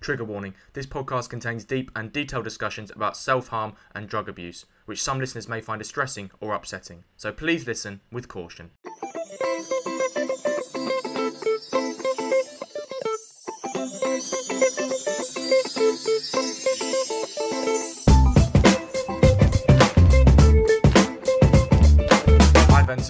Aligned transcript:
Trigger 0.00 0.24
warning 0.24 0.54
this 0.72 0.86
podcast 0.86 1.28
contains 1.28 1.64
deep 1.64 1.90
and 1.94 2.12
detailed 2.12 2.44
discussions 2.44 2.90
about 2.90 3.16
self 3.16 3.48
harm 3.48 3.74
and 3.94 4.08
drug 4.08 4.28
abuse, 4.28 4.64
which 4.86 5.02
some 5.02 5.18
listeners 5.18 5.48
may 5.48 5.60
find 5.60 5.78
distressing 5.78 6.30
or 6.40 6.54
upsetting. 6.54 7.04
So 7.16 7.32
please 7.32 7.66
listen 7.66 8.00
with 8.10 8.28
caution. 8.28 8.70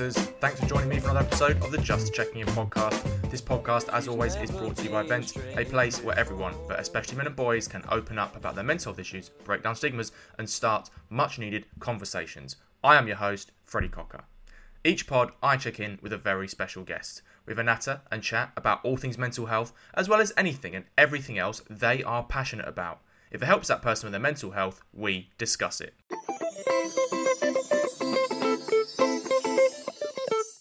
Thanks 0.01 0.59
for 0.59 0.64
joining 0.64 0.89
me 0.89 0.98
for 0.98 1.11
another 1.11 1.27
episode 1.27 1.62
of 1.62 1.71
the 1.71 1.77
Just 1.77 2.14
Checking 2.14 2.41
In 2.41 2.46
podcast. 2.46 3.03
This 3.30 3.43
podcast, 3.43 3.93
as 3.93 4.09
always, 4.09 4.35
is 4.37 4.50
brought 4.50 4.75
to 4.77 4.85
you 4.85 4.89
by 4.89 5.03
Vent, 5.03 5.37
a 5.59 5.64
place 5.67 6.03
where 6.03 6.19
everyone, 6.19 6.55
but 6.67 6.80
especially 6.80 7.19
men 7.19 7.27
and 7.27 7.37
boys, 7.37 7.69
can 7.69 7.85
open 7.91 8.18
up 8.18 8.35
about 8.35 8.55
their 8.55 8.64
mental 8.64 8.93
health 8.93 8.99
issues, 8.99 9.29
break 9.44 9.63
down 9.63 9.77
stigmas, 9.77 10.13
and 10.39 10.49
start 10.49 10.89
much 11.11 11.39
needed 11.39 11.67
conversations. 11.81 12.57
I 12.82 12.96
am 12.96 13.08
your 13.08 13.18
host, 13.18 13.53
Freddie 13.67 13.91
Cocker. 13.91 14.22
Each 14.85 15.07
pod, 15.07 15.32
I 15.43 15.58
check 15.58 15.81
in 15.81 15.99
with 16.00 16.14
a 16.14 16.19
very 16.19 16.49
special 16.49 16.82
guest. 16.82 17.21
We 17.44 17.50
have 17.50 17.58
a 17.58 17.63
natter 17.63 18.00
and 18.11 18.22
chat 18.22 18.53
about 18.57 18.82
all 18.82 18.96
things 18.96 19.19
mental 19.19 19.44
health, 19.44 19.75
as 19.93 20.08
well 20.08 20.22
as 20.22 20.32
anything 20.35 20.75
and 20.75 20.86
everything 20.96 21.36
else 21.36 21.61
they 21.69 22.03
are 22.05 22.22
passionate 22.22 22.67
about. 22.67 23.00
If 23.30 23.43
it 23.43 23.46
helps 23.46 23.69
that 23.69 23.82
person 23.82 24.07
with 24.07 24.13
their 24.13 24.21
mental 24.21 24.53
health, 24.53 24.80
we 24.94 25.29
discuss 25.36 25.82
it. 25.82 25.93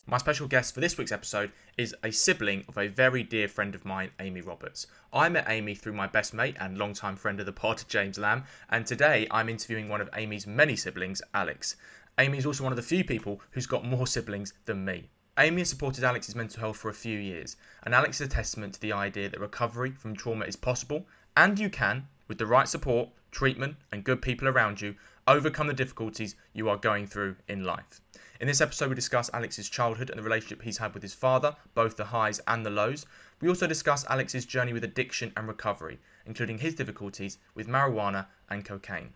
My 0.09 0.17
special 0.17 0.47
guest 0.47 0.73
for 0.73 0.79
this 0.79 0.97
week's 0.97 1.11
episode 1.11 1.51
is 1.77 1.95
a 2.03 2.09
sibling 2.09 2.65
of 2.67 2.79
a 2.79 2.87
very 2.87 3.21
dear 3.21 3.47
friend 3.47 3.75
of 3.75 3.85
mine, 3.85 4.09
Aimee 4.19 4.41
Roberts. 4.41 4.87
I 5.13 5.29
met 5.29 5.47
Aimee 5.47 5.75
through 5.75 5.93
my 5.93 6.07
best 6.07 6.33
mate 6.33 6.55
and 6.59 6.79
longtime 6.79 7.15
friend 7.15 7.39
of 7.39 7.45
the 7.45 7.51
pod, 7.51 7.83
James 7.87 8.17
Lamb, 8.17 8.45
and 8.71 8.87
today 8.87 9.27
I'm 9.29 9.49
interviewing 9.49 9.87
one 9.87 10.01
of 10.01 10.09
Aimee's 10.09 10.47
many 10.47 10.75
siblings, 10.75 11.21
Alex. 11.35 11.75
Aimee 12.17 12.39
is 12.39 12.47
also 12.47 12.63
one 12.63 12.73
of 12.73 12.77
the 12.77 12.81
few 12.81 13.03
people 13.03 13.39
who's 13.51 13.67
got 13.67 13.85
more 13.85 14.07
siblings 14.07 14.53
than 14.65 14.83
me. 14.83 15.11
Aimee 15.37 15.61
has 15.61 15.69
supported 15.69 16.03
Alex's 16.03 16.33
mental 16.33 16.59
health 16.59 16.77
for 16.77 16.89
a 16.89 16.93
few 16.93 17.19
years, 17.19 17.55
and 17.83 17.93
Alex 17.93 18.19
is 18.19 18.25
a 18.25 18.31
testament 18.31 18.73
to 18.73 18.81
the 18.81 18.93
idea 18.93 19.29
that 19.29 19.39
recovery 19.39 19.91
from 19.91 20.15
trauma 20.15 20.45
is 20.45 20.55
possible, 20.55 21.05
and 21.37 21.59
you 21.59 21.69
can, 21.69 22.07
with 22.27 22.39
the 22.39 22.47
right 22.47 22.67
support, 22.67 23.09
treatment, 23.29 23.75
and 23.91 24.03
good 24.03 24.23
people 24.23 24.47
around 24.47 24.81
you, 24.81 24.95
overcome 25.27 25.67
the 25.67 25.73
difficulties 25.73 26.35
you 26.51 26.67
are 26.67 26.77
going 26.77 27.05
through 27.05 27.35
in 27.47 27.63
life. 27.63 28.01
In 28.39 28.47
this 28.47 28.61
episode, 28.61 28.87
we 28.87 28.95
discuss 28.95 29.29
Alex's 29.33 29.69
childhood 29.69 30.09
and 30.09 30.17
the 30.17 30.23
relationship 30.23 30.61
he's 30.61 30.77
had 30.77 30.93
with 30.93 31.03
his 31.03 31.13
father, 31.13 31.57
both 31.73 31.97
the 31.97 32.05
highs 32.05 32.39
and 32.47 32.65
the 32.65 32.69
lows. 32.69 33.05
We 33.41 33.49
also 33.49 33.67
discuss 33.67 34.05
Alex's 34.09 34.45
journey 34.45 34.71
with 34.71 34.85
addiction 34.85 35.33
and 35.35 35.45
recovery, 35.45 35.99
including 36.25 36.59
his 36.59 36.73
difficulties 36.73 37.37
with 37.53 37.67
marijuana 37.67 38.27
and 38.49 38.63
cocaine. 38.63 39.13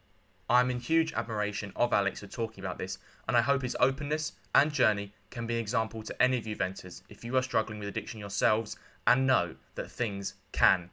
I'm 0.50 0.70
in 0.70 0.82
huge 0.82 1.14
admiration 1.14 1.72
of 1.78 1.94
Alex 1.94 2.20
for 2.20 2.28
talking 2.28 2.62
about 2.62 2.78
this, 2.78 2.98
and 3.26 3.38
I 3.38 3.42
hope 3.42 3.62
his 3.62 3.78
openness 3.80 4.34
and 4.54 4.74
journey 4.74 5.14
can 5.30 5.48
be 5.48 5.54
an 5.54 5.62
example 5.62 6.04
to 6.04 6.22
any 6.22 6.38
of 6.38 6.46
you 6.46 6.58
venters 6.58 7.02
if 7.08 7.24
you 7.24 7.38
are 7.38 7.42
struggling 7.42 7.80
with 7.80 7.88
addiction 7.88 8.20
yourselves 8.20 8.76
and 9.08 9.26
know 9.26 9.56
that 9.76 9.90
things 9.90 10.34
can 10.52 10.90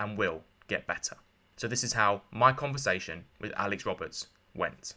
and 0.00 0.16
will 0.16 0.42
get 0.68 0.86
better. 0.86 1.16
So, 1.58 1.68
this 1.68 1.84
is 1.84 1.92
how 1.92 2.22
my 2.32 2.52
conversation 2.54 3.26
with 3.42 3.52
Alex 3.56 3.84
Roberts 3.84 4.28
went. 4.54 4.94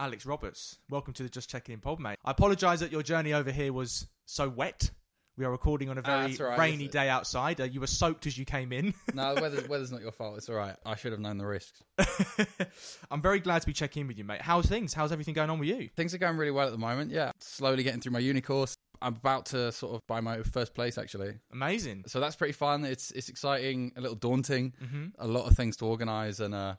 Alex 0.00 0.24
Roberts, 0.24 0.78
welcome 0.88 1.12
to 1.14 1.24
the 1.24 1.28
Just 1.28 1.50
Checking 1.50 1.72
In 1.72 1.80
pod, 1.80 1.98
mate. 1.98 2.18
I 2.24 2.30
apologise 2.30 2.80
that 2.80 2.92
your 2.92 3.02
journey 3.02 3.32
over 3.32 3.50
here 3.50 3.72
was 3.72 4.06
so 4.26 4.48
wet. 4.48 4.90
We 5.36 5.44
are 5.44 5.50
recording 5.50 5.88
on 5.88 5.98
a 5.98 6.02
Ah, 6.02 6.04
very 6.04 6.28
that's 6.28 6.40
all 6.40 6.46
right. 6.48 6.58
rainy 6.58 6.86
day 6.86 7.08
outside. 7.08 7.60
Uh, 7.60 7.64
you 7.64 7.80
were 7.80 7.88
soaked 7.88 8.26
as 8.26 8.38
you 8.38 8.44
came 8.44 8.72
in. 8.72 8.94
No, 9.14 9.34
the 9.34 9.40
weather's, 9.42 9.68
weather's 9.68 9.90
not 9.90 10.00
your 10.00 10.12
fault. 10.12 10.36
It's 10.38 10.48
all 10.48 10.54
right. 10.54 10.76
I 10.86 10.94
should 10.94 11.10
have 11.10 11.20
known 11.20 11.38
the 11.38 11.46
risks. 11.46 11.82
I'm 13.10 13.20
very 13.20 13.40
glad 13.40 13.60
to 13.62 13.66
be 13.66 13.72
checking 13.72 14.02
in 14.02 14.06
with 14.08 14.18
you, 14.18 14.24
mate. 14.24 14.40
How's 14.40 14.66
things? 14.66 14.94
How's 14.94 15.10
everything 15.10 15.34
going 15.34 15.50
on 15.50 15.58
with 15.58 15.68
you? 15.68 15.88
Things 15.96 16.14
are 16.14 16.18
going 16.18 16.36
really 16.36 16.52
well 16.52 16.66
at 16.66 16.72
the 16.72 16.78
moment. 16.78 17.10
Yeah, 17.10 17.32
slowly 17.40 17.82
getting 17.82 18.00
through 18.00 18.12
my 18.12 18.18
uni 18.20 18.40
course. 18.40 18.76
I'm 19.02 19.14
about 19.16 19.46
to 19.46 19.72
sort 19.72 19.94
of 19.96 20.06
buy 20.06 20.20
my 20.20 20.42
first 20.42 20.74
place 20.74 20.96
actually. 20.98 21.34
Amazing. 21.52 22.04
So 22.06 22.20
that's 22.20 22.36
pretty 22.36 22.52
fun. 22.52 22.84
It's 22.84 23.10
it's 23.12 23.28
exciting, 23.28 23.92
a 23.96 24.00
little 24.00 24.16
daunting, 24.16 24.74
hmm 24.80 25.06
a 25.18 25.26
lot 25.26 25.46
of 25.50 25.56
things 25.56 25.76
to 25.78 25.86
organise, 25.86 26.38
and 26.40 26.54
uh, 26.54 26.74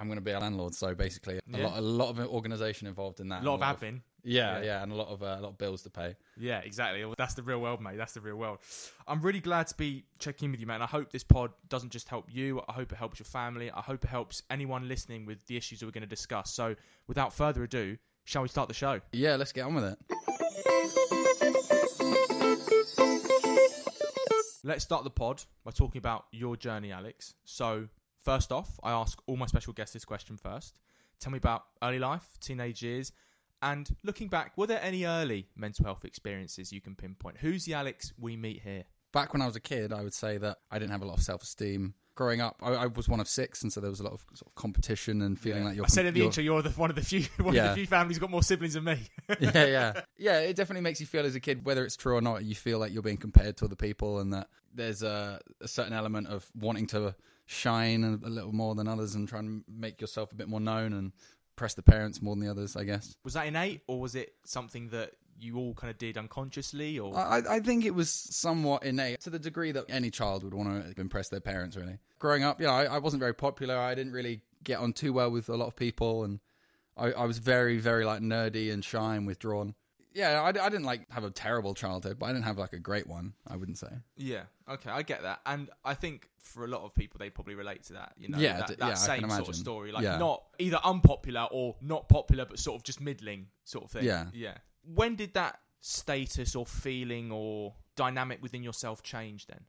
I'm 0.00 0.06
going 0.06 0.16
to 0.18 0.22
be 0.24 0.30
a 0.30 0.40
landlord. 0.40 0.74
So 0.74 0.94
basically, 0.94 1.36
a 1.36 1.40
Yeah. 1.46 1.66
lot 1.66 1.78
a 1.78 1.80
lot 1.82 2.08
of 2.10 2.18
organisation 2.28 2.88
involved 2.88 3.20
in 3.20 3.28
that. 3.28 3.42
A 3.42 3.46
lot 3.50 3.62
of 3.62 3.82
and 3.82 3.98
admin. 3.98 4.00
yeah, 4.24 4.58
Yeah. 4.58 4.64
yeah, 4.64 4.82
and 4.82 4.90
a 4.92 4.94
lot 4.94 5.08
of 5.08 5.22
uh, 5.22 5.36
a 5.38 5.40
lot 5.42 5.50
of 5.50 5.58
bills 5.58 5.82
to 5.82 5.90
pay. 5.90 6.16
Yeah, 6.38 6.60
exactly. 6.60 7.04
Well, 7.04 7.14
That's 7.18 7.34
the 7.34 7.42
real 7.42 7.60
world, 7.60 7.82
mate. 7.82 7.98
That's 7.98 8.14
the 8.14 8.20
real 8.22 8.36
world. 8.36 8.58
I'm 9.06 9.20
really 9.20 9.40
glad 9.40 9.66
to 9.68 9.74
be 9.76 10.04
checking 10.18 10.46
in 10.46 10.50
with 10.52 10.60
you, 10.60 10.66
man. 10.66 10.80
I 10.80 10.86
hope 10.86 11.12
this 11.12 11.22
pod 11.24 11.52
doesn't 11.68 11.90
just 11.90 12.08
help 12.08 12.26
you. 12.32 12.62
I 12.68 12.72
hope 12.72 12.92
it 12.92 12.96
helps 12.96 13.18
your 13.18 13.26
family. 13.26 13.70
I 13.70 13.80
hope 13.82 14.02
it 14.04 14.08
helps 14.10 14.42
anyone 14.50 14.88
listening 14.88 15.26
with 15.26 15.46
the 15.46 15.56
issues 15.58 15.80
that 15.80 15.86
we're 15.86 15.92
going 15.92 16.02
to 16.02 16.08
discuss. 16.08 16.50
So, 16.52 16.74
without 17.06 17.34
further 17.34 17.62
ado, 17.62 17.98
shall 18.24 18.42
we 18.42 18.48
start 18.48 18.68
the 18.68 18.74
show? 18.74 19.00
Yeah, 19.12 19.36
let's 19.36 19.52
get 19.52 19.62
on 19.66 19.74
with 19.74 19.84
it. 19.84 19.98
Let's 24.62 24.84
start 24.84 25.04
the 25.04 25.10
pod 25.10 25.42
by 25.64 25.70
talking 25.70 25.98
about 25.98 26.26
your 26.32 26.54
journey, 26.56 26.92
Alex. 26.92 27.34
So, 27.44 27.88
first 28.22 28.52
off, 28.52 28.78
I 28.82 28.90
ask 28.92 29.20
all 29.26 29.36
my 29.36 29.46
special 29.46 29.72
guests 29.72 29.92
this 29.94 30.04
question 30.04 30.36
first. 30.36 30.78
Tell 31.20 31.32
me 31.32 31.38
about 31.38 31.64
early 31.82 31.98
life, 31.98 32.24
teenage 32.40 32.82
years, 32.82 33.12
and 33.62 33.88
looking 34.02 34.28
back, 34.28 34.56
were 34.56 34.66
there 34.66 34.80
any 34.82 35.04
early 35.04 35.48
mental 35.56 35.84
health 35.84 36.04
experiences 36.04 36.72
you 36.72 36.80
can 36.80 36.94
pinpoint? 36.94 37.38
Who's 37.38 37.64
the 37.66 37.74
Alex 37.74 38.12
we 38.18 38.36
meet 38.36 38.62
here? 38.62 38.84
Back 39.12 39.32
when 39.32 39.42
I 39.42 39.46
was 39.46 39.56
a 39.56 39.60
kid, 39.60 39.92
I 39.92 40.02
would 40.02 40.14
say 40.14 40.38
that 40.38 40.58
I 40.70 40.78
didn't 40.78 40.92
have 40.92 41.02
a 41.02 41.06
lot 41.06 41.18
of 41.18 41.22
self 41.22 41.42
esteem. 41.42 41.94
Growing 42.16 42.40
up, 42.40 42.56
I, 42.62 42.72
I 42.72 42.86
was 42.86 43.08
one 43.08 43.20
of 43.20 43.28
six, 43.28 43.62
and 43.62 43.72
so 43.72 43.80
there 43.80 43.88
was 43.90 44.00
a 44.00 44.02
lot 44.02 44.12
of 44.12 44.20
sort 44.34 44.46
of 44.48 44.54
competition 44.54 45.22
and 45.22 45.38
feeling 45.38 45.62
Yeah. 45.62 45.68
like 45.68 45.76
you're. 45.76 45.84
I 45.84 45.88
said 45.88 46.06
in 46.06 46.12
the 46.14 46.18
you're- 46.20 46.26
intro, 46.26 46.42
you're 46.42 46.60
the, 46.62 46.70
one 46.70 46.90
of 46.90 46.96
the 46.96 47.02
few 47.02 47.22
one 47.44 47.54
Yeah. 47.54 47.64
of 47.64 47.70
the 47.70 47.74
few 47.76 47.86
families 47.86 48.18
got 48.18 48.30
more 48.30 48.42
siblings 48.42 48.74
than 48.74 48.84
me. 48.84 48.98
yeah, 49.40 49.66
yeah, 49.66 50.00
yeah. 50.18 50.38
It 50.40 50.54
definitely 50.56 50.82
makes 50.82 51.00
you 51.00 51.06
feel 51.06 51.24
as 51.26 51.34
a 51.34 51.40
kid, 51.40 51.64
whether 51.64 51.84
it's 51.84 51.96
true 51.96 52.14
or 52.16 52.20
not, 52.20 52.44
you 52.44 52.54
feel 52.54 52.78
like 52.78 52.92
you're 52.92 53.02
being 53.02 53.16
compared 53.16 53.56
to 53.58 53.64
other 53.66 53.74
people, 53.76 54.20
and 54.20 54.32
that 54.34 54.48
there's 54.74 55.02
a, 55.02 55.40
a 55.60 55.68
certain 55.68 55.92
element 55.92 56.26
of 56.28 56.46
wanting 56.54 56.86
to 56.88 57.14
shine 57.50 58.04
a, 58.04 58.26
a 58.26 58.30
little 58.30 58.52
more 58.52 58.76
than 58.76 58.86
others 58.86 59.16
and 59.16 59.28
try 59.28 59.40
and 59.40 59.64
make 59.68 60.00
yourself 60.00 60.30
a 60.30 60.34
bit 60.36 60.48
more 60.48 60.60
known 60.60 60.92
and 60.92 61.12
press 61.56 61.74
the 61.74 61.82
parents 61.82 62.22
more 62.22 62.34
than 62.36 62.44
the 62.44 62.50
others. 62.50 62.76
I 62.76 62.84
guess. 62.84 63.16
was 63.24 63.34
that 63.34 63.46
innate, 63.46 63.82
or 63.88 64.00
was 64.00 64.14
it 64.14 64.34
something 64.44 64.88
that 64.90 65.12
you 65.38 65.56
all 65.56 65.74
kind 65.74 65.90
of 65.90 65.98
did 65.98 66.16
unconsciously? 66.16 66.98
Or 66.98 67.16
I, 67.16 67.42
I 67.48 67.60
think 67.60 67.84
it 67.84 67.94
was 67.94 68.10
somewhat 68.10 68.84
innate 68.84 69.20
to 69.22 69.30
the 69.30 69.38
degree 69.38 69.72
that 69.72 69.86
any 69.88 70.10
child 70.10 70.44
would 70.44 70.54
want 70.54 70.94
to 70.94 71.00
impress 71.00 71.28
their 71.28 71.40
parents. 71.40 71.76
Really, 71.76 71.98
growing 72.18 72.44
up, 72.44 72.60
yeah, 72.60 72.70
I, 72.70 72.84
I 72.84 72.98
wasn't 72.98 73.20
very 73.20 73.34
popular. 73.34 73.76
I 73.76 73.94
didn't 73.94 74.12
really 74.12 74.42
get 74.62 74.78
on 74.78 74.92
too 74.92 75.12
well 75.12 75.30
with 75.30 75.48
a 75.48 75.56
lot 75.56 75.66
of 75.66 75.74
people, 75.74 76.22
and 76.22 76.38
I, 76.96 77.12
I 77.12 77.24
was 77.24 77.38
very, 77.38 77.78
very 77.78 78.04
like 78.04 78.20
nerdy 78.20 78.72
and 78.72 78.84
shy 78.84 79.16
and 79.16 79.26
withdrawn. 79.26 79.74
Yeah, 80.12 80.42
I, 80.42 80.48
I 80.48 80.68
didn't 80.68 80.84
like 80.84 81.08
have 81.10 81.24
a 81.24 81.30
terrible 81.30 81.74
childhood, 81.74 82.18
but 82.18 82.26
I 82.26 82.32
didn't 82.32 82.44
have 82.44 82.58
like 82.58 82.72
a 82.72 82.78
great 82.78 83.06
one. 83.06 83.34
I 83.46 83.56
wouldn't 83.56 83.78
say. 83.78 83.88
yeah, 84.16 84.42
okay, 84.68 84.90
I 84.90 85.02
get 85.02 85.22
that, 85.22 85.40
and 85.46 85.70
I 85.84 85.94
think 85.94 86.28
for 86.40 86.64
a 86.64 86.68
lot 86.68 86.82
of 86.82 86.94
people, 86.94 87.18
they 87.18 87.30
probably 87.30 87.54
relate 87.54 87.84
to 87.84 87.92
that. 87.94 88.14
You 88.16 88.28
know, 88.28 88.38
Yeah, 88.38 88.58
that, 88.58 88.78
that 88.78 88.78
yeah, 88.80 88.94
same 88.94 89.28
sort 89.30 89.48
of 89.48 89.56
story, 89.56 89.92
like 89.92 90.02
Yeah. 90.04 90.16
not 90.18 90.42
either 90.58 90.80
unpopular 90.82 91.46
or 91.50 91.76
not 91.80 92.08
popular, 92.08 92.44
but 92.46 92.58
sort 92.58 92.76
of 92.76 92.82
just 92.82 93.00
middling 93.00 93.48
sort 93.64 93.84
of 93.84 93.90
thing. 93.90 94.04
Yeah. 94.04 94.26
yeah. 94.32 94.54
When 94.82 95.16
did 95.16 95.34
that 95.34 95.60
status 95.80 96.54
or 96.56 96.66
feeling 96.66 97.30
or 97.30 97.74
dynamic 97.96 98.42
within 98.42 98.62
yourself 98.62 99.02
change? 99.02 99.46
Then 99.46 99.60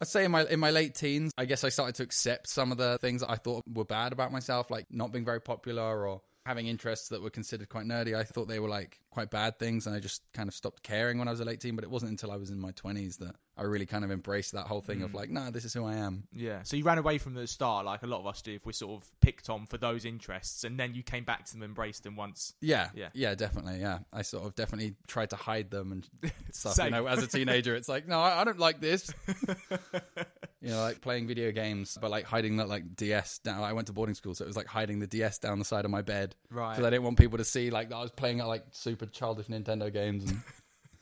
I'd 0.00 0.08
say 0.08 0.24
in 0.24 0.30
my 0.30 0.44
in 0.46 0.60
my 0.60 0.70
late 0.70 0.94
teens, 0.94 1.32
I 1.38 1.44
guess 1.44 1.64
I 1.64 1.68
started 1.70 1.94
to 1.96 2.02
accept 2.02 2.50
some 2.50 2.72
of 2.72 2.78
the 2.78 2.98
things 2.98 3.20
that 3.22 3.30
I 3.30 3.36
thought 3.36 3.62
were 3.72 3.84
bad 3.84 4.12
about 4.12 4.32
myself, 4.32 4.70
like 4.70 4.86
not 4.90 5.12
being 5.12 5.24
very 5.24 5.40
popular 5.40 6.06
or 6.06 6.20
having 6.46 6.68
interests 6.68 7.08
that 7.08 7.20
were 7.20 7.30
considered 7.30 7.68
quite 7.68 7.84
nerdy. 7.86 8.16
I 8.16 8.22
thought 8.24 8.46
they 8.46 8.60
were 8.60 8.68
like 8.68 9.00
quite 9.10 9.30
bad 9.30 9.58
things, 9.58 9.86
and 9.86 9.96
I 9.96 9.98
just 9.98 10.22
kind 10.32 10.48
of 10.48 10.54
stopped 10.54 10.82
caring 10.82 11.18
when 11.18 11.26
I 11.28 11.32
was 11.32 11.40
a 11.40 11.44
late 11.44 11.60
teen. 11.60 11.74
But 11.74 11.84
it 11.84 11.90
wasn't 11.90 12.12
until 12.12 12.30
I 12.30 12.36
was 12.36 12.50
in 12.50 12.60
my 12.60 12.70
twenties 12.70 13.16
that 13.18 13.34
I 13.58 13.62
really 13.62 13.86
kind 13.86 14.04
of 14.04 14.10
embraced 14.10 14.52
that 14.52 14.66
whole 14.66 14.82
thing 14.82 15.02
of 15.02 15.12
mm. 15.12 15.14
like, 15.14 15.30
nah, 15.30 15.50
this 15.50 15.64
is 15.64 15.72
who 15.72 15.84
I 15.84 15.94
am. 15.94 16.24
Yeah, 16.32 16.62
so 16.62 16.76
you 16.76 16.84
ran 16.84 16.98
away 16.98 17.18
from 17.18 17.34
the 17.34 17.46
start, 17.46 17.86
like 17.86 18.02
a 18.02 18.06
lot 18.06 18.20
of 18.20 18.26
us 18.26 18.42
do, 18.42 18.52
if 18.52 18.66
we're 18.66 18.72
sort 18.72 19.02
of 19.02 19.10
picked 19.20 19.48
on 19.48 19.66
for 19.66 19.78
those 19.78 20.04
interests, 20.04 20.64
and 20.64 20.78
then 20.78 20.94
you 20.94 21.02
came 21.02 21.24
back 21.24 21.46
to 21.46 21.52
them, 21.52 21.62
embraced 21.62 22.04
them 22.04 22.16
once. 22.16 22.52
Yeah, 22.60 22.90
Yeah. 22.94 23.08
yeah, 23.14 23.34
definitely. 23.34 23.80
Yeah, 23.80 24.00
I 24.12 24.22
sort 24.22 24.44
of 24.44 24.54
definitely 24.54 24.94
tried 25.08 25.30
to 25.30 25.36
hide 25.36 25.70
them 25.70 25.92
and 25.92 26.32
stuff. 26.52 26.78
You 26.78 26.90
know, 26.90 27.06
as 27.06 27.22
a 27.22 27.26
teenager, 27.26 27.74
it's 27.74 27.88
like, 27.88 28.06
no, 28.06 28.20
I, 28.20 28.42
I 28.42 28.44
don't 28.44 28.58
like 28.58 28.80
this. 28.80 29.12
you 30.66 30.72
know, 30.72 30.82
like 30.82 31.00
playing 31.00 31.26
video 31.26 31.52
games, 31.52 31.96
but 32.00 32.10
like 32.10 32.24
hiding 32.24 32.56
that 32.56 32.68
like 32.68 32.96
DS 32.96 33.38
down. 33.38 33.62
I 33.62 33.72
went 33.72 33.86
to 33.86 33.92
boarding 33.92 34.14
school, 34.14 34.34
so 34.34 34.44
it 34.44 34.48
was 34.48 34.56
like 34.56 34.66
hiding 34.66 34.98
the 34.98 35.06
DS 35.06 35.38
down 35.38 35.58
the 35.58 35.64
side 35.64 35.84
of 35.84 35.90
my 35.90 36.02
bed 36.02 36.34
Right. 36.50 36.72
because 36.72 36.84
I 36.86 36.90
didn't 36.90 37.04
want 37.04 37.18
people 37.18 37.38
to 37.38 37.44
see 37.44 37.70
like 37.70 37.88
that 37.90 37.96
I 37.96 38.02
was 38.02 38.10
playing 38.10 38.38
like 38.38 38.64
super 38.72 39.06
childish 39.06 39.46
Nintendo 39.46 39.92
games. 39.92 40.30
And 40.30 40.42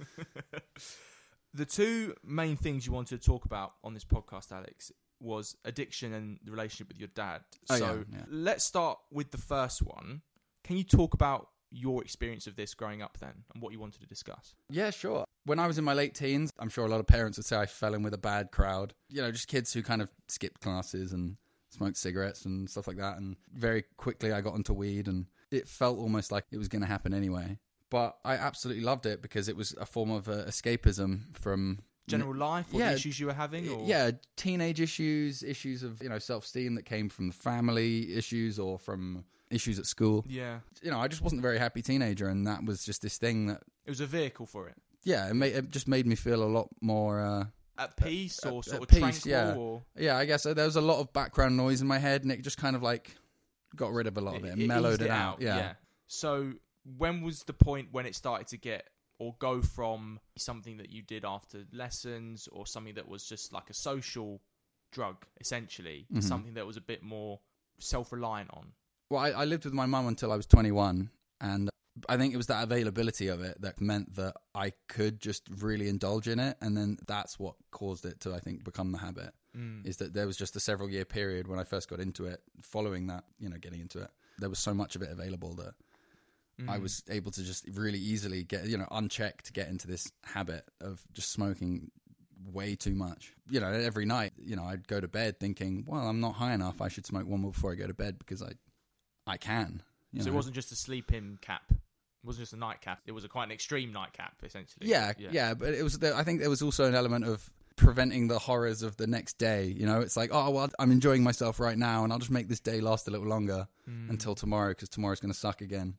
The 1.55 1.64
two 1.64 2.14
main 2.25 2.56
things 2.56 2.84
you 2.84 2.93
wanted 2.93 3.20
to 3.20 3.25
talk 3.26 3.44
about 3.44 3.75
on 3.84 3.94
this 3.94 4.05
podcast, 4.05 4.50
Alex, 4.50 4.90
was 5.20 5.56
addiction 5.64 6.12
and 6.12 6.38
the 6.44 6.50
relationship 6.50 6.88
with 6.88 6.99
your 6.99 7.10
dad. 7.14 7.43
Oh, 7.70 7.76
so 7.76 8.05
yeah, 8.10 8.19
yeah. 8.19 8.25
let's 8.28 8.64
start 8.64 8.99
with 9.12 9.31
the 9.31 9.38
first 9.38 9.81
one. 9.81 10.22
Can 10.64 10.76
you 10.76 10.82
talk 10.82 11.14
about 11.14 11.49
your 11.75 12.03
experience 12.03 12.47
of 12.47 12.56
this 12.56 12.73
growing 12.75 13.03
up 13.03 13.19
then 13.19 13.44
and 13.53 13.62
what 13.62 13.73
you 13.73 13.81
wanted 13.81 14.00
to 14.00 14.06
discuss. 14.06 14.55
Yeah, 14.71 14.91
sure. 14.91 15.25
When 15.44 15.59
I 15.59 15.67
was 15.67 15.76
in 15.76 15.85
my 15.85 15.93
late 15.93 16.15
teens, 16.15 16.50
I'm 16.59 16.69
sure 16.69 16.87
a 16.87 16.88
lot 16.88 17.00
of 17.00 17.06
parents 17.06 17.37
would 17.37 17.44
say 17.44 17.56
I 17.59 17.67
fell 17.67 17.94
in 17.94 18.03
with 18.03 18.15
a 18.15 18.19
bad 18.19 18.50
crowd. 18.50 18.94
You 19.11 19.21
know, 19.23 19.31
just 19.31 19.49
kids 19.49 19.73
who 19.73 19.82
kind 19.82 20.00
of 20.00 20.11
skipped 20.29 20.61
classes 20.61 21.12
and 21.12 21.37
smoked 21.71 21.97
cigarettes 21.97 22.44
and 22.44 22.71
stuff 22.71 22.87
like 22.87 22.97
that. 22.99 23.17
And 23.19 23.37
very 23.53 23.85
quickly 23.97 24.32
I 24.32 24.41
got 24.41 24.55
into 24.55 24.73
weed 24.73 25.09
and 25.09 25.26
it 25.50 25.69
felt 25.69 25.99
almost 25.99 26.31
like 26.32 26.44
it 26.53 26.59
was 26.59 26.69
going 26.69 26.82
to 26.82 26.88
happen 26.88 27.12
anyway. 27.12 27.59
But 27.91 28.17
I 28.25 28.35
absolutely 28.37 28.82
loved 28.85 29.05
it 29.06 29.20
because 29.20 29.49
it 29.49 29.56
was 29.56 29.75
a 29.81 29.85
form 29.87 30.11
of 30.11 30.29
uh, 30.29 30.44
escapism 30.47 31.37
from 31.37 31.81
General 32.06 32.35
life 32.37 32.67
or 32.73 32.81
Yeah. 32.81 32.93
issues 32.93 33.19
you 33.19 33.27
were 33.27 33.32
having? 33.32 33.67
Or? 33.69 33.87
yeah, 33.87 34.11
teenage 34.37 34.79
issues, 34.81 35.43
issues 35.43 35.82
of 35.82 36.03
you 36.03 36.09
know 36.11 36.19
self 36.19 36.44
esteem 36.44 36.75
that 36.75 36.85
came 36.85 37.09
from 37.09 37.29
the 37.29 37.32
family 37.35 38.15
issues 38.15 38.59
or 38.59 38.79
from 38.79 39.25
issues 39.55 39.79
at 39.79 39.87
school. 39.87 40.25
Yeah. 40.29 40.61
You 40.83 40.91
know, 40.91 40.99
I 41.01 41.09
just 41.09 41.23
wasn't 41.23 41.41
a 41.41 41.43
very 41.43 41.59
happy 41.59 41.83
teenager, 41.83 42.29
and 42.29 42.47
that 42.47 42.65
was 42.65 42.85
just 42.85 43.03
this 43.03 43.17
thing 43.19 43.47
that 43.47 43.62
It 43.87 43.91
was 43.91 44.01
a 44.01 44.06
vehicle 44.06 44.47
for 44.47 44.69
it. 44.69 44.77
yeah, 45.05 45.29
it, 45.31 45.35
made, 45.35 45.55
it 45.55 45.71
just 45.71 45.87
made 45.89 46.06
me 46.06 46.15
feel 46.17 46.43
a 46.43 46.47
lot 46.49 46.69
more. 46.81 47.21
Uh, 47.21 47.45
At 47.79 47.97
peace 47.97 48.39
or 48.45 48.59
at- 48.59 48.65
sort 48.65 48.77
at 48.77 48.83
of 48.83 48.89
peace, 48.89 49.23
tranquil 49.23 49.31
yeah. 49.31 49.55
or 49.56 49.83
yeah, 49.97 50.17
I 50.17 50.25
guess 50.27 50.45
uh, 50.47 50.55
there 50.55 50.65
was 50.67 50.77
a 50.77 50.81
lot 50.81 50.99
of 51.01 51.12
background 51.12 51.56
noise 51.56 51.81
in 51.81 51.87
my 51.87 51.99
head, 51.99 52.23
and 52.23 52.31
it 52.33 52.43
just 52.43 52.59
kind 52.59 52.77
of 52.77 52.83
like 52.83 53.15
got 53.77 53.93
rid 53.93 54.06
of 54.06 54.17
a 54.17 54.21
lot 54.21 54.37
of 54.37 54.45
it, 54.45 54.53
and 54.53 54.67
mellowed 54.69 54.95
eased 54.95 55.03
it 55.03 55.11
out. 55.11 55.41
Yeah. 55.41 55.75
So 56.06 56.53
when 56.99 57.23
was 57.23 57.43
the 57.45 57.53
point 57.55 57.89
when 57.93 58.06
it 58.06 58.15
started 58.15 58.47
to 58.49 58.56
get 58.59 58.89
or 59.19 59.35
go 59.39 59.62
from 59.62 60.21
something 60.37 60.77
that 60.79 60.91
you 60.91 61.01
did 61.03 61.25
after 61.25 61.65
lessons 61.73 62.49
or 62.53 62.67
something 62.67 62.95
that 62.95 63.09
was 63.09 63.25
just 63.27 63.53
like 63.53 63.71
a 63.71 63.75
social 63.75 64.41
drug 64.93 65.25
essentially 65.41 66.06
to 66.12 66.21
Mhm. 66.21 66.23
something 66.23 66.55
that 66.55 66.67
was 66.67 66.77
a 66.77 66.81
bit 66.81 67.03
more 67.03 67.41
self-reliant 67.79 68.51
on? 68.53 68.73
Well, 69.11 69.21
I, 69.21 69.31
I 69.31 69.45
lived 69.45 69.65
with 69.65 69.75
my 69.75 69.87
mum 69.87 70.06
until 70.06 70.33
I 70.33 70.37
was 70.37 70.47
21, 70.47 71.11
and 71.41 71.71
I 72.09 72.17
think 72.17 72.35
it 72.35 72.37
was 72.37 72.47
that 72.49 72.65
availability 72.65 73.29
of 73.29 73.43
it 73.43 73.61
that 73.61 73.81
meant 73.81 74.15
that 74.17 74.35
I 74.55 74.73
could 74.89 75.21
just 75.21 75.43
really 75.59 75.89
indulge 75.89 76.27
in 76.29 76.39
it, 76.41 76.56
and 76.61 76.77
then 76.77 76.99
that's 77.06 77.39
what 77.39 77.55
caused 77.71 78.05
it 78.05 78.21
to, 78.21 78.35
I 78.35 78.41
think, 78.41 78.65
become 78.65 78.93
the 78.93 78.99
habit. 78.99 79.31
Mm. 79.56 79.87
Is 79.87 79.99
that 79.99 80.15
there 80.15 80.27
was 80.27 80.37
just 80.37 80.56
a 80.56 80.61
several 80.61 80.91
year 80.91 81.05
period 81.05 81.47
when 81.47 81.59
I 81.61 81.65
first 81.65 81.89
got 81.89 82.01
into 82.01 82.27
it, 82.27 82.41
following 82.62 83.06
that, 83.06 83.25
you 83.39 83.49
know, 83.49 83.56
getting 83.59 83.81
into 83.81 84.01
it, 84.01 84.11
there 84.39 84.49
was 84.49 84.59
so 84.59 84.75
much 84.75 84.97
of 84.97 85.03
it 85.03 85.11
available 85.11 85.55
that 85.55 85.75
I 86.69 86.79
Mm. 86.79 86.83
was 86.83 87.03
able 87.09 87.31
to 87.33 87.43
just 87.43 87.67
really 87.75 87.99
easily 87.99 88.43
get, 88.45 88.67
you 88.67 88.79
know, 88.79 88.87
unchecked 88.91 89.53
get 89.53 89.69
into 89.69 89.87
this 89.89 90.11
habit 90.23 90.65
of 90.81 91.03
just 91.12 91.31
smoking 91.33 91.91
way 92.53 92.77
too 92.77 92.95
much. 92.95 93.35
You 93.49 93.59
know, 93.61 93.73
every 93.73 94.06
night, 94.06 94.33
you 94.39 94.55
know, 94.56 94.65
I'd 94.65 94.87
go 94.87 95.01
to 95.01 95.09
bed 95.09 95.39
thinking, 95.41 95.85
well, 95.87 96.06
I'm 96.09 96.21
not 96.21 96.35
high 96.35 96.53
enough. 96.55 96.81
I 96.81 96.89
should 96.89 97.06
smoke 97.06 97.27
one 97.27 97.41
more 97.41 97.51
before 97.53 97.73
I 97.73 97.75
go 97.75 97.87
to 97.89 97.95
bed 97.95 98.19
because 98.21 98.41
I, 98.43 98.53
I 99.26 99.37
can. 99.37 99.82
So 100.19 100.25
know? 100.26 100.32
it 100.32 100.35
wasn't 100.35 100.55
just 100.55 100.71
a 100.73 100.76
sleep-in 100.76 101.38
cap. 101.41 101.62
It 101.71 101.76
wasn't 102.26 102.43
just 102.43 102.53
a 102.53 102.56
nightcap. 102.59 103.00
It 103.06 103.12
was 103.12 103.25
a 103.25 103.29
quite 103.29 103.44
an 103.44 103.53
extreme 103.53 103.93
nightcap, 103.93 104.35
essentially. 104.43 104.87
Yeah, 104.88 105.12
yeah, 105.19 105.55
but 105.55 105.75
it 105.75 105.82
was. 105.82 105.99
The, 105.99 106.17
I 106.17 106.23
think 106.25 106.41
there 106.41 106.50
was 106.50 106.62
also 106.62 106.85
an 106.87 106.94
element 106.94 107.25
of 107.26 107.50
preventing 107.76 108.29
the 108.29 108.38
horrors 108.38 108.82
of 108.82 108.97
the 108.97 109.06
next 109.06 109.37
day. 109.38 109.67
You 109.67 109.87
know, 109.87 110.00
it's 110.00 110.17
like, 110.17 110.31
oh 110.32 110.50
well, 110.50 110.71
I'm 110.79 110.93
enjoying 110.93 111.23
myself 111.23 111.59
right 111.61 111.76
now, 111.76 112.05
and 112.05 112.12
I'll 112.12 112.19
just 112.21 112.31
make 112.31 112.49
this 112.49 112.61
day 112.61 112.81
last 112.81 113.09
a 113.09 113.11
little 113.11 113.26
longer 113.26 113.67
Mm. 113.88 114.09
until 114.09 114.35
tomorrow 114.35 114.71
because 114.71 114.88
tomorrow's 114.88 115.21
going 115.21 115.32
to 115.32 115.38
suck 115.38 115.61
again. 115.61 115.97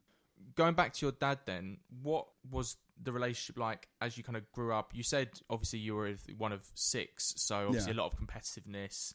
going 0.56 0.74
back 0.74 0.94
to 0.94 1.06
your 1.06 1.12
dad 1.12 1.38
then 1.46 1.78
what 2.02 2.26
was 2.50 2.78
the 3.04 3.12
relationship 3.12 3.60
like 3.60 3.88
as 4.02 4.18
you 4.18 4.24
kind 4.24 4.38
of 4.38 4.52
grew 4.54 4.74
up 4.74 4.90
you 4.96 5.04
said 5.04 5.30
obviously 5.52 5.78
you 5.78 5.94
were 5.94 6.16
one 6.38 6.52
of 6.52 6.66
six 6.74 7.34
so 7.38 7.68
obviously 7.68 7.92
Yeah. 7.92 7.98
a 7.98 8.02
lot 8.02 8.12
of 8.12 8.18
competitiveness 8.18 9.14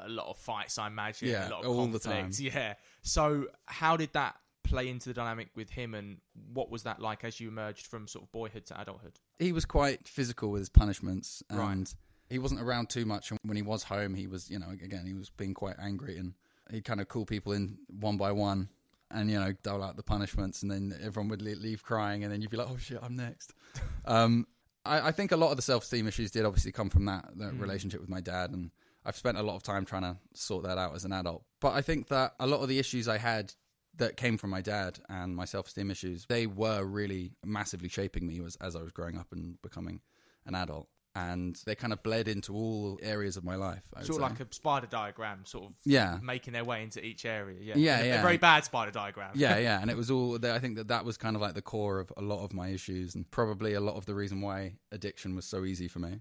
a 0.00 0.08
lot 0.08 0.26
of 0.28 0.36
fights 0.38 0.78
i 0.78 0.86
imagine 0.86 1.28
Yeah, 1.28 1.48
a 1.48 1.50
lot 1.50 1.64
of 1.64 1.70
all 1.70 1.86
the 1.86 1.98
time. 1.98 2.30
yeah 2.38 2.74
so 3.02 3.46
how 3.66 3.96
did 3.96 4.12
that 4.14 4.36
play 4.62 4.88
into 4.88 5.08
the 5.08 5.14
dynamic 5.14 5.48
with 5.54 5.70
him 5.70 5.94
and 5.94 6.18
what 6.52 6.70
was 6.70 6.82
that 6.82 7.00
like 7.00 7.22
as 7.24 7.38
you 7.40 7.48
emerged 7.48 7.86
from 7.86 8.08
sort 8.08 8.24
of 8.24 8.32
boyhood 8.32 8.66
to 8.66 8.80
adulthood 8.80 9.18
He 9.38 9.52
was 9.52 9.64
quite 9.64 10.08
physical 10.08 10.50
with 10.50 10.60
his 10.60 10.68
punishments, 10.68 11.42
and 11.48 11.58
Right. 11.58 11.94
he 12.28 12.38
wasn't 12.40 12.60
around 12.62 12.88
too 12.90 13.04
much. 13.04 13.30
And 13.30 13.38
when 13.44 13.56
he 13.56 13.62
was 13.62 13.84
home, 13.84 14.14
he 14.14 14.26
was, 14.26 14.50
you 14.50 14.58
know, 14.58 14.70
again, 14.70 15.06
he 15.06 15.14
was 15.14 15.30
being 15.30 15.54
quite 15.54 15.76
angry, 15.78 16.18
and 16.18 16.34
he'd 16.70 16.84
kind 16.84 17.00
of 17.00 17.06
call 17.06 17.24
people 17.24 17.52
in 17.52 17.78
one 18.00 18.16
by 18.16 18.32
one. 18.32 18.68
And 19.12 19.30
you 19.30 19.38
know, 19.38 19.52
dole 19.62 19.84
out 19.84 19.96
the 19.96 20.02
punishments, 20.02 20.62
and 20.62 20.70
then 20.70 20.98
everyone 21.00 21.28
would 21.28 21.42
leave 21.42 21.84
crying, 21.84 22.24
and 22.24 22.32
then 22.32 22.40
you'd 22.42 22.50
be 22.50 22.56
like, 22.56 22.68
"Oh 22.68 22.76
shit, 22.76 22.98
I'm 23.00 23.14
next." 23.14 23.52
um, 24.04 24.48
I, 24.84 25.08
I 25.08 25.12
think 25.12 25.30
a 25.30 25.36
lot 25.36 25.50
of 25.52 25.56
the 25.56 25.62
self-esteem 25.62 26.08
issues 26.08 26.32
did 26.32 26.44
obviously 26.44 26.72
come 26.72 26.90
from 26.90 27.04
that, 27.04 27.28
that 27.36 27.52
Mm. 27.54 27.60
relationship 27.60 28.00
with 28.00 28.10
my 28.10 28.20
dad, 28.20 28.50
and 28.50 28.72
I've 29.06 29.16
spent 29.16 29.38
a 29.38 29.42
lot 29.42 29.54
of 29.54 29.62
time 29.62 29.84
trying 29.84 30.02
to 30.02 30.16
sort 30.34 30.64
that 30.64 30.78
out 30.78 30.94
as 30.94 31.04
an 31.04 31.12
adult. 31.12 31.44
But 31.60 31.74
I 31.74 31.80
think 31.82 32.08
that 32.08 32.34
a 32.40 32.46
lot 32.46 32.60
of 32.60 32.68
the 32.68 32.78
issues 32.78 33.06
I 33.06 33.18
had 33.18 33.54
that 33.98 34.16
came 34.16 34.36
from 34.36 34.50
my 34.50 34.60
dad 34.60 34.98
and 35.08 35.34
my 35.34 35.44
self-esteem 35.44 35.90
issues, 35.90 36.26
they 36.28 36.46
were 36.46 36.84
really 36.84 37.32
massively 37.44 37.88
shaping 37.88 38.26
me 38.26 38.40
as, 38.44 38.56
as 38.56 38.76
I 38.76 38.82
was 38.82 38.92
growing 38.92 39.16
up 39.16 39.28
and 39.32 39.60
becoming 39.62 40.00
an 40.44 40.54
adult. 40.54 40.88
And 41.14 41.58
they 41.64 41.74
kind 41.74 41.94
of 41.94 42.02
bled 42.02 42.28
into 42.28 42.52
all 42.52 42.98
areas 43.00 43.38
of 43.38 43.44
my 43.44 43.54
life. 43.54 43.80
Sort 44.02 44.16
of 44.16 44.30
like 44.30 44.38
a 44.38 44.46
spider 44.52 44.86
diagram 44.86 45.46
sort 45.46 45.64
of 45.64 45.72
yeah, 45.86 46.18
making 46.22 46.52
their 46.52 46.64
way 46.64 46.82
into 46.82 47.02
each 47.02 47.24
area 47.24 47.56
yeah 47.62 47.74
Yeah, 47.74 48.00
a, 48.00 48.02
a 48.02 48.06
yeah. 48.06 48.22
very 48.22 48.36
bad 48.36 48.66
spider 48.66 48.90
diagram 48.90 49.30
yeah, 49.34 49.56
yeah. 49.68 49.80
And 49.80 49.90
it 49.90 49.96
was 49.96 50.10
all. 50.10 50.38
I 50.44 50.58
think 50.58 50.76
that 50.76 50.88
that 50.88 51.06
was 51.06 51.16
kind 51.16 51.34
of 51.34 51.40
like 51.40 51.54
the 51.54 51.62
core 51.62 52.00
of 52.00 52.12
a 52.18 52.20
lot 52.20 52.44
of 52.44 52.52
my 52.52 52.68
issues, 52.68 53.14
and 53.14 53.30
probably 53.30 53.72
a 53.72 53.80
lot 53.80 53.96
of 53.96 54.04
the 54.04 54.14
reason 54.14 54.42
why 54.42 54.74
addiction 54.92 55.34
was 55.34 55.46
so 55.46 55.64
easy 55.64 55.88
for 55.88 56.00
me. 56.00 56.20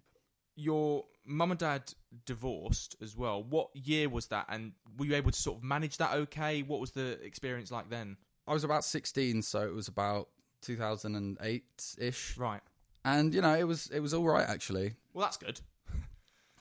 Your 0.55 1.05
mum 1.25 1.51
and 1.51 1.59
dad 1.59 1.93
divorced 2.25 2.95
as 3.01 3.15
well. 3.15 3.43
What 3.43 3.69
year 3.73 4.09
was 4.09 4.27
that? 4.27 4.45
And 4.49 4.73
were 4.97 5.05
you 5.05 5.15
able 5.15 5.31
to 5.31 5.39
sort 5.39 5.57
of 5.57 5.63
manage 5.63 5.97
that 5.97 6.13
okay? 6.13 6.61
What 6.61 6.79
was 6.79 6.91
the 6.91 7.19
experience 7.23 7.71
like 7.71 7.89
then? 7.89 8.17
I 8.47 8.53
was 8.53 8.63
about 8.63 8.85
16, 8.85 9.41
so 9.41 9.61
it 9.61 9.73
was 9.73 9.87
about 9.87 10.29
2008 10.61 11.95
ish, 11.97 12.37
Right. 12.37 12.61
and 13.03 13.33
you 13.33 13.41
know, 13.41 13.55
it 13.55 13.63
was 13.63 13.87
it 13.87 13.99
was 13.99 14.13
all 14.13 14.23
right 14.23 14.47
actually. 14.47 14.95
Well, 15.13 15.25
that's 15.25 15.37
good. 15.37 15.59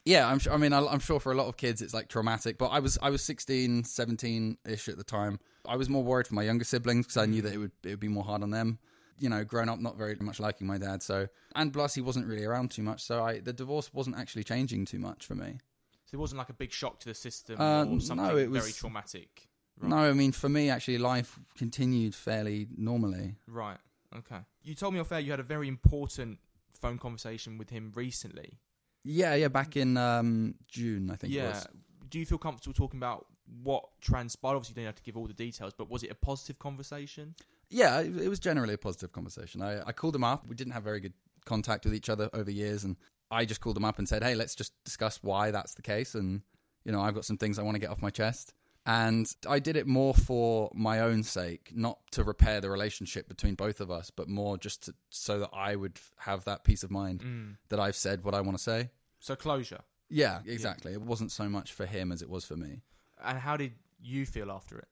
Yeah, 0.06 0.29
I'm 0.29 0.38
sure. 0.38 0.52
I 0.52 0.58
mean, 0.58 0.75
I'm 0.75 0.99
sure 0.99 1.19
for 1.19 1.32
a 1.32 1.35
lot 1.35 1.47
of 1.49 1.56
kids 1.56 1.81
it's 1.81 1.94
like 1.94 2.08
traumatic, 2.08 2.58
but 2.58 2.67
I 2.67 2.81
was 2.81 2.99
I 3.00 3.08
was 3.08 3.23
16, 3.23 3.85
17 3.85 4.58
ish 4.67 4.90
at 4.90 4.99
the 4.99 5.02
time. 5.05 5.40
I 5.67 5.76
was 5.76 5.88
more 5.88 6.05
worried 6.05 6.26
for 6.26 6.35
my 6.35 6.43
younger 6.43 6.67
siblings 6.67 7.06
because 7.06 7.17
I 7.17 7.25
knew 7.25 7.40
mm. 7.40 7.44
that 7.44 7.55
it 7.55 7.56
would 7.56 7.73
it 7.85 7.88
would 7.88 8.00
be 8.00 8.08
more 8.08 8.23
hard 8.23 8.43
on 8.43 8.50
them. 8.50 8.79
You 9.19 9.28
know, 9.28 9.44
grown 9.44 9.69
up 9.69 9.78
not 9.78 9.96
very 9.96 10.16
much 10.20 10.40
liking 10.40 10.66
my 10.66 10.78
dad, 10.78 11.02
so 11.02 11.28
and 11.55 11.72
plus 11.72 11.94
he 11.94 12.00
wasn't 12.00 12.26
really 12.26 12.44
around 12.44 12.70
too 12.70 12.82
much, 12.82 13.02
so 13.02 13.22
I 13.22 13.40
the 13.40 13.52
divorce 13.52 13.93
wasn't 13.93 14.16
actually 14.16 14.44
changing 14.44 14.84
too 14.87 14.99
much 14.99 15.26
for 15.26 15.34
me. 15.34 15.58
So 16.06 16.16
it 16.16 16.20
wasn't 16.20 16.38
like 16.38 16.50
a 16.50 16.55
big 16.55 16.72
shock 16.72 17.00
to 17.00 17.08
the 17.08 17.14
system 17.14 17.61
Uh, 17.61 17.84
or 17.84 18.16
no, 18.16 18.37
it 18.37 18.50
was, 18.50 18.62
very 18.62 18.72
traumatic. 18.72 19.49
Right. 19.78 19.88
No, 19.88 19.96
I 19.96 20.12
mean 20.12 20.32
for 20.32 20.49
me 20.49 20.70
actually 20.70 20.99
life 20.99 21.38
continued 21.56 22.14
fairly 22.14 22.69
normally. 22.76 23.37
Right. 23.46 23.78
Okay. 24.16 24.40
You 24.62 24.75
told 24.75 24.94
me 24.94 25.00
off 25.00 25.11
air 25.12 25.20
you 25.20 25.31
had 25.31 25.40
a 25.40 25.44
very 25.44 25.69
important 25.69 26.38
phone 26.81 26.99
conversation 26.99 27.58
with 27.58 27.70
him 27.70 27.93
recently. 27.94 28.58
Yeah, 29.02 29.34
yeah, 29.34 29.49
back 29.49 29.76
in 29.76 29.96
um, 29.96 30.55
June 30.69 31.11
I 31.11 31.16
think 31.16 31.33
it 31.33 31.37
yeah. 31.37 31.49
was. 31.50 31.66
Do 32.09 32.18
you 32.18 32.26
feel 32.26 32.38
comfortable 32.38 32.75
talking 32.75 32.99
about 32.99 33.26
what 33.62 33.85
transpired? 34.00 34.56
Obviously, 34.56 34.75
you 34.80 34.85
don't 34.85 34.94
have 34.94 34.97
to 34.97 35.02
give 35.02 35.16
all 35.16 35.26
the 35.26 35.35
details, 35.35 35.73
but 35.76 35.90
was 35.90 36.02
it 36.02 36.11
a 36.11 36.14
positive 36.14 36.59
conversation? 36.59 37.35
Yeah, 37.71 38.00
it, 38.00 38.28
was 38.28 38.38
generally 38.38 38.75
a 38.75 38.78
positive 38.78 39.12
conversation. 39.12 39.62
I, 39.62 39.83
I 39.87 39.92
called 39.92 40.14
him 40.14 40.25
up. 40.25 40.47
We 40.47 40.54
didn't 40.54 40.73
have 40.75 40.85
very 40.85 41.00
good 41.00 41.14
contact 41.44 41.85
with 41.85 41.94
each 41.94 42.09
other 42.09 42.30
over 42.33 42.50
years, 42.50 42.85
and 42.85 42.97
I 43.30 43.44
just 43.44 43.61
called 43.61 43.76
him 43.76 43.85
up 43.85 43.99
and 43.99 44.09
said, 44.09 44.23
"Hey, 44.23 44.35
let's 44.35 44.54
just 44.54 44.73
discuss 44.85 45.18
why 45.23 45.50
that's 45.50 45.75
the 45.75 45.83
case." 45.83 46.14
And 46.14 46.42
you 46.85 46.92
know, 46.92 47.00
I've 47.00 47.14
got 47.14 47.25
some 47.25 47.38
things 47.38 47.59
I 47.59 47.62
want 47.62 47.75
to 47.76 47.78
get 47.80 47.90
off 47.90 48.02
my 48.02 48.11
chest. 48.11 48.52
And 48.87 49.26
I 49.49 49.61
did 49.61 49.76
it 49.76 49.87
more 49.87 50.12
for 50.12 50.71
my 50.75 51.00
own 51.00 51.23
sake, 51.23 51.71
not 51.75 51.99
to 52.11 52.23
repair 52.23 52.61
the 52.61 52.68
relationship 52.71 53.28
between 53.28 53.54
both 53.54 53.80
of 53.80 53.90
us, 53.90 54.11
but 54.11 54.28
more 54.28 54.59
just 54.59 54.83
to, 54.85 54.94
so 55.09 55.38
that 55.38 55.49
I 55.54 55.75
would 55.75 55.99
have 56.18 56.44
that 56.44 56.64
peace 56.64 56.83
of 56.83 56.90
mind 56.90 57.21
Mm. 57.21 57.56
that 57.71 57.80
I've 57.80 57.97
said 57.97 58.25
what 58.25 58.35
I 58.35 58.42
want 58.42 58.59
to 58.59 58.62
say. 58.62 58.90
So 59.21 59.37
closure. 59.37 59.80
Yeah, 60.11 60.40
exactly. 60.44 60.92
It 60.92 61.00
wasn't 61.00 61.33
so 61.33 61.49
much 61.49 61.73
for 61.73 61.87
him 61.87 62.12
as 62.12 62.21
it 62.21 62.28
was 62.28 62.44
for 62.44 62.56
me. 62.56 62.83
And 63.25 63.38
how 63.38 63.56
did 63.56 63.73
you 64.02 64.26
feel 64.26 64.50
after 64.50 64.78
it? 64.78 64.88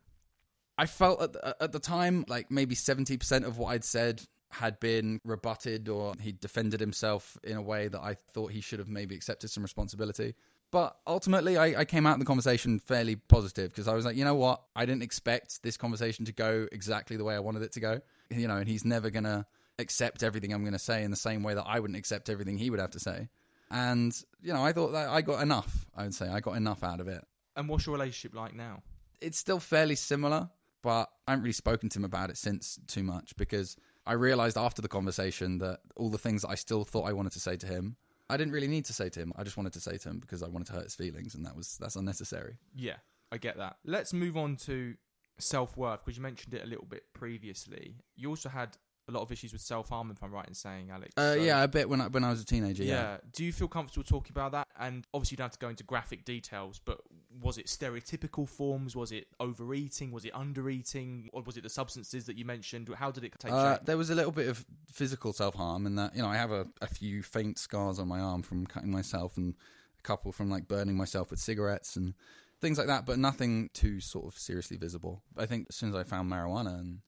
I 0.78 0.86
felt 0.86 1.22
at 1.22 1.32
the, 1.32 1.56
at 1.62 1.72
the 1.72 1.78
time 1.78 2.24
like 2.28 2.50
maybe 2.50 2.74
70% 2.74 3.44
of 3.44 3.58
what 3.58 3.68
I'd 3.68 3.84
said 3.84 4.22
had 4.50 4.78
been 4.80 5.20
rebutted 5.24 5.88
or 5.88 6.14
he 6.20 6.32
defended 6.32 6.80
himself 6.80 7.38
in 7.42 7.56
a 7.56 7.62
way 7.62 7.88
that 7.88 8.00
I 8.00 8.14
thought 8.14 8.52
he 8.52 8.60
should 8.60 8.78
have 8.78 8.88
maybe 8.88 9.14
accepted 9.14 9.50
some 9.50 9.62
responsibility. 9.62 10.34
But 10.70 10.96
ultimately, 11.06 11.58
I, 11.58 11.80
I 11.80 11.84
came 11.84 12.06
out 12.06 12.14
of 12.14 12.18
the 12.18 12.24
conversation 12.24 12.78
fairly 12.78 13.16
positive 13.16 13.70
because 13.70 13.88
I 13.88 13.94
was 13.94 14.06
like, 14.06 14.16
you 14.16 14.24
know 14.24 14.34
what? 14.34 14.62
I 14.74 14.86
didn't 14.86 15.02
expect 15.02 15.62
this 15.62 15.76
conversation 15.76 16.24
to 16.24 16.32
go 16.32 16.66
exactly 16.72 17.16
the 17.16 17.24
way 17.24 17.34
I 17.34 17.40
wanted 17.40 17.62
it 17.62 17.72
to 17.72 17.80
go. 17.80 18.00
You 18.30 18.48
know, 18.48 18.56
and 18.56 18.66
he's 18.66 18.84
never 18.84 19.10
going 19.10 19.24
to 19.24 19.44
accept 19.78 20.22
everything 20.22 20.52
I'm 20.54 20.62
going 20.62 20.72
to 20.72 20.78
say 20.78 21.02
in 21.02 21.10
the 21.10 21.16
same 21.16 21.42
way 21.42 21.52
that 21.54 21.64
I 21.66 21.78
wouldn't 21.80 21.98
accept 21.98 22.30
everything 22.30 22.56
he 22.56 22.70
would 22.70 22.80
have 22.80 22.92
to 22.92 23.00
say. 23.00 23.28
And, 23.70 24.14
you 24.42 24.52
know, 24.52 24.64
I 24.64 24.72
thought 24.72 24.92
that 24.92 25.08
I 25.08 25.20
got 25.20 25.42
enough, 25.42 25.86
I 25.94 26.04
would 26.04 26.14
say. 26.14 26.28
I 26.28 26.40
got 26.40 26.56
enough 26.56 26.82
out 26.84 27.00
of 27.00 27.08
it 27.08 27.22
And 27.56 27.68
what's 27.68 27.86
your 27.86 27.94
relationship 27.94 28.34
like 28.34 28.54
now? 28.54 28.82
it's 29.20 29.38
still 29.38 29.60
fairly 29.60 29.94
similar, 29.94 30.50
but 30.82 31.08
I 31.26 31.32
haven't 31.32 31.44
really 31.44 31.52
spoken 31.52 31.88
to 31.90 31.98
him 31.98 32.04
about 32.04 32.30
it 32.30 32.36
since 32.36 32.78
too 32.86 33.02
much 33.02 33.36
because 33.36 33.76
I 34.06 34.14
realized 34.14 34.56
after 34.58 34.82
the 34.82 34.88
conversation 34.88 35.58
that 35.58 35.80
all 35.96 36.10
the 36.10 36.18
things 36.18 36.42
that 36.42 36.48
I 36.50 36.54
still 36.56 36.84
thought 36.84 37.02
I 37.08 37.12
wanted 37.12 37.32
to 37.32 37.40
say 37.40 37.56
to 37.56 37.66
him, 37.66 37.96
I 38.28 38.36
didn't 38.36 38.52
really 38.52 38.68
need 38.68 38.84
to 38.86 38.92
say 38.92 39.08
to 39.10 39.20
him. 39.20 39.32
I 39.36 39.44
just 39.44 39.56
wanted 39.56 39.72
to 39.74 39.80
say 39.80 39.96
to 39.98 40.08
him 40.08 40.18
because 40.18 40.42
I 40.42 40.48
wanted 40.48 40.66
to 40.68 40.72
hurt 40.74 40.84
his 40.84 40.94
feelings, 40.94 41.34
and 41.34 41.44
that 41.46 41.54
was 41.56 41.76
that's 41.80 41.96
unnecessary. 41.96 42.56
Yeah, 42.74 42.96
I 43.30 43.38
get 43.38 43.56
that. 43.58 43.76
Let's 43.84 44.12
move 44.12 44.36
on 44.36 44.56
to 44.68 44.94
self 45.38 45.76
worth, 45.76 46.04
because 46.04 46.16
you 46.16 46.22
mentioned 46.22 46.54
it 46.54 46.62
a 46.64 46.66
little 46.66 46.86
bit 46.86 47.04
previously, 47.14 47.96
you 48.16 48.28
also 48.30 48.48
had 48.48 48.76
a 49.08 49.12
lot 49.12 49.20
of 49.22 49.32
issues 49.32 49.52
with 49.52 49.60
self 49.60 49.88
harm, 49.88 50.10
if 50.10 50.22
I'm 50.22 50.30
right 50.32 50.46
in 50.46 50.54
saying, 50.54 50.90
Alex. 50.90 51.12
Uh, 51.16 51.34
So- 51.34 51.42
yeah, 51.42 51.62
a 51.62 51.68
bit 51.68 51.88
when 51.88 52.00
I 52.00 52.06
when 52.08 52.24
I 52.24 52.30
was 52.30 52.40
a 52.40 52.44
teenager. 52.44 52.84
yeah. 52.84 52.92
Yeah. 52.94 53.16
Do 53.32 53.44
you 53.44 53.52
feel 53.52 53.68
comfortable 53.68 54.04
talking 54.04 54.32
about 54.32 54.52
that? 54.52 54.68
And 54.78 55.06
obviously, 55.12 55.34
you 55.34 55.38
don't 55.38 55.46
have 55.46 55.52
to 55.52 55.58
go 55.58 55.68
into 55.68 55.84
graphic 55.84 56.24
details, 56.24 56.80
but 56.84 57.00
was 57.40 57.58
it 57.58 57.66
stereotypical 57.66 58.48
forms? 58.48 58.94
Was 58.94 59.12
it 59.12 59.26
overeating? 59.40 60.10
Was 60.12 60.24
it 60.24 60.32
undereating? 60.34 61.28
Or 61.32 61.42
was 61.42 61.56
it 61.56 61.62
the 61.62 61.68
substances 61.70 62.26
that 62.26 62.36
you 62.36 62.44
mentioned? 62.44 62.88
How 62.94 63.10
did 63.10 63.24
it 63.24 63.32
take 63.38 63.52
Uh, 63.52 63.74
shape? 63.76 63.86
there 63.86 63.96
was 63.96 64.10
a 64.10 64.14
little 64.14 64.32
bit 64.32 64.48
of 64.48 64.64
physical 64.92 65.32
self 65.32 65.54
harm 65.54 65.86
in 65.86 65.94
that 65.96 66.14
you 66.14 66.22
know 66.22 66.28
I 66.28 66.36
have 66.36 66.50
a, 66.52 66.66
a 66.80 66.86
few 66.86 67.22
faint 67.22 67.58
scars 67.58 67.98
on 67.98 68.08
my 68.08 68.20
arm 68.20 68.42
from 68.42 68.66
cutting 68.66 68.90
myself 68.90 69.36
and 69.36 69.54
a 69.98 70.02
couple 70.02 70.32
from 70.32 70.50
like 70.50 70.68
burning 70.68 70.96
myself 70.96 71.30
with 71.30 71.40
cigarettes 71.40 71.96
and 71.96 72.14
things 72.60 72.78
like 72.78 72.86
that, 72.86 73.06
but 73.06 73.18
nothing 73.18 73.70
too 73.72 74.00
sort 74.00 74.26
of 74.26 74.38
seriously 74.38 74.76
visible. 74.76 75.22
I 75.36 75.46
think 75.46 75.66
as 75.68 75.76
soon 75.76 75.88
as 75.88 75.94
I 75.96 76.04
found 76.04 76.30
marijuana 76.30 76.78
and 76.78 77.00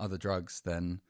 other 0.00 0.16
drugs, 0.16 0.60
then 0.64 1.00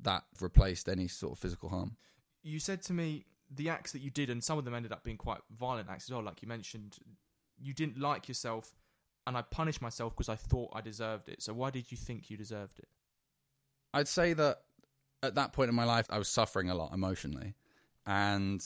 that 0.00 0.24
replaced 0.40 0.88
any 0.88 1.08
sort 1.08 1.32
of 1.32 1.38
physical 1.38 1.68
harm. 1.68 1.96
You 2.42 2.58
said 2.58 2.82
to 2.82 2.92
me 2.92 3.26
the 3.50 3.68
acts 3.68 3.92
that 3.92 4.00
you 4.00 4.10
did, 4.10 4.30
and 4.30 4.42
some 4.42 4.58
of 4.58 4.64
them 4.64 4.74
ended 4.74 4.92
up 4.92 5.04
being 5.04 5.16
quite 5.18 5.40
violent 5.50 5.88
acts 5.90 6.04
as 6.06 6.10
well. 6.12 6.22
Like 6.22 6.42
you 6.42 6.48
mentioned, 6.48 6.98
you 7.64 7.72
didn't 7.74 7.98
like 7.98 8.28
yourself, 8.28 8.74
and 9.26 9.36
I 9.36 9.42
punished 9.42 9.80
myself 9.80 10.14
because 10.14 10.28
I 10.28 10.36
thought 10.36 10.70
I 10.74 10.80
deserved 10.80 11.28
it. 11.28 11.42
So 11.42 11.52
why 11.52 11.70
did 11.70 11.90
you 11.90 11.96
think 11.96 12.30
you 12.30 12.36
deserved 12.36 12.78
it? 12.78 12.88
I'd 13.92 14.08
say 14.08 14.32
that 14.34 14.58
at 15.22 15.36
that 15.36 15.52
point 15.52 15.68
in 15.70 15.74
my 15.74 15.84
life, 15.84 16.06
I 16.10 16.18
was 16.18 16.28
suffering 16.28 16.68
a 16.68 16.74
lot 16.74 16.92
emotionally, 16.92 17.54
and 18.06 18.62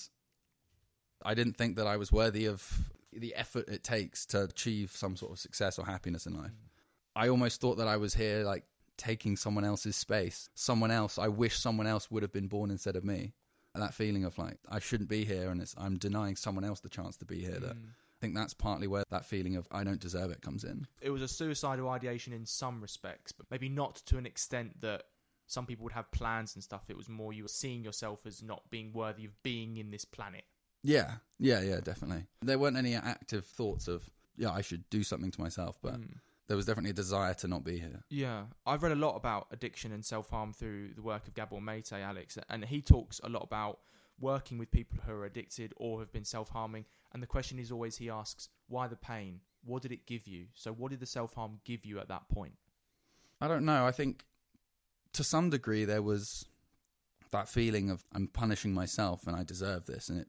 I 1.22 1.34
didn't 1.34 1.56
think 1.56 1.76
that 1.76 1.86
I 1.86 1.96
was 1.96 2.10
worthy 2.10 2.46
of 2.46 2.90
the 3.12 3.34
effort 3.34 3.68
it 3.68 3.84
takes 3.84 4.26
to 4.26 4.44
achieve 4.44 4.92
some 4.92 5.16
sort 5.16 5.32
of 5.32 5.38
success 5.38 5.78
or 5.78 5.86
happiness 5.86 6.26
in 6.26 6.36
life. 6.36 6.50
Mm. 6.50 6.68
I 7.16 7.28
almost 7.28 7.60
thought 7.60 7.78
that 7.78 7.88
I 7.88 7.96
was 7.96 8.14
here, 8.14 8.44
like 8.44 8.64
taking 8.96 9.36
someone 9.36 9.64
else's 9.64 9.96
space, 9.96 10.50
someone 10.54 10.90
else. 10.90 11.18
I 11.18 11.28
wish 11.28 11.58
someone 11.58 11.86
else 11.86 12.10
would 12.10 12.22
have 12.22 12.32
been 12.32 12.48
born 12.48 12.70
instead 12.70 12.96
of 12.96 13.04
me. 13.04 13.32
And 13.74 13.82
that 13.82 13.94
feeling 13.94 14.24
of 14.24 14.36
like 14.38 14.56
I 14.68 14.80
shouldn't 14.80 15.08
be 15.08 15.24
here, 15.24 15.50
and 15.50 15.60
it's 15.60 15.74
I'm 15.78 15.98
denying 15.98 16.36
someone 16.36 16.64
else 16.64 16.80
the 16.80 16.88
chance 16.88 17.16
to 17.18 17.24
be 17.24 17.40
here. 17.40 17.60
That 17.60 17.76
mm. 17.76 17.90
I 18.18 18.20
think 18.20 18.34
that's 18.34 18.54
partly 18.54 18.88
where 18.88 19.04
that 19.10 19.24
feeling 19.24 19.54
of 19.54 19.68
I 19.70 19.84
don't 19.84 20.00
deserve 20.00 20.32
it 20.32 20.42
comes 20.42 20.64
in. 20.64 20.88
It 21.00 21.10
was 21.10 21.22
a 21.22 21.28
suicidal 21.28 21.88
ideation 21.88 22.32
in 22.32 22.46
some 22.46 22.80
respects, 22.80 23.30
but 23.30 23.46
maybe 23.48 23.68
not 23.68 23.96
to 24.06 24.18
an 24.18 24.26
extent 24.26 24.80
that 24.80 25.04
some 25.46 25.66
people 25.66 25.84
would 25.84 25.92
have 25.92 26.10
plans 26.10 26.56
and 26.56 26.64
stuff. 26.64 26.82
It 26.88 26.96
was 26.96 27.08
more 27.08 27.32
you 27.32 27.44
were 27.44 27.48
seeing 27.48 27.84
yourself 27.84 28.26
as 28.26 28.42
not 28.42 28.68
being 28.70 28.92
worthy 28.92 29.24
of 29.24 29.40
being 29.44 29.76
in 29.76 29.90
this 29.92 30.04
planet. 30.04 30.44
Yeah, 30.82 31.12
yeah, 31.38 31.60
yeah, 31.60 31.80
definitely. 31.80 32.24
There 32.42 32.58
weren't 32.58 32.76
any 32.76 32.94
active 32.94 33.44
thoughts 33.44 33.86
of, 33.86 34.08
yeah, 34.36 34.50
I 34.50 34.62
should 34.62 34.88
do 34.90 35.04
something 35.04 35.30
to 35.30 35.40
myself, 35.40 35.78
but 35.80 35.94
hmm. 35.94 36.16
there 36.48 36.56
was 36.56 36.66
definitely 36.66 36.90
a 36.90 36.94
desire 36.94 37.34
to 37.34 37.48
not 37.48 37.62
be 37.62 37.78
here. 37.78 38.02
Yeah, 38.10 38.44
I've 38.66 38.82
read 38.82 38.92
a 38.92 38.96
lot 38.96 39.14
about 39.14 39.46
addiction 39.52 39.92
and 39.92 40.04
self 40.04 40.28
harm 40.28 40.52
through 40.52 40.94
the 40.94 41.02
work 41.02 41.28
of 41.28 41.34
Gabor 41.34 41.60
Mate, 41.60 41.92
Alex, 41.92 42.36
and 42.48 42.64
he 42.64 42.82
talks 42.82 43.20
a 43.22 43.28
lot 43.28 43.44
about 43.44 43.78
working 44.20 44.58
with 44.58 44.70
people 44.70 44.98
who 45.04 45.12
are 45.12 45.24
addicted 45.24 45.72
or 45.76 46.00
have 46.00 46.12
been 46.12 46.24
self 46.24 46.48
harming. 46.48 46.84
And 47.12 47.22
the 47.22 47.26
question 47.26 47.58
is 47.58 47.72
always 47.72 47.96
he 47.96 48.10
asks, 48.10 48.48
why 48.68 48.86
the 48.86 48.96
pain? 48.96 49.40
What 49.64 49.82
did 49.82 49.92
it 49.92 50.06
give 50.06 50.26
you? 50.26 50.46
So, 50.54 50.72
what 50.72 50.90
did 50.90 51.00
the 51.00 51.06
self 51.06 51.34
harm 51.34 51.60
give 51.64 51.84
you 51.84 51.98
at 51.98 52.08
that 52.08 52.28
point? 52.28 52.54
I 53.40 53.48
don't 53.48 53.64
know. 53.64 53.86
I 53.86 53.92
think 53.92 54.24
to 55.12 55.24
some 55.24 55.50
degree 55.50 55.84
there 55.84 56.02
was 56.02 56.46
that 57.30 57.48
feeling 57.48 57.90
of 57.90 58.04
I'm 58.14 58.28
punishing 58.28 58.72
myself 58.72 59.26
and 59.26 59.36
I 59.36 59.44
deserve 59.44 59.86
this, 59.86 60.08
and 60.08 60.20
it 60.20 60.28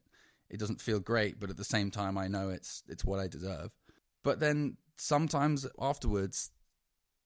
it 0.50 0.60
doesn't 0.60 0.81
feel 0.81 1.00
great, 1.00 1.39
but 1.39 1.50
at 1.50 1.58
the 1.58 1.63
same 1.63 1.91
time 1.91 2.17
I 2.17 2.27
know 2.27 2.50
it's 2.50 2.84
it's 2.88 3.05
what 3.05 3.19
I 3.19 3.27
deserve. 3.27 3.72
But 4.24 4.39
then 4.39 4.77
sometimes 4.98 5.65
afterwards, 5.79 6.51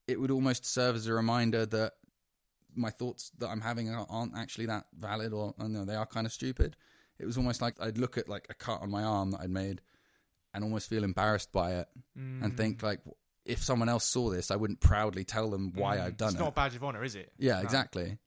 it 0.07 0.19
would 0.19 0.31
almost 0.31 0.65
serve 0.65 0.95
as 0.95 1.07
a 1.07 1.13
reminder 1.13 1.65
that 1.65 1.93
my 2.75 2.89
thoughts 2.89 3.31
that 3.37 3.47
I'm 3.49 3.61
having 3.61 3.89
are- 3.89 4.05
aren't 4.09 4.35
actually 4.35 4.65
that 4.67 4.85
valid, 4.97 5.33
or 5.33 5.53
I 5.59 5.67
know 5.67 5.85
they 5.85 5.95
are 5.95 6.05
kind 6.05 6.25
of 6.27 6.33
stupid. 6.33 6.75
It 7.19 7.25
was 7.25 7.37
almost 7.37 7.61
like 7.61 7.79
I'd 7.81 7.97
look 7.97 8.17
at 8.17 8.27
like 8.27 8.47
a 8.49 8.53
cut 8.53 8.81
on 8.81 8.89
my 8.89 9.03
arm 9.03 9.31
that 9.31 9.41
I'd 9.41 9.49
made, 9.49 9.81
and 10.53 10.63
almost 10.63 10.89
feel 10.89 11.03
embarrassed 11.03 11.51
by 11.51 11.75
it, 11.75 11.87
and 12.15 12.55
think 12.57 12.83
like 12.83 13.01
if 13.45 13.61
someone 13.63 13.89
else 13.89 14.05
saw 14.05 14.29
this, 14.29 14.51
I 14.51 14.55
wouldn't 14.55 14.79
proudly 14.79 15.23
tell 15.25 15.49
them 15.49 15.73
why 15.75 15.99
I've 16.01 16.15
done 16.17 16.29
Mm. 16.29 16.31
it's 16.33 16.39
it. 16.39 16.43
not 16.43 16.47
a 16.49 16.55
badge 16.55 16.75
of 16.75 16.83
honor, 16.83 17.03
is 17.03 17.15
it? 17.15 17.33
Yeah, 17.37 17.55
No. 17.57 17.61
exactly. 17.63 18.17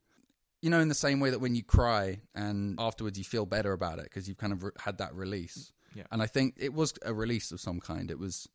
You 0.61 0.71
know, 0.71 0.81
in 0.81 0.89
the 0.89 0.95
same 0.95 1.21
way 1.21 1.31
that 1.31 1.39
when 1.39 1.55
you 1.55 1.63
cry 1.63 2.21
and 2.35 2.79
afterwards 2.79 3.17
you 3.19 3.25
feel 3.25 3.47
better 3.47 3.73
about 3.73 3.99
it 3.99 4.05
because 4.05 4.29
you've 4.29 4.37
kind 4.39 4.53
of 4.53 4.63
re- 4.65 4.71
had 4.79 4.99
that 4.99 5.15
release. 5.15 5.73
Yeah. 5.95 6.05
And 6.11 6.21
I 6.23 6.27
think 6.27 6.57
it 6.59 6.75
was 6.75 6.93
a 7.03 7.15
release 7.15 7.51
of 7.53 7.61
some 7.61 7.81
kind. 7.81 8.11
It 8.11 8.19
was, 8.19 8.49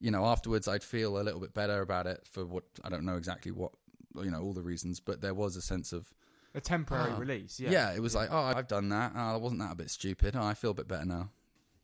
you 0.00 0.10
know, 0.10 0.26
afterwards 0.26 0.68
I'd 0.68 0.82
feel 0.84 1.18
a 1.18 1.22
little 1.22 1.40
bit 1.40 1.54
better 1.54 1.80
about 1.80 2.06
it 2.06 2.26
for 2.30 2.44
what 2.44 2.64
I 2.84 2.88
don't 2.90 3.04
know 3.04 3.16
exactly 3.16 3.52
what, 3.52 3.72
you 4.16 4.30
know, 4.30 4.42
all 4.42 4.52
the 4.52 4.62
reasons, 4.62 5.00
but 5.00 5.20
there 5.20 5.34
was 5.34 5.56
a 5.56 5.62
sense 5.62 5.92
of, 5.92 6.12
A 6.54 6.60
temporary 6.60 7.12
Ah. 7.12 7.18
release. 7.18 7.60
yeah, 7.60 7.70
Yeah. 7.70 7.92
it 7.94 8.00
was 8.00 8.14
like, 8.14 8.30
oh, 8.32 8.38
I've 8.42 8.68
done 8.68 8.88
that. 8.88 9.12
Oh, 9.14 9.38
wasn't 9.38 9.60
that 9.60 9.72
a 9.72 9.76
bit 9.76 9.90
stupid? 9.90 10.34
Oh, 10.36 10.42
I 10.42 10.54
feel 10.54 10.70
a 10.70 10.74
bit 10.74 10.88
better 10.88 11.04
now. 11.04 11.30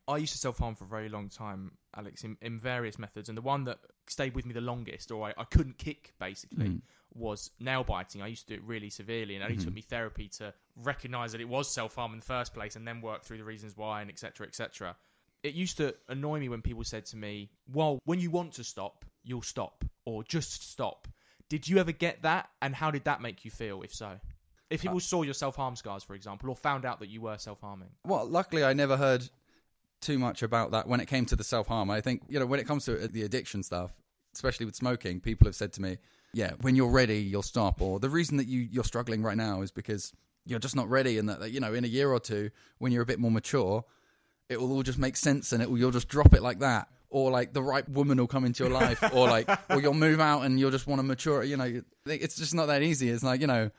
I 0.09 0.19
used 0.19 0.33
to 0.33 0.39
self 0.39 0.59
harm 0.59 0.75
for 0.75 0.85
a 0.85 0.89
very 0.89 1.09
long 1.09 1.29
time, 1.31 1.73
Alex, 1.97 2.25
in, 2.25 2.37
in 2.43 2.59
various 2.59 2.99
methods. 2.99 3.29
And 3.29 3.39
the 3.39 3.43
one 3.43 3.65
that 3.65 3.79
stayed 4.07 4.35
with 4.35 4.45
me 4.47 4.53
the 4.53 4.61
longest, 4.61 5.11
or 5.11 5.29
I, 5.29 5.35
I 5.39 5.45
couldn't 5.45 5.79
kick 5.79 6.13
basically, 6.19 6.69
Mm. 6.69 6.83
was 7.15 7.51
nail 7.61 7.85
biting. 7.85 8.21
I 8.21 8.27
used 8.27 8.47
to 8.49 8.55
do 8.55 8.61
it 8.61 8.67
really 8.67 8.91
severely, 8.91 9.35
and 9.35 9.43
it 9.43 9.47
only 9.47 9.57
Mm-hmm. 9.57 9.65
took 9.67 9.75
me 9.75 9.81
therapy 9.83 10.29
to 10.41 10.53
recognize 10.77 11.33
that 11.33 11.41
it 11.41 11.49
was 11.49 11.71
self 11.73 11.95
harm 11.95 12.13
in 12.13 12.19
the 12.21 12.25
first 12.27 12.53
place 12.53 12.77
and 12.77 12.87
then 12.87 13.01
work 13.01 13.25
through 13.25 13.39
the 13.39 13.45
reasons 13.45 13.77
why 13.77 14.03
and 14.03 14.11
etc. 14.11 14.47
etc. 14.47 14.95
It 15.43 15.55
used 15.55 15.77
to 15.79 15.95
annoy 16.09 16.41
me 16.41 16.49
when 16.49 16.61
people 16.63 16.85
said 16.85 17.07
to 17.07 17.17
me, 17.17 17.51
Well, 17.73 17.99
when 18.05 18.19
you 18.21 18.31
want 18.31 18.53
to 18.55 18.65
stop, 18.65 19.05
you'll 19.23 19.43
stop, 19.43 19.85
or 20.05 20.23
just 20.25 20.71
stop. 20.71 21.07
Did 21.55 21.69
you 21.69 21.79
ever 21.79 21.93
get 21.93 22.23
that? 22.23 22.51
And 22.61 22.75
how 22.75 22.91
did 22.91 23.05
that 23.05 23.21
make 23.21 23.45
you 23.45 23.51
feel, 23.53 23.83
if 23.83 23.95
so? 23.95 24.19
If 24.71 24.81
Uh, 24.81 24.83
people 24.83 24.99
saw 24.99 25.23
your 25.23 25.35
self 25.35 25.55
harm 25.55 25.77
scars, 25.77 26.03
for 26.03 26.17
example, 26.17 26.51
or 26.51 26.57
found 26.57 26.85
out 26.85 26.99
that 26.99 27.09
you 27.09 27.21
were 27.21 27.39
self 27.39 27.61
harming. 27.61 27.91
Well, 28.05 28.27
luckily, 28.27 28.65
I 28.65 28.73
never 28.73 28.97
heard 28.97 29.31
too 30.01 30.19
much 30.19 30.43
about 30.43 30.73
that 30.73 30.89
when 30.89 30.99
it 30.99 31.07
came 31.07 31.27
to 31.27 31.37
the 31.37 31.45
self 31.45 31.69
harm. 31.69 31.93
I 31.93 32.01
think, 32.01 32.23
you 32.29 32.41
know, 32.41 32.47
when 32.47 32.59
it 32.59 32.67
comes 32.67 32.87
to 32.87 33.07
the 33.07 33.23
addiction 33.23 33.63
stuff, 33.63 33.93
especially 34.33 34.67
with 34.67 34.75
smoking, 34.75 35.21
people 35.21 35.47
have 35.47 35.55
said 35.55 35.73
to 35.75 35.81
me, 35.81 35.99
yeah, 36.33 36.55
when 36.63 36.75
you're 36.75 36.91
ready, 36.91 37.23
you'll 37.23 37.43
stop. 37.43 37.81
Or 37.81 38.01
the 38.01 38.11
reason 38.11 38.37
that 38.39 38.49
you, 38.49 38.59
you're 38.63 38.83
struggling 38.83 39.23
right 39.23 39.37
now 39.37 39.63
is 39.63 39.71
because 39.71 40.13
you're 40.45 40.59
just 40.59 40.75
not 40.75 40.91
ready. 40.91 41.19
And 41.19 41.29
that, 41.29 41.39
that, 41.39 41.53
you 41.53 41.61
know, 41.61 41.73
in 41.73 41.85
a 41.85 41.89
year 41.89 42.11
or 42.11 42.19
two, 42.19 42.51
when 42.79 42.91
you're 42.91 43.05
a 43.05 43.07
bit 43.07 43.21
more 43.21 43.31
mature, 43.31 43.85
it 44.49 44.61
will 44.61 44.73
all 44.73 44.83
just 44.83 44.99
make 44.99 45.17
sense 45.17 45.53
and 45.53 45.63
it 45.63 45.71
will, 45.71 45.79
you'll 45.79 45.93
just 45.93 46.09
drop 46.09 46.35
it 46.35 46.43
like 46.43 46.59
that. 46.59 46.89
Or 47.15 47.31
like 47.31 47.53
the 47.53 47.63
right 47.63 47.89
woman 47.89 48.19
will 48.19 48.27
come 48.27 48.45
into 48.45 48.65
your 48.65 48.73
life, 48.73 49.01
or 49.15 49.29
like, 49.29 49.49
or 49.71 49.81
you'll 49.81 49.95
move 49.95 50.19
out 50.19 50.41
and 50.41 50.59
you'll 50.59 50.73
just 50.73 50.89
want 50.89 50.99
to 50.99 51.05
mature. 51.05 51.45
You 51.45 51.57
know, 51.57 51.83
it's 52.07 52.35
just 52.35 52.57
not 52.57 52.67
that 52.67 52.83
easy. 52.83 53.09
It's 53.09 53.23
like, 53.23 53.41
you 53.41 53.47
know, 53.47 53.71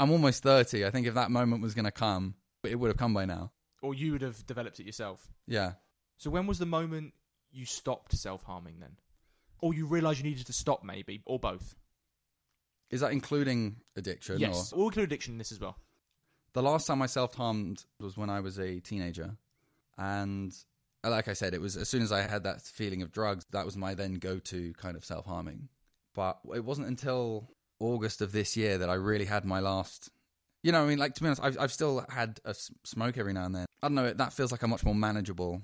I'm 0.00 0.10
almost 0.10 0.42
30. 0.42 0.84
I 0.84 0.90
think 0.90 1.06
if 1.06 1.14
that 1.14 1.30
moment 1.30 1.62
was 1.62 1.74
going 1.74 1.84
to 1.84 1.92
come, 1.92 2.34
it 2.64 2.74
would 2.74 2.88
have 2.88 2.96
come 2.96 3.14
by 3.14 3.24
now. 3.24 3.52
Or 3.82 3.94
you 3.94 4.10
would 4.10 4.22
have 4.22 4.44
developed 4.48 4.80
it 4.80 4.84
yourself. 4.84 5.32
Yeah. 5.46 5.74
So 6.16 6.28
when 6.28 6.48
was 6.48 6.58
the 6.58 6.66
moment 6.66 7.14
you 7.52 7.66
stopped 7.66 8.12
self 8.16 8.42
harming 8.42 8.80
then? 8.80 8.96
Or 9.60 9.72
you 9.72 9.86
realised 9.86 10.18
you 10.18 10.24
needed 10.24 10.46
to 10.46 10.52
stop 10.52 10.82
maybe, 10.82 11.22
or 11.24 11.38
both? 11.38 11.76
Is 12.90 13.00
that 13.00 13.12
including 13.12 13.76
addiction? 13.94 14.40
yes. 14.40 14.72
Or? 14.72 14.78
We'll 14.78 14.88
include 14.88 15.04
addiction 15.04 15.34
in 15.34 15.38
this 15.38 15.52
as 15.52 15.60
well. 15.60 15.76
The 16.52 16.62
last 16.62 16.88
time 16.88 17.00
I 17.00 17.06
self 17.06 17.36
harmed 17.36 17.84
was 18.00 18.16
when 18.16 18.28
I 18.28 18.40
was 18.40 18.58
a 18.58 18.80
teenager. 18.80 19.36
And 19.96 20.52
Uh, 21.06 21.10
like 21.10 21.28
I 21.28 21.34
said, 21.34 21.54
it 21.54 21.60
was 21.60 21.76
as 21.76 21.88
soon 21.88 22.02
as 22.02 22.10
I 22.10 22.22
had 22.22 22.44
that 22.44 22.62
feeling 22.62 23.02
of 23.02 23.12
drugs, 23.12 23.46
that 23.52 23.64
was 23.64 23.76
my 23.76 23.94
then 23.94 24.14
go 24.14 24.38
to 24.38 24.72
kind 24.74 24.96
of 24.96 25.04
self 25.04 25.26
harming. 25.26 25.68
But 26.14 26.38
it 26.54 26.64
wasn't 26.64 26.88
until 26.88 27.50
August 27.78 28.20
of 28.22 28.32
this 28.32 28.56
year 28.56 28.78
that 28.78 28.90
I 28.90 28.94
really 28.94 29.26
had 29.26 29.44
my 29.44 29.60
last. 29.60 30.10
You 30.62 30.72
know, 30.72 30.82
I 30.82 30.86
mean, 30.86 30.98
like 30.98 31.14
to 31.14 31.20
be 31.22 31.28
honest, 31.28 31.42
I've, 31.44 31.58
I've 31.60 31.72
still 31.72 32.04
had 32.08 32.40
a 32.44 32.54
smoke 32.84 33.18
every 33.18 33.32
now 33.32 33.44
and 33.44 33.54
then. 33.54 33.66
I 33.82 33.88
don't 33.88 33.94
know, 33.94 34.12
that 34.12 34.32
feels 34.32 34.50
like 34.50 34.62
a 34.62 34.68
much 34.68 34.84
more 34.84 34.94
manageable 34.94 35.62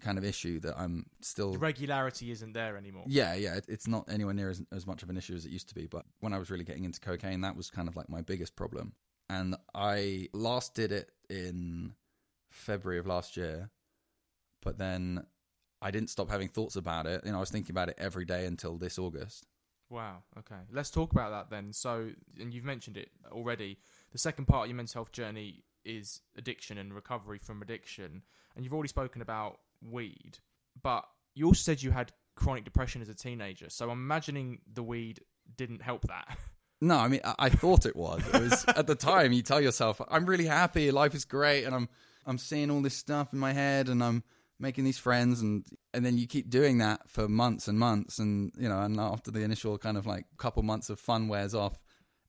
kind 0.00 0.18
of 0.18 0.24
issue 0.24 0.60
that 0.60 0.78
I'm 0.78 1.06
still. 1.20 1.52
The 1.52 1.58
regularity 1.58 2.30
isn't 2.30 2.52
there 2.52 2.76
anymore. 2.76 3.04
Yeah, 3.08 3.34
yeah, 3.34 3.56
it, 3.56 3.64
it's 3.68 3.88
not 3.88 4.04
anywhere 4.08 4.34
near 4.34 4.50
as, 4.50 4.62
as 4.70 4.86
much 4.86 5.02
of 5.02 5.10
an 5.10 5.16
issue 5.16 5.34
as 5.34 5.46
it 5.46 5.50
used 5.50 5.68
to 5.70 5.74
be. 5.74 5.86
But 5.86 6.04
when 6.20 6.32
I 6.32 6.38
was 6.38 6.50
really 6.50 6.64
getting 6.64 6.84
into 6.84 7.00
cocaine, 7.00 7.40
that 7.40 7.56
was 7.56 7.70
kind 7.70 7.88
of 7.88 7.96
like 7.96 8.08
my 8.08 8.20
biggest 8.20 8.54
problem. 8.54 8.92
And 9.28 9.56
I 9.74 10.28
last 10.32 10.74
did 10.74 10.92
it 10.92 11.10
in 11.28 11.94
February 12.50 13.00
of 13.00 13.06
last 13.06 13.36
year, 13.36 13.70
but 14.66 14.78
then 14.78 15.24
I 15.80 15.92
didn't 15.92 16.10
stop 16.10 16.28
having 16.28 16.48
thoughts 16.48 16.74
about 16.74 17.06
it. 17.06 17.22
You 17.24 17.30
know, 17.30 17.36
I 17.36 17.40
was 17.40 17.50
thinking 17.50 17.70
about 17.70 17.88
it 17.88 17.94
every 17.98 18.24
day 18.24 18.44
until 18.44 18.76
this 18.76 18.98
August. 18.98 19.46
Wow. 19.88 20.24
Okay. 20.36 20.60
Let's 20.72 20.90
talk 20.90 21.12
about 21.12 21.30
that 21.30 21.50
then. 21.54 21.72
So, 21.72 22.10
and 22.40 22.52
you've 22.52 22.64
mentioned 22.64 22.96
it 22.96 23.10
already. 23.30 23.78
The 24.10 24.18
second 24.18 24.46
part 24.46 24.64
of 24.64 24.70
your 24.70 24.76
mental 24.76 24.98
health 24.98 25.12
journey 25.12 25.62
is 25.84 26.20
addiction 26.36 26.78
and 26.78 26.92
recovery 26.92 27.38
from 27.38 27.62
addiction. 27.62 28.22
And 28.56 28.64
you've 28.64 28.74
already 28.74 28.88
spoken 28.88 29.22
about 29.22 29.60
weed, 29.80 30.38
but 30.82 31.04
you 31.36 31.46
also 31.46 31.60
said 31.60 31.80
you 31.80 31.92
had 31.92 32.10
chronic 32.34 32.64
depression 32.64 33.00
as 33.00 33.08
a 33.08 33.14
teenager. 33.14 33.70
So 33.70 33.88
I'm 33.88 33.98
imagining 33.98 34.62
the 34.74 34.82
weed 34.82 35.20
didn't 35.56 35.80
help 35.80 36.02
that. 36.08 36.38
No, 36.78 36.98
I 36.98 37.08
mean, 37.08 37.20
I, 37.24 37.34
I 37.38 37.48
thought 37.48 37.86
it 37.86 37.96
was. 37.96 38.22
It 38.34 38.38
was 38.38 38.64
at 38.68 38.86
the 38.86 38.94
time. 38.94 39.32
You 39.32 39.40
tell 39.40 39.62
yourself, 39.62 39.98
"I'm 40.10 40.26
really 40.26 40.44
happy. 40.44 40.90
Life 40.90 41.14
is 41.14 41.24
great," 41.24 41.64
and 41.64 41.74
I'm 41.74 41.88
I'm 42.26 42.36
seeing 42.36 42.70
all 42.70 42.82
this 42.82 42.94
stuff 42.94 43.32
in 43.32 43.38
my 43.38 43.54
head, 43.54 43.88
and 43.88 44.04
I'm 44.04 44.22
making 44.58 44.84
these 44.84 44.98
friends 44.98 45.40
and 45.40 45.66
and 45.92 46.04
then 46.04 46.16
you 46.16 46.26
keep 46.26 46.48
doing 46.48 46.78
that 46.78 47.08
for 47.08 47.28
months 47.28 47.68
and 47.68 47.78
months 47.78 48.18
and 48.18 48.52
you 48.58 48.68
know 48.68 48.80
and 48.80 48.98
after 48.98 49.30
the 49.30 49.42
initial 49.42 49.76
kind 49.76 49.96
of 49.96 50.06
like 50.06 50.24
couple 50.38 50.62
months 50.62 50.88
of 50.88 50.98
fun 50.98 51.28
wears 51.28 51.54
off 51.54 51.78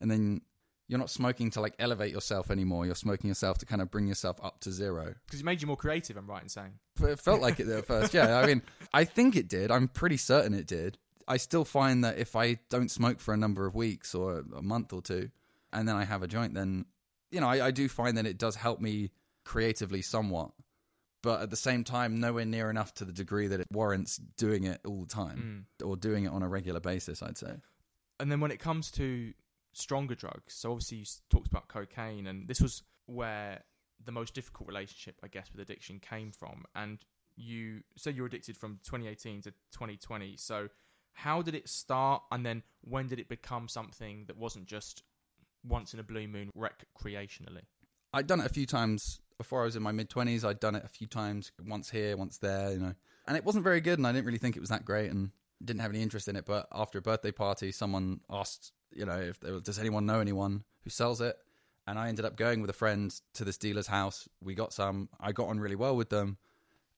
and 0.02 0.12
then 0.12 0.42
you're 0.88 1.00
not 1.00 1.10
smoking 1.10 1.52
to 1.52 1.62
like 1.62 1.74
elevate 1.80 2.14
yourself 2.14 2.50
anymore. 2.50 2.86
You're 2.86 2.96
smoking 2.96 3.28
yourself 3.28 3.58
to 3.58 3.66
kind 3.66 3.82
of 3.82 3.92
bring 3.92 4.08
yourself 4.08 4.38
up 4.42 4.62
to 4.62 4.72
zero. 4.72 5.16
Because 5.26 5.42
it 5.42 5.46
made 5.46 5.62
you 5.62 5.68
more 5.68 5.76
creative, 5.76 6.16
I'm 6.16 6.28
right 6.28 6.42
in 6.42 6.48
saying. 6.48 6.80
it 7.02 7.20
felt 7.20 7.42
like 7.42 7.60
it 7.60 7.68
at 7.68 7.86
first 7.86 8.14
yeah. 8.14 8.38
I 8.38 8.46
mean 8.46 8.62
i 8.94 9.04
think 9.04 9.36
it 9.36 9.48
did. 9.48 9.72
I'm 9.72 9.88
pretty 9.88 10.18
certain 10.18 10.54
it 10.54 10.68
did. 10.68 10.98
I 11.28 11.38
still 11.38 11.66
find 11.66 12.06
that 12.06 12.18
if 12.18 12.36
i 12.36 12.58
don't 12.70 12.90
smoke 12.90 13.20
for 13.20 13.34
a 13.34 13.38
number 13.38 13.66
of 13.66 13.76
weeks 13.76 14.16
or 14.16 14.46
a 14.56 14.62
month 14.62 14.94
or 14.94 15.02
two 15.02 15.30
and 15.74 15.88
then 15.88 15.96
i 15.98 16.06
have 16.06 16.24
a 16.24 16.28
joint 16.28 16.54
then 16.54 16.86
you 17.32 17.42
know 17.42 17.48
i, 17.48 17.68
I 17.68 17.72
do 17.72 17.90
find 17.90 18.18
that 18.18 18.26
it 18.26 18.38
does 18.38 18.56
help 18.56 18.80
me 18.80 19.12
creatively 19.44 20.02
somewhat 20.02 20.52
but 21.24 21.42
at 21.42 21.50
the 21.50 21.56
same 21.56 21.84
time 21.84 22.20
nowhere 22.20 22.46
near 22.46 22.70
enough 22.70 22.94
to 22.94 23.06
the 23.06 23.14
degree 23.14 23.48
that 23.48 23.60
it 23.60 23.68
warrants 23.72 24.18
doing 24.38 24.64
it 24.64 24.80
all 24.86 25.02
the 25.02 25.14
time 25.14 25.66
mm. 25.82 25.88
or 25.88 25.96
doing 25.96 26.26
it 26.26 26.32
on 26.32 26.44
a 26.44 26.48
regular 26.48 26.80
basis 26.80 27.22
i'd 27.24 27.38
say 27.38 27.56
And 28.20 28.32
then 28.32 28.40
when 28.40 28.52
it 28.52 28.60
comes 28.60 28.92
to 28.92 29.34
stronger 29.74 30.16
drugs, 30.16 30.54
so 30.54 30.72
obviously 30.72 31.00
you 31.00 31.06
talked 31.30 31.48
about 31.48 31.68
cocaine, 31.68 32.28
and 32.28 32.48
this 32.48 32.60
was 32.60 32.84
where 33.06 33.64
the 34.04 34.12
most 34.12 34.34
difficult 34.34 34.68
relationship, 34.68 35.16
I 35.24 35.28
guess, 35.28 35.50
with 35.52 35.62
addiction 35.62 36.00
came 36.00 36.32
from. 36.32 36.66
And 36.76 37.00
you 37.36 37.82
said 37.96 38.16
you 38.16 38.24
were 38.24 38.28
addicted 38.28 38.58
from 38.58 38.80
2018 38.84 39.44
to 39.44 39.52
2020. 39.72 40.36
So 40.38 40.70
how 41.14 41.42
did 41.42 41.56
it 41.56 41.70
start, 41.70 42.24
and 42.32 42.46
then 42.46 42.64
when 42.82 43.08
did 43.08 43.20
it 43.20 43.30
become 43.30 43.68
something 43.68 44.26
that 44.28 44.38
wasn't 44.38 44.66
just 44.66 45.04
once 45.64 45.94
in 45.94 46.00
a 46.00 46.04
blue 46.04 46.28
moon 46.28 46.50
recreationally? 46.58 47.64
I'd 48.14 48.28
done 48.28 48.40
it 48.40 48.46
a 48.46 48.54
few 48.54 48.66
times 48.66 49.20
before 49.38 49.62
I 49.62 49.66
was 49.66 49.76
in 49.76 49.84
my 49.84 49.92
mid 49.92 50.10
twenties. 50.10 50.44
I'd 50.46 50.60
done 50.60 50.76
it 50.76 50.84
a 50.86 50.90
few 50.90 51.08
times, 51.08 51.52
once 51.68 51.90
here, 51.90 52.18
once 52.18 52.38
there, 52.38 52.72
you 52.72 52.80
know, 52.80 52.94
and 53.28 53.38
it 53.38 53.46
wasn't 53.46 53.64
very 53.64 53.82
good. 53.82 54.00
And 54.00 54.08
I 54.08 54.12
didn't 54.12 54.26
really 54.26 54.38
think 54.38 54.56
it 54.58 54.60
was 54.60 54.70
that 54.70 54.86
great, 54.86 55.12
and 55.12 55.32
didn't 55.64 55.82
have 55.82 55.92
any 55.92 56.02
interest 56.02 56.28
in 56.28 56.36
it. 56.36 56.46
But 56.46 56.68
after 56.72 56.98
a 56.98 57.02
birthday 57.02 57.32
party, 57.32 57.72
someone 57.72 58.20
asked, 58.30 58.72
you 58.94 59.06
know, 59.06 59.20
if 59.20 59.40
there, 59.40 59.54
was- 59.54 59.64
does 59.64 59.80
anyone 59.80 60.06
know 60.06 60.20
anyone 60.20 60.64
who 60.84 60.90
sells 60.90 61.22
it? 61.22 61.38
And 61.88 61.98
I 61.98 62.10
ended 62.10 62.26
up 62.26 62.36
going 62.36 62.60
with 62.62 62.70
a 62.70 62.74
friend 62.74 63.14
to 63.36 63.46
this 63.46 63.58
dealer's 63.58 63.88
house. 63.88 64.28
We 64.44 64.56
got 64.56 64.74
some. 64.74 65.08
I 65.20 65.32
got 65.32 65.48
on 65.48 65.60
really 65.60 65.76
well 65.78 65.96
with 65.96 66.10
them, 66.10 66.38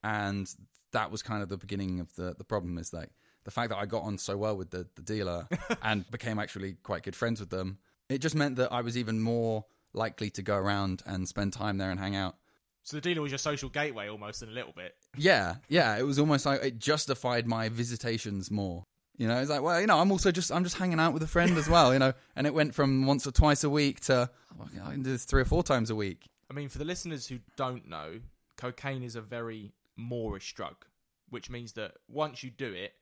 and 0.04 0.50
that 0.92 1.12
was 1.12 1.22
kind 1.22 1.44
of 1.44 1.50
the 1.50 1.58
beginning 1.58 2.00
of 2.00 2.14
the 2.16 2.34
the 2.38 2.44
problem. 2.44 2.78
Is 2.78 2.92
like 2.94 3.10
the 3.44 3.52
fact 3.52 3.70
that 3.70 3.78
I 3.78 3.86
got 3.86 4.04
on 4.04 4.18
so 4.18 4.36
well 4.38 4.58
with 4.58 4.72
the 4.72 4.88
the 4.96 5.02
dealer 5.02 5.48
and 5.84 6.10
became 6.10 6.40
actually 6.40 6.74
quite 6.84 7.04
good 7.04 7.16
friends 7.16 7.40
with 7.40 7.50
them. 7.50 7.78
It 8.10 8.18
just 8.20 8.34
meant 8.36 8.56
that 8.56 8.72
I 8.74 8.82
was 8.82 8.98
even 8.98 9.22
more 9.22 9.66
likely 9.94 10.30
to 10.32 10.42
go 10.42 10.56
around 10.56 11.04
and 11.06 11.28
spend 11.28 11.54
time 11.54 11.78
there 11.78 11.92
and 11.92 12.00
hang 12.00 12.16
out. 12.16 12.36
So 12.84 12.98
the 12.98 13.02
dealer 13.02 13.22
was 13.22 13.32
your 13.32 13.38
social 13.38 13.70
gateway 13.70 14.10
almost 14.10 14.42
in 14.42 14.50
a 14.50 14.52
little 14.52 14.74
bit. 14.76 14.96
Yeah, 15.16 15.56
yeah, 15.68 15.98
it 15.98 16.04
was 16.04 16.18
almost 16.18 16.46
like 16.46 16.64
it 16.64 16.80
justified 16.80 17.46
my 17.46 17.70
visitations 17.70 18.50
more. 18.50 18.84
You 19.18 19.28
know, 19.28 19.38
it's 19.40 19.50
like, 19.50 19.62
well, 19.62 19.80
you 19.82 19.86
know, 19.86 20.00
I'm 20.00 20.12
also 20.12 20.32
just 20.32 20.52
I'm 20.52 20.64
just 20.64 20.78
hanging 20.78 21.00
out 21.00 21.14
with 21.14 21.22
a 21.24 21.28
friend 21.28 21.58
as 21.58 21.68
well, 21.68 21.92
you 21.94 22.00
know, 22.00 22.14
and 22.36 22.48
it 22.48 22.54
went 22.54 22.74
from 22.74 23.06
once 23.06 23.28
or 23.28 23.32
twice 23.32 23.64
a 23.66 23.70
week 23.70 24.00
to 24.02 24.30
oh, 24.60 24.68
I 24.86 24.92
can 24.92 25.04
do 25.04 25.12
this 25.12 25.26
three 25.26 25.42
or 25.42 25.46
four 25.46 25.62
times 25.62 25.90
a 25.90 25.96
week. 25.96 26.26
I 26.50 26.54
mean, 26.54 26.70
for 26.70 26.78
the 26.78 26.86
listeners 26.86 27.28
who 27.28 27.40
don't 27.58 27.88
know, 27.88 28.22
cocaine 28.56 29.04
is 29.04 29.16
a 29.16 29.22
very 29.22 29.74
moreish 30.00 30.54
drug, 30.54 30.86
which 31.30 31.50
means 31.50 31.74
that 31.74 31.96
once 32.08 32.44
you 32.44 32.50
do 32.50 32.72
it, 32.72 32.94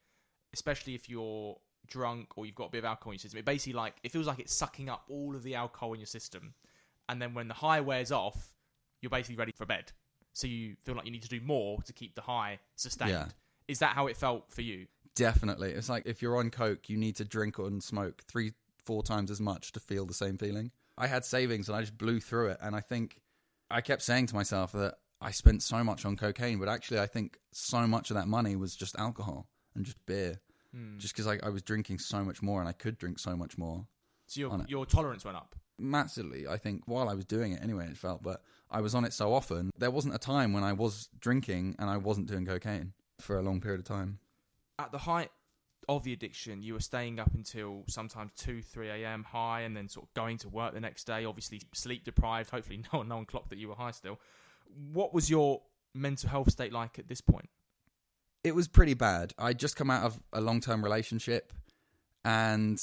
especially 0.54 0.96
if 0.96 1.08
you're 1.08 1.56
drunk 1.86 2.36
or 2.36 2.46
you've 2.46 2.56
got 2.56 2.68
a 2.68 2.72
bit 2.72 2.80
of 2.80 2.86
alcohol 2.86 3.12
in 3.12 3.16
your 3.16 3.20
system, 3.20 3.40
it 3.40 3.46
basically 3.46 3.74
like 3.74 3.96
it 4.04 4.12
feels 4.12 4.26
like 4.26 4.40
it's 4.40 4.54
sucking 4.54 4.90
up 4.90 5.06
all 5.10 5.36
of 5.36 5.44
the 5.44 5.54
alcohol 5.54 5.94
in 5.94 6.00
your 6.00 6.08
system, 6.08 6.56
and 7.10 7.22
then 7.22 7.34
when 7.34 7.48
the 7.48 7.54
high 7.54 7.82
wears 7.82 8.12
off, 8.12 8.54
you're 9.02 9.10
basically 9.10 9.36
ready 9.36 9.54
for 9.56 9.66
bed. 9.66 9.92
So 10.34 10.48
you 10.48 10.76
feel 10.84 10.96
like 10.96 11.06
you 11.06 11.12
need 11.12 11.24
to 11.24 11.30
do 11.30 11.42
more 11.42 11.82
to 11.84 11.94
keep 11.94 12.16
the 12.16 12.22
high 12.22 12.60
sustained. 12.76 13.12
Yeah. 13.12 13.28
Is 13.68 13.80
that 13.80 13.96
how 13.96 14.08
it 14.08 14.18
felt 14.18 14.52
for 14.52 14.62
you? 14.62 14.88
Definitely, 15.16 15.72
it's 15.72 15.90
like 15.90 16.04
if 16.06 16.22
you're 16.22 16.38
on 16.38 16.52
coke, 16.52 16.90
you 16.90 16.98
need 16.98 17.16
to 17.16 17.26
drink 17.26 17.58
and 17.58 17.82
smoke 17.82 18.22
three, 18.28 18.54
four 18.86 19.02
times 19.02 19.32
as 19.32 19.42
much 19.42 19.72
to 19.72 19.80
feel 19.80 20.06
the 20.06 20.14
same 20.14 20.38
feeling. 20.38 20.72
I 20.96 21.08
had 21.08 21.26
savings 21.26 21.70
and 21.70 21.76
I 21.76 21.82
just 21.82 21.98
blew 21.98 22.20
through 22.20 22.50
it, 22.50 22.60
and 22.62 22.76
I 22.76 22.82
think 22.82 23.20
I 23.72 23.82
kept 23.82 24.04
saying 24.04 24.28
to 24.28 24.36
myself 24.36 24.74
that 24.74 24.96
I 25.20 25.32
spent 25.32 25.64
so 25.64 25.84
much 25.84 26.06
on 26.06 26.18
cocaine, 26.18 26.60
but 26.60 26.70
actually, 26.70 27.00
I 27.00 27.08
think 27.08 27.40
so 27.52 27.88
much 27.88 28.12
of 28.12 28.16
that 28.16 28.28
money 28.28 28.56
was 28.56 28.76
just 28.76 28.96
alcohol 29.00 29.48
and 29.76 29.86
just 29.86 29.98
beer, 30.06 30.40
hmm. 30.72 31.00
just 31.00 31.16
because 31.16 31.28
I, 31.28 31.40
I 31.44 31.50
was 31.50 31.64
drinking 31.64 31.98
so 31.98 32.24
much 32.24 32.44
more 32.44 32.60
and 32.60 32.70
I 32.70 32.74
could 32.74 33.00
drink 33.00 33.18
so 33.18 33.36
much 33.36 33.58
more. 33.58 33.88
So 34.28 34.40
your 34.40 34.66
your 34.68 34.86
tolerance 34.86 35.26
went 35.26 35.38
up. 35.38 35.56
Massively 35.80 36.48
i 36.48 36.58
think 36.58 36.84
while 36.86 37.10
i 37.10 37.14
was 37.14 37.26
doing 37.26 37.52
it 37.52 37.62
anyway 37.62 37.86
it 37.86 37.98
felt 37.98 38.24
but 38.24 38.42
i 38.72 38.82
was 38.82 38.96
on 38.96 39.06
it 39.06 39.14
so 39.14 39.34
often 39.34 39.72
there 39.78 39.92
wasn't 39.92 40.14
a 40.14 40.18
time 40.18 40.54
when 40.54 40.64
i 40.64 40.74
was 40.74 41.10
drinking 41.20 41.76
and 41.80 41.90
i 41.90 41.98
wasn't 41.98 42.28
doing 42.28 42.46
cocaine 42.46 42.94
for 43.20 43.38
a 43.38 43.42
long 43.42 43.62
period 43.62 43.80
of 43.80 43.86
time 43.86 44.20
at 44.80 44.92
the 44.92 44.98
height 45.00 45.30
of 45.90 46.04
the 46.04 46.12
addiction, 46.12 46.62
you 46.62 46.74
were 46.74 46.82
staying 46.82 47.18
up 47.18 47.34
until 47.34 47.86
sometimes 47.88 48.34
2, 48.36 48.62
3 48.62 48.90
a.m. 48.90 49.24
high 49.24 49.62
and 49.62 49.76
then 49.76 49.88
sort 49.88 50.06
of 50.06 50.14
going 50.14 50.38
to 50.38 50.50
work 50.50 50.74
the 50.74 50.82
next 50.82 51.06
day, 51.06 51.24
obviously 51.24 51.62
sleep 51.74 52.04
deprived. 52.04 52.50
Hopefully, 52.50 52.84
no 52.94 53.00
one, 53.00 53.08
no 53.08 53.16
one 53.16 53.26
clocked 53.26 53.50
that 53.52 53.58
you 53.58 53.70
were 53.70 53.76
high 53.76 53.92
still. 53.92 54.20
What 54.92 55.14
was 55.14 55.30
your 55.30 55.62
mental 55.96 56.30
health 56.30 56.52
state 56.52 56.74
like 56.74 57.00
at 57.00 57.08
this 57.08 57.22
point? 57.22 57.50
it 58.44 58.56
was 58.56 58.68
pretty 58.68 58.94
bad 58.94 59.34
i'd 59.40 59.60
just 59.60 59.76
come 59.76 59.90
out 59.90 60.04
of 60.04 60.20
a 60.34 60.40
long-term 60.40 60.84
relationship 60.84 61.52
and 62.24 62.82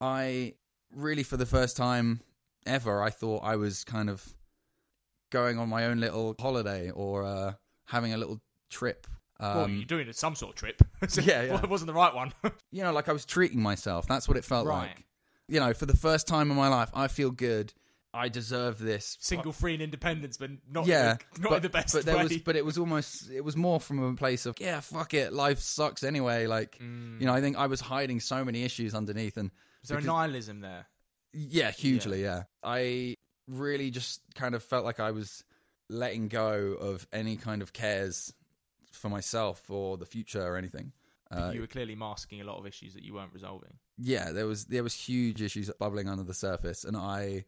i 0.00 0.52
really 0.94 1.22
for 1.22 1.36
the 1.36 1.46
first 1.46 1.76
time 1.76 2.20
ever 2.66 3.02
i 3.02 3.10
thought 3.10 3.42
i 3.44 3.56
was 3.56 3.84
kind 3.84 4.10
of 4.10 4.34
going 5.30 5.58
on 5.58 5.68
my 5.68 5.86
own 5.86 6.00
little 6.00 6.34
holiday 6.38 6.90
or 6.90 7.24
uh, 7.24 7.52
having 7.86 8.12
a 8.12 8.16
little 8.18 8.40
trip 8.70 9.06
um, 9.40 9.56
well, 9.56 9.70
you're 9.70 9.84
doing 9.86 10.12
some 10.12 10.34
sort 10.34 10.50
of 10.52 10.56
trip. 10.56 10.82
So 11.08 11.22
Yeah, 11.22 11.42
yeah. 11.42 11.62
It 11.62 11.68
wasn't 11.70 11.86
the 11.86 11.94
right 11.94 12.14
one. 12.14 12.32
you 12.70 12.82
know, 12.82 12.92
like 12.92 13.08
I 13.08 13.12
was 13.14 13.24
treating 13.24 13.62
myself. 13.62 14.06
That's 14.06 14.28
what 14.28 14.36
it 14.36 14.44
felt 14.44 14.66
Right. 14.66 14.88
like. 14.88 15.06
You 15.48 15.60
know, 15.60 15.72
for 15.72 15.86
the 15.86 15.96
first 15.96 16.28
time 16.28 16.50
in 16.50 16.58
my 16.58 16.68
life, 16.68 16.90
I 16.92 17.08
feel 17.08 17.30
good. 17.30 17.72
I 18.12 18.28
deserve 18.28 18.78
this. 18.78 19.16
Single, 19.20 19.52
free, 19.52 19.72
and 19.72 19.82
independence, 19.82 20.36
but 20.36 20.50
not, 20.70 20.86
yeah, 20.86 21.16
the, 21.34 21.40
not 21.40 21.48
but, 21.50 21.56
in 21.56 21.62
the 21.62 21.68
best 21.70 21.94
but 21.94 22.04
there 22.04 22.16
way. 22.16 22.24
was, 22.24 22.36
but 22.38 22.54
it 22.56 22.64
was 22.64 22.76
almost, 22.76 23.30
it 23.30 23.40
was 23.42 23.56
more 23.56 23.80
from 23.80 24.02
a 24.02 24.14
place 24.14 24.46
of, 24.46 24.56
yeah, 24.60 24.80
fuck 24.80 25.14
it, 25.14 25.32
life 25.32 25.60
sucks 25.60 26.02
anyway. 26.02 26.46
Like, 26.46 26.76
you 26.80 27.24
know, 27.26 27.32
I 27.32 27.40
think 27.40 27.56
I 27.56 27.66
was 27.66 27.80
hiding 27.80 28.20
so 28.20 28.44
many 28.44 28.62
issues 28.64 28.94
underneath, 28.94 29.36
and 29.38 29.50
was 29.82 29.88
there 29.88 29.98
a 29.98 30.02
nihilism 30.02 30.60
there? 30.60 30.86
yeah, 31.32 31.70
hugely, 31.70 32.22
yeah. 32.22 32.44
I 32.62 33.16
really 33.46 33.90
just 33.90 34.20
kind 34.34 34.54
of 34.54 34.62
felt 34.62 34.84
like 34.84 35.00
I 35.00 35.10
was 35.10 35.44
letting 35.88 36.28
go 36.28 36.76
of 36.80 37.06
any 37.12 37.36
kind 37.36 37.62
of 37.62 37.72
cares 37.72 38.32
for 38.92 39.08
myself 39.08 39.70
or 39.70 39.96
the 39.96 40.06
future 40.06 40.42
or 40.42 40.56
anything. 40.56 40.92
Uh, 41.30 41.52
you 41.54 41.60
were 41.60 41.66
clearly 41.68 41.94
masking 41.94 42.40
a 42.40 42.44
lot 42.44 42.58
of 42.58 42.66
issues 42.66 42.94
that 42.94 43.04
you 43.04 43.14
weren't 43.14 43.32
resolving. 43.32 43.72
yeah, 43.98 44.32
there 44.32 44.46
was 44.46 44.66
there 44.66 44.82
was 44.82 44.94
huge 44.94 45.40
issues 45.40 45.70
bubbling 45.78 46.08
under 46.08 46.24
the 46.24 46.34
surface, 46.34 46.82
and 46.84 46.96
I 46.96 47.44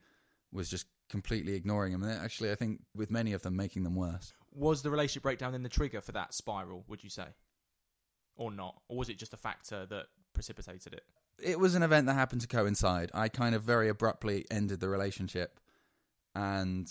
was 0.52 0.68
just 0.70 0.86
completely 1.08 1.54
ignoring 1.54 1.92
them. 1.92 2.04
And 2.04 2.12
actually, 2.12 2.52
I 2.52 2.54
think 2.54 2.80
with 2.94 3.10
many 3.10 3.32
of 3.32 3.42
them, 3.42 3.56
making 3.56 3.82
them 3.82 3.96
worse. 3.96 4.32
Was 4.54 4.82
the 4.82 4.90
relationship 4.90 5.24
breakdown 5.24 5.52
then 5.52 5.62
the 5.62 5.68
trigger 5.68 6.00
for 6.00 6.12
that 6.12 6.34
spiral, 6.34 6.84
would 6.86 7.02
you 7.02 7.10
say? 7.10 7.26
Or 8.36 8.52
not? 8.52 8.80
Or 8.88 8.98
was 8.98 9.08
it 9.08 9.18
just 9.18 9.34
a 9.34 9.36
factor 9.36 9.86
that 9.86 10.06
precipitated 10.32 10.92
it? 10.94 11.04
It 11.42 11.58
was 11.58 11.74
an 11.74 11.82
event 11.82 12.06
that 12.06 12.14
happened 12.14 12.40
to 12.42 12.46
coincide. 12.48 13.10
I 13.14 13.28
kind 13.28 13.54
of 13.54 13.62
very 13.62 13.88
abruptly 13.88 14.46
ended 14.50 14.80
the 14.80 14.88
relationship, 14.88 15.58
and 16.34 16.88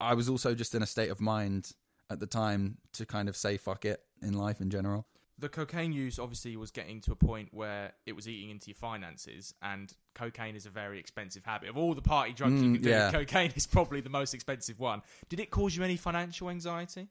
I 0.00 0.14
was 0.14 0.28
also 0.28 0.54
just 0.54 0.74
in 0.74 0.82
a 0.82 0.86
state 0.86 1.10
of 1.10 1.20
mind 1.20 1.72
at 2.10 2.20
the 2.20 2.26
time 2.26 2.78
to 2.94 3.06
kind 3.06 3.28
of 3.28 3.36
say 3.36 3.56
fuck 3.56 3.84
it 3.84 4.00
in 4.22 4.34
life 4.34 4.60
in 4.60 4.70
general. 4.70 5.06
The 5.36 5.48
cocaine 5.48 5.92
use 5.92 6.18
obviously 6.20 6.56
was 6.56 6.70
getting 6.70 7.00
to 7.02 7.12
a 7.12 7.16
point 7.16 7.48
where 7.52 7.92
it 8.06 8.12
was 8.14 8.28
eating 8.28 8.50
into 8.50 8.68
your 8.68 8.76
finances, 8.76 9.52
and 9.62 9.92
cocaine 10.14 10.54
is 10.54 10.64
a 10.66 10.70
very 10.70 10.98
expensive 11.00 11.44
habit. 11.44 11.68
Of 11.70 11.76
all 11.76 11.94
the 11.94 12.02
party 12.02 12.32
drugs 12.32 12.54
you 12.62 12.68
Mm, 12.68 12.74
can 12.74 12.82
do, 12.82 12.90
yeah. 12.90 13.10
cocaine 13.10 13.52
is 13.56 13.66
probably 13.66 14.00
the 14.00 14.10
most 14.10 14.32
expensive 14.34 14.78
one. 14.78 15.02
Did 15.28 15.40
it 15.40 15.50
cause 15.50 15.76
you 15.76 15.82
any 15.82 15.96
financial 15.96 16.50
anxiety? 16.50 17.08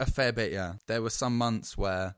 A 0.00 0.06
fair 0.06 0.32
bit, 0.32 0.52
yeah. 0.52 0.74
There 0.86 1.00
were 1.02 1.10
some 1.10 1.36
months 1.38 1.76
where 1.78 2.16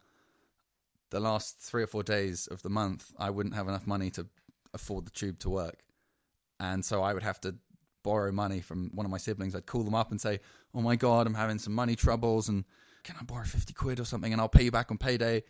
the 1.13 1.21
last 1.21 1.61
three 1.61 1.83
or 1.83 1.87
four 1.87 2.03
days 2.03 2.47
of 2.49 2.63
the 2.63 2.71
month, 2.71 3.13
I 3.19 3.29
wouldn't 3.31 3.55
have 3.55 3.69
enough 3.69 3.87
money 3.87 4.11
to 4.13 4.27
afford 4.73 5.07
the 5.07 5.11
tube 5.11 5.39
to 5.41 5.51
work. 5.51 5.85
And 6.59 6.83
so 6.85 7.03
I 7.03 7.13
would 7.13 7.23
have 7.23 7.41
to 7.43 7.55
borrow 8.03 8.33
money 8.33 8.61
from 8.61 8.91
one 8.95 9.05
of 9.05 9.13
my 9.13 9.19
siblings. 9.19 9.55
I'd 9.55 9.67
call 9.67 9.85
them 9.85 9.95
up 9.95 10.11
and 10.11 10.21
say, 10.21 10.41
Oh 10.75 10.81
my 10.81 10.97
God, 10.97 11.27
I'm 11.27 11.35
having 11.35 11.59
some 11.59 11.75
money 11.75 11.97
troubles. 11.97 12.49
And 12.49 12.65
can 13.05 13.17
I 13.21 13.25
borrow 13.25 13.45
50 13.45 13.75
quid 13.75 14.01
or 14.01 14.07
something? 14.07 14.33
And 14.33 14.41
I'll 14.41 14.49
pay 14.49 14.65
you 14.65 14.71
back 14.71 14.91
on 14.91 14.97
payday. 14.97 15.45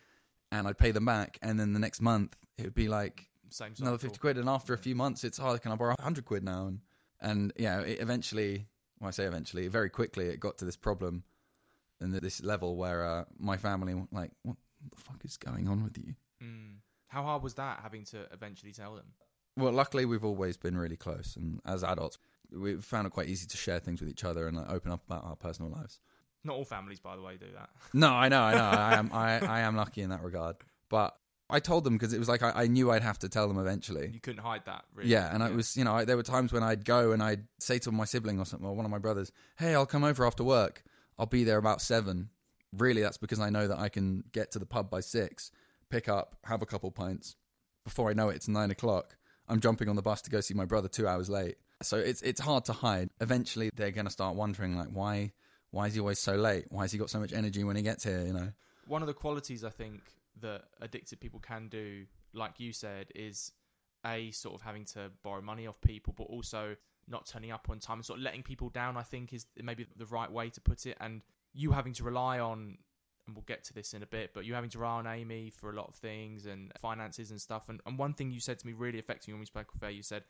And 0.50 0.66
I'd 0.66 0.78
pay 0.78 0.90
them 0.90 1.04
back. 1.04 1.38
And 1.42 1.58
then 1.60 1.72
the 1.72 1.78
next 1.78 2.02
month, 2.02 2.36
it 2.58 2.64
would 2.64 2.74
be 2.74 2.88
like 2.88 3.28
Same 3.50 3.72
another 3.80 3.98
50 3.98 4.18
quid. 4.18 4.38
And 4.38 4.48
after 4.48 4.74
a 4.74 4.78
few 4.78 4.96
months, 4.96 5.22
it's, 5.22 5.38
Oh, 5.38 5.56
can 5.58 5.70
I 5.70 5.76
borrow 5.76 5.94
100 5.98 6.24
quid 6.24 6.42
now? 6.42 6.66
And, 6.66 6.80
and 7.20 7.52
yeah, 7.56 7.80
it 7.82 8.00
eventually, 8.00 8.66
well, 9.00 9.08
I 9.08 9.12
say 9.12 9.24
eventually, 9.24 9.68
very 9.68 9.90
quickly, 9.90 10.26
it 10.26 10.40
got 10.40 10.58
to 10.58 10.64
this 10.64 10.76
problem 10.76 11.22
and 12.00 12.12
this 12.12 12.42
level 12.42 12.76
where 12.76 13.06
uh, 13.06 13.24
my 13.38 13.56
family 13.56 13.94
like, 14.10 14.32
what 14.42 14.56
the 14.90 15.00
fuck 15.00 15.24
is 15.24 15.36
going 15.36 15.68
on 15.68 15.84
with 15.84 15.98
you? 15.98 16.14
Mm. 16.42 16.76
How 17.08 17.22
hard 17.22 17.42
was 17.42 17.54
that 17.54 17.80
having 17.82 18.04
to 18.06 18.26
eventually 18.32 18.72
tell 18.72 18.94
them? 18.94 19.06
Well, 19.56 19.72
luckily 19.72 20.04
we've 20.06 20.24
always 20.24 20.56
been 20.56 20.76
really 20.76 20.96
close, 20.96 21.36
and 21.36 21.60
as 21.66 21.84
adults, 21.84 22.18
we've 22.50 22.84
found 22.84 23.06
it 23.06 23.10
quite 23.10 23.28
easy 23.28 23.46
to 23.46 23.56
share 23.56 23.78
things 23.80 24.00
with 24.00 24.08
each 24.08 24.24
other 24.24 24.48
and 24.48 24.56
like, 24.56 24.70
open 24.70 24.90
up 24.92 25.02
about 25.06 25.24
our 25.24 25.36
personal 25.36 25.70
lives. 25.70 26.00
Not 26.44 26.56
all 26.56 26.64
families, 26.64 27.00
by 27.00 27.16
the 27.16 27.22
way, 27.22 27.36
do 27.36 27.46
that. 27.54 27.70
No, 27.92 28.08
I 28.08 28.28
know, 28.28 28.42
I 28.42 28.54
know. 28.54 28.64
I 28.64 28.94
am, 28.94 29.10
I, 29.12 29.38
I 29.46 29.60
am 29.60 29.76
lucky 29.76 30.02
in 30.02 30.10
that 30.10 30.22
regard. 30.22 30.56
But 30.88 31.16
I 31.48 31.60
told 31.60 31.84
them 31.84 31.94
because 31.94 32.12
it 32.12 32.18
was 32.18 32.28
like 32.28 32.42
I, 32.42 32.52
I 32.62 32.66
knew 32.66 32.90
I'd 32.90 33.02
have 33.02 33.18
to 33.20 33.28
tell 33.28 33.46
them 33.46 33.58
eventually. 33.58 34.10
You 34.12 34.20
couldn't 34.20 34.42
hide 34.42 34.62
that, 34.64 34.84
really. 34.94 35.10
Yeah, 35.10 35.32
and 35.32 35.42
it 35.42 35.54
was, 35.54 35.76
you 35.76 35.84
know, 35.84 35.94
I, 35.94 36.04
there 36.04 36.16
were 36.16 36.22
times 36.22 36.52
when 36.52 36.62
I'd 36.62 36.84
go 36.84 37.12
and 37.12 37.22
I'd 37.22 37.44
say 37.58 37.78
to 37.80 37.92
my 37.92 38.06
sibling 38.06 38.38
or 38.38 38.46
something, 38.46 38.66
or 38.66 38.74
one 38.74 38.86
of 38.86 38.90
my 38.90 38.98
brothers, 38.98 39.30
"Hey, 39.58 39.74
I'll 39.74 39.86
come 39.86 40.02
over 40.02 40.26
after 40.26 40.42
work. 40.42 40.82
I'll 41.18 41.26
be 41.26 41.44
there 41.44 41.58
about 41.58 41.82
seven. 41.82 42.30
Really, 42.76 43.02
that's 43.02 43.18
because 43.18 43.40
I 43.40 43.50
know 43.50 43.68
that 43.68 43.78
I 43.78 43.88
can 43.88 44.24
get 44.32 44.52
to 44.52 44.58
the 44.58 44.66
pub 44.66 44.90
by 44.90 45.00
six, 45.00 45.50
pick 45.90 46.08
up, 46.08 46.36
have 46.44 46.62
a 46.62 46.66
couple 46.66 46.90
pints. 46.90 47.36
Before 47.84 48.10
I 48.10 48.14
know 48.14 48.28
it, 48.28 48.36
it's 48.36 48.48
nine 48.48 48.70
o'clock. 48.70 49.16
I'm 49.48 49.60
jumping 49.60 49.88
on 49.88 49.96
the 49.96 50.02
bus 50.02 50.22
to 50.22 50.30
go 50.30 50.40
see 50.40 50.54
my 50.54 50.64
brother 50.64 50.88
two 50.88 51.06
hours 51.06 51.28
late. 51.28 51.56
So 51.82 51.96
it's 51.98 52.22
it's 52.22 52.40
hard 52.40 52.64
to 52.66 52.72
hide. 52.72 53.10
Eventually, 53.20 53.70
they're 53.74 53.90
going 53.90 54.06
to 54.06 54.10
start 54.10 54.36
wondering, 54.36 54.76
like, 54.76 54.88
why 54.88 55.32
why 55.70 55.86
is 55.86 55.94
he 55.94 56.00
always 56.00 56.18
so 56.18 56.36
late? 56.36 56.66
Why 56.70 56.82
has 56.82 56.92
he 56.92 56.98
got 56.98 57.10
so 57.10 57.18
much 57.18 57.32
energy 57.32 57.64
when 57.64 57.76
he 57.76 57.82
gets 57.82 58.04
here? 58.04 58.24
You 58.24 58.32
know. 58.32 58.52
One 58.86 59.02
of 59.02 59.08
the 59.08 59.14
qualities 59.14 59.64
I 59.64 59.70
think 59.70 60.02
that 60.40 60.62
addicted 60.80 61.20
people 61.20 61.40
can 61.40 61.68
do, 61.68 62.06
like 62.32 62.58
you 62.58 62.72
said, 62.72 63.06
is 63.14 63.52
a 64.06 64.30
sort 64.30 64.54
of 64.54 64.62
having 64.62 64.84
to 64.86 65.10
borrow 65.22 65.40
money 65.40 65.66
off 65.66 65.80
people, 65.80 66.14
but 66.16 66.24
also 66.24 66.76
not 67.08 67.26
turning 67.26 67.50
up 67.50 67.68
on 67.68 67.78
time 67.78 67.98
and 67.98 68.04
sort 68.04 68.18
of 68.18 68.24
letting 68.24 68.42
people 68.42 68.68
down. 68.68 68.96
I 68.96 69.02
think 69.02 69.32
is 69.32 69.46
maybe 69.60 69.86
the 69.96 70.06
right 70.06 70.30
way 70.30 70.50
to 70.50 70.60
put 70.60 70.86
it, 70.86 70.96
and 71.00 71.22
you 71.52 71.72
having 71.72 71.92
to 71.94 72.04
rely 72.04 72.38
on. 72.38 72.78
And 73.26 73.36
we'll 73.36 73.44
get 73.46 73.62
to 73.64 73.72
this 73.72 73.94
in 73.94 74.02
a 74.02 74.06
bit, 74.06 74.32
but 74.34 74.44
you 74.44 74.54
having 74.54 74.70
to 74.70 74.80
rely 74.80 74.94
on 74.94 75.06
Aimee 75.06 75.50
for 75.50 75.70
a 75.70 75.76
lot 75.76 75.86
of 75.86 75.94
things 75.94 76.44
and 76.44 76.72
finances 76.80 77.30
and 77.30 77.40
stuff. 77.40 77.68
And, 77.68 77.80
and 77.86 77.96
one 77.96 78.14
thing 78.14 78.32
you 78.32 78.40
said 78.40 78.58
to 78.58 78.66
me 78.66 78.72
really 78.72 78.98
affected 78.98 79.28
me 79.28 79.34
when 79.34 79.40
we 79.40 79.46
spoke 79.46 79.72
with 79.72 79.80
her, 79.80 79.90
you 79.90 80.02
said, 80.02 80.24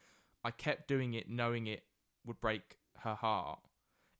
I 0.44 0.50
kept 0.50 0.88
doing 0.88 1.14
it 1.14 1.26
knowing 1.26 1.68
it 1.68 1.84
would 2.26 2.38
break 2.38 2.76
her 2.98 3.14
heart 3.14 3.60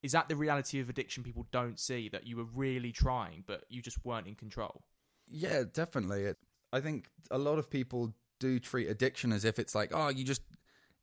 is 0.02 0.12
that 0.12 0.28
the 0.30 0.36
reality 0.36 0.80
of 0.80 0.88
addiction 0.88 1.22
people 1.22 1.46
don't 1.52 1.78
see 1.78 2.08
that 2.08 2.26
you 2.26 2.36
were 2.36 2.46
really 2.54 2.90
trying 2.90 3.44
but 3.46 3.64
you 3.68 3.82
just 3.82 4.04
weren't 4.04 4.26
in 4.26 4.34
control 4.34 4.82
Yeah, 5.28 5.62
definitely. 5.72 6.24
It, 6.24 6.36
I 6.72 6.80
think 6.80 7.08
a 7.30 7.38
lot 7.38 7.58
of 7.58 7.70
people 7.70 8.14
do 8.40 8.58
treat 8.58 8.88
addiction 8.88 9.32
as 9.32 9.44
if 9.44 9.58
it's 9.58 9.74
like, 9.74 9.92
oh, 9.94 10.08
you 10.08 10.24
just 10.24 10.42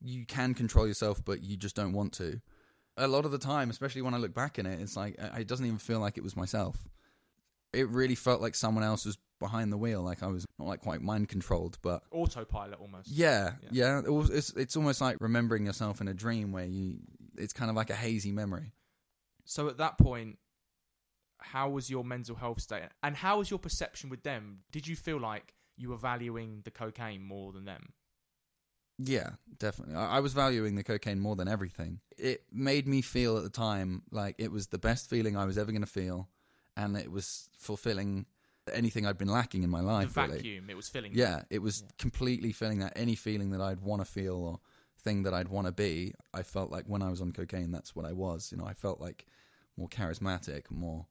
you 0.01 0.25
can 0.25 0.53
control 0.53 0.87
yourself, 0.87 1.23
but 1.23 1.43
you 1.43 1.57
just 1.57 1.75
don't 1.75 1.93
want 1.93 2.13
to. 2.13 2.39
A 2.99 3.07
lot 3.07 3.25
of 3.25 3.31
the 3.31 3.37
time, 3.37 3.69
especially 3.69 4.01
when 4.01 4.13
I 4.13 4.17
look 4.17 4.33
back 4.33 4.59
in 4.59 4.65
it, 4.65 4.79
it's 4.81 4.95
like 4.97 5.15
it 5.17 5.47
doesn't 5.47 5.65
even 5.65 5.79
feel 5.79 5.99
like 5.99 6.17
it 6.17 6.23
was 6.23 6.35
myself. 6.35 6.77
It 7.73 7.87
really 7.89 8.15
felt 8.15 8.41
like 8.41 8.55
someone 8.55 8.83
else 8.83 9.05
was 9.05 9.17
behind 9.39 9.71
the 9.71 9.77
wheel. 9.77 10.01
Like 10.01 10.21
I 10.21 10.27
was 10.27 10.45
not 10.57 10.67
like 10.67 10.81
quite 10.81 11.01
mind 11.01 11.29
controlled, 11.29 11.77
but 11.81 12.03
autopilot 12.11 12.79
almost 12.79 13.09
yeah, 13.09 13.53
yeah. 13.71 13.99
It 13.99 14.11
was, 14.11 14.29
it's 14.29 14.49
it's 14.51 14.75
almost 14.75 15.01
like 15.01 15.17
remembering 15.19 15.65
yourself 15.65 16.01
in 16.01 16.07
a 16.07 16.13
dream 16.13 16.51
where 16.51 16.65
you. 16.65 16.99
It's 17.37 17.53
kind 17.53 17.69
of 17.69 17.75
like 17.77 17.89
a 17.89 17.95
hazy 17.95 18.31
memory. 18.33 18.73
so 19.45 19.69
at 19.69 19.77
that 19.77 19.97
point 19.97 20.37
how 21.41 21.69
was 21.69 21.89
your 21.89 22.03
mental 22.03 22.35
health 22.35 22.59
state 22.59 22.83
and 23.01 23.15
how 23.15 23.37
was 23.37 23.49
your 23.49 23.59
perception 23.59 24.09
with 24.09 24.23
them 24.23 24.59
did 24.73 24.85
you 24.85 24.93
feel 24.97 25.17
like 25.17 25.53
you 25.77 25.87
were 25.87 25.95
valuing 25.97 26.59
the 26.65 26.71
cocaine 26.71 27.23
more 27.23 27.53
than 27.53 27.63
them 27.63 27.93
Yeah, 29.01 29.31
definitely. 29.57 29.95
I, 29.95 30.17
I 30.17 30.19
was 30.19 30.33
valuing 30.33 30.75
the 30.75 30.83
cocaine 30.83 31.19
more 31.19 31.35
than 31.35 31.47
everything. 31.47 32.01
It 32.17 32.43
made 32.51 32.85
me 32.87 33.01
feel 33.01 33.37
at 33.37 33.43
the 33.43 33.49
time 33.49 34.03
like 34.11 34.35
it 34.37 34.51
was 34.51 34.67
the 34.67 34.77
best 34.77 35.09
feeling 35.09 35.37
I 35.37 35.45
was 35.45 35.57
ever 35.57 35.71
going 35.71 35.81
to 35.81 35.87
feel, 35.87 36.27
and 36.75 36.97
it 36.97 37.09
was 37.11 37.49
fulfilling 37.57 38.25
anything 38.73 39.05
I'd 39.05 39.17
been 39.17 39.29
lacking 39.29 39.63
in 39.63 39.69
my 39.69 39.79
the 39.79 39.85
life. 39.87 40.17
really. 40.17 40.35
vacuum 40.37 40.69
it 40.69 40.75
was 40.75 40.89
filling 40.89 41.13
Yeah, 41.15 41.43
it 41.49 41.59
was 41.59 41.81
Yeah. 41.81 41.91
completely 41.97 42.51
filling 42.51 42.79
that. 42.79 42.93
Any 42.95 43.15
feeling 43.15 43.51
that 43.51 43.61
I'd 43.61 43.79
want 43.79 44.01
to 44.01 44.05
feel 44.05 44.35
or 44.35 44.59
thing 45.01 45.23
that 45.23 45.33
I'd 45.33 45.47
want 45.47 45.65
to 45.67 45.71
be, 45.71 46.13
I 46.33 46.43
felt 46.43 46.69
like 46.69 46.85
when 46.85 47.01
I 47.01 47.09
was 47.09 47.21
on 47.21 47.31
cocaine, 47.31 47.71
that's 47.71 47.95
what 47.95 48.05
I 48.05 48.11
was. 48.11 48.51
You 48.51 48.57
know, 48.57 48.65
I 48.65 48.73
felt 48.73 48.99
like 48.99 49.25
more 49.77 49.87
charismatic, 49.87 50.69
more 50.69 51.07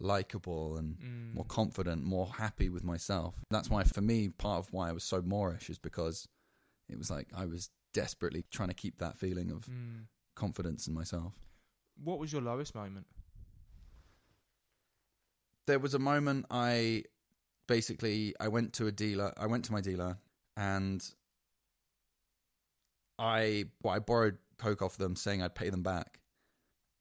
likable, 0.00 0.76
and 0.76 0.98
Mm. 0.98 1.34
more 1.34 1.44
confident, 1.44 2.02
more 2.04 2.26
happy 2.26 2.68
with 2.68 2.82
myself. 2.84 3.36
That's 3.50 3.70
why, 3.70 3.84
for 3.84 4.00
me, 4.00 4.28
part 4.28 4.58
of 4.58 4.72
why 4.72 4.88
I 4.88 4.92
was 4.92 5.04
so 5.04 5.22
moreish 5.22 5.70
is 5.70 5.78
because 5.78 6.26
it 6.88 6.98
was 6.98 7.10
like 7.10 7.28
I 7.34 7.46
was 7.46 7.70
desperately 7.94 8.44
trying 8.50 8.68
to 8.68 8.74
keep 8.74 8.98
that 8.98 9.18
feeling 9.18 9.50
of 9.50 9.66
Mm. 9.66 10.06
confidence 10.34 10.86
in 10.86 10.94
myself. 10.94 11.34
what 11.96 12.18
was 12.18 12.32
your 12.32 12.42
lowest 12.42 12.74
moment 12.74 13.06
There 15.66 15.78
was 15.78 15.94
a 15.94 15.98
moment 15.98 16.46
I 16.50 17.04
basically 17.66 18.34
I 18.40 18.48
went 18.48 18.72
to 18.74 18.86
a 18.86 18.92
dealer. 18.92 19.34
I 19.36 19.46
went 19.46 19.64
to 19.66 19.72
my 19.72 19.80
dealer 19.82 20.16
and 20.56 21.04
I 23.18 23.66
well, 23.82 23.94
I 23.94 23.98
borrowed 23.98 24.38
coke 24.58 24.80
off 24.82 24.96
them, 24.96 25.16
saying 25.16 25.42
I'd 25.42 25.54
pay 25.54 25.70
them 25.70 25.82
back, 25.82 26.20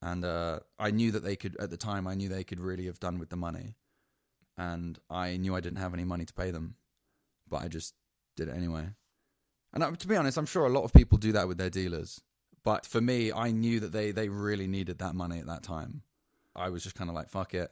and 0.02 0.26
uh, 0.26 0.60
I 0.80 0.92
knew 0.92 1.12
that 1.12 1.24
they 1.24 1.36
could 1.36 1.56
at 1.60 1.70
the 1.70 1.78
time. 1.78 2.08
I 2.08 2.16
knew 2.16 2.28
they 2.30 2.44
could 2.44 2.60
really 2.60 2.86
have 2.88 3.00
done 3.00 3.20
with 3.20 3.30
the 3.30 3.36
money, 3.36 3.76
and 4.58 5.00
I 5.10 5.38
knew 5.38 5.56
I 5.56 5.62
didn't 5.62 5.78
have 5.80 5.94
any 5.94 6.04
money 6.04 6.26
to 6.26 6.34
pay 6.34 6.52
them, 6.52 6.76
but 7.48 7.58
I 7.64 7.68
just 7.68 7.94
did 8.36 8.48
it 8.50 8.56
anyway. 8.56 8.90
And 9.84 10.00
to 10.00 10.08
be 10.08 10.16
honest, 10.16 10.38
I'm 10.38 10.46
sure 10.46 10.66
a 10.66 10.70
lot 10.70 10.84
of 10.84 10.94
people 10.94 11.18
do 11.18 11.32
that 11.34 11.48
with 11.48 11.58
their 11.58 11.70
dealers, 11.70 12.22
but 12.64 12.86
for 12.86 13.02
me, 13.02 13.32
I 13.32 13.52
knew 13.52 13.80
that 13.80 13.92
they 13.92 14.12
they 14.12 14.30
really 14.30 14.68
needed 14.68 15.00
that 15.00 15.16
money 15.16 15.40
at 15.40 15.48
that 15.48 15.64
time. 15.64 16.02
I 16.56 16.70
was 16.70 16.84
just 16.84 16.96
kind 16.96 17.10
of 17.10 17.16
like, 17.16 17.30
fuck 17.30 17.54
it. 17.54 17.72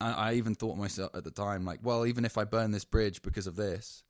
I, 0.00 0.12
I 0.12 0.32
even 0.34 0.54
thought 0.54 0.76
myself 0.76 1.14
at 1.14 1.24
the 1.24 1.30
time, 1.32 1.64
like, 1.64 1.80
well, 1.82 2.06
even 2.06 2.24
if 2.24 2.38
I 2.38 2.44
burn 2.44 2.70
this 2.70 2.84
bridge 2.84 3.22
because 3.22 3.46
of 3.48 3.56
this, 3.56 4.04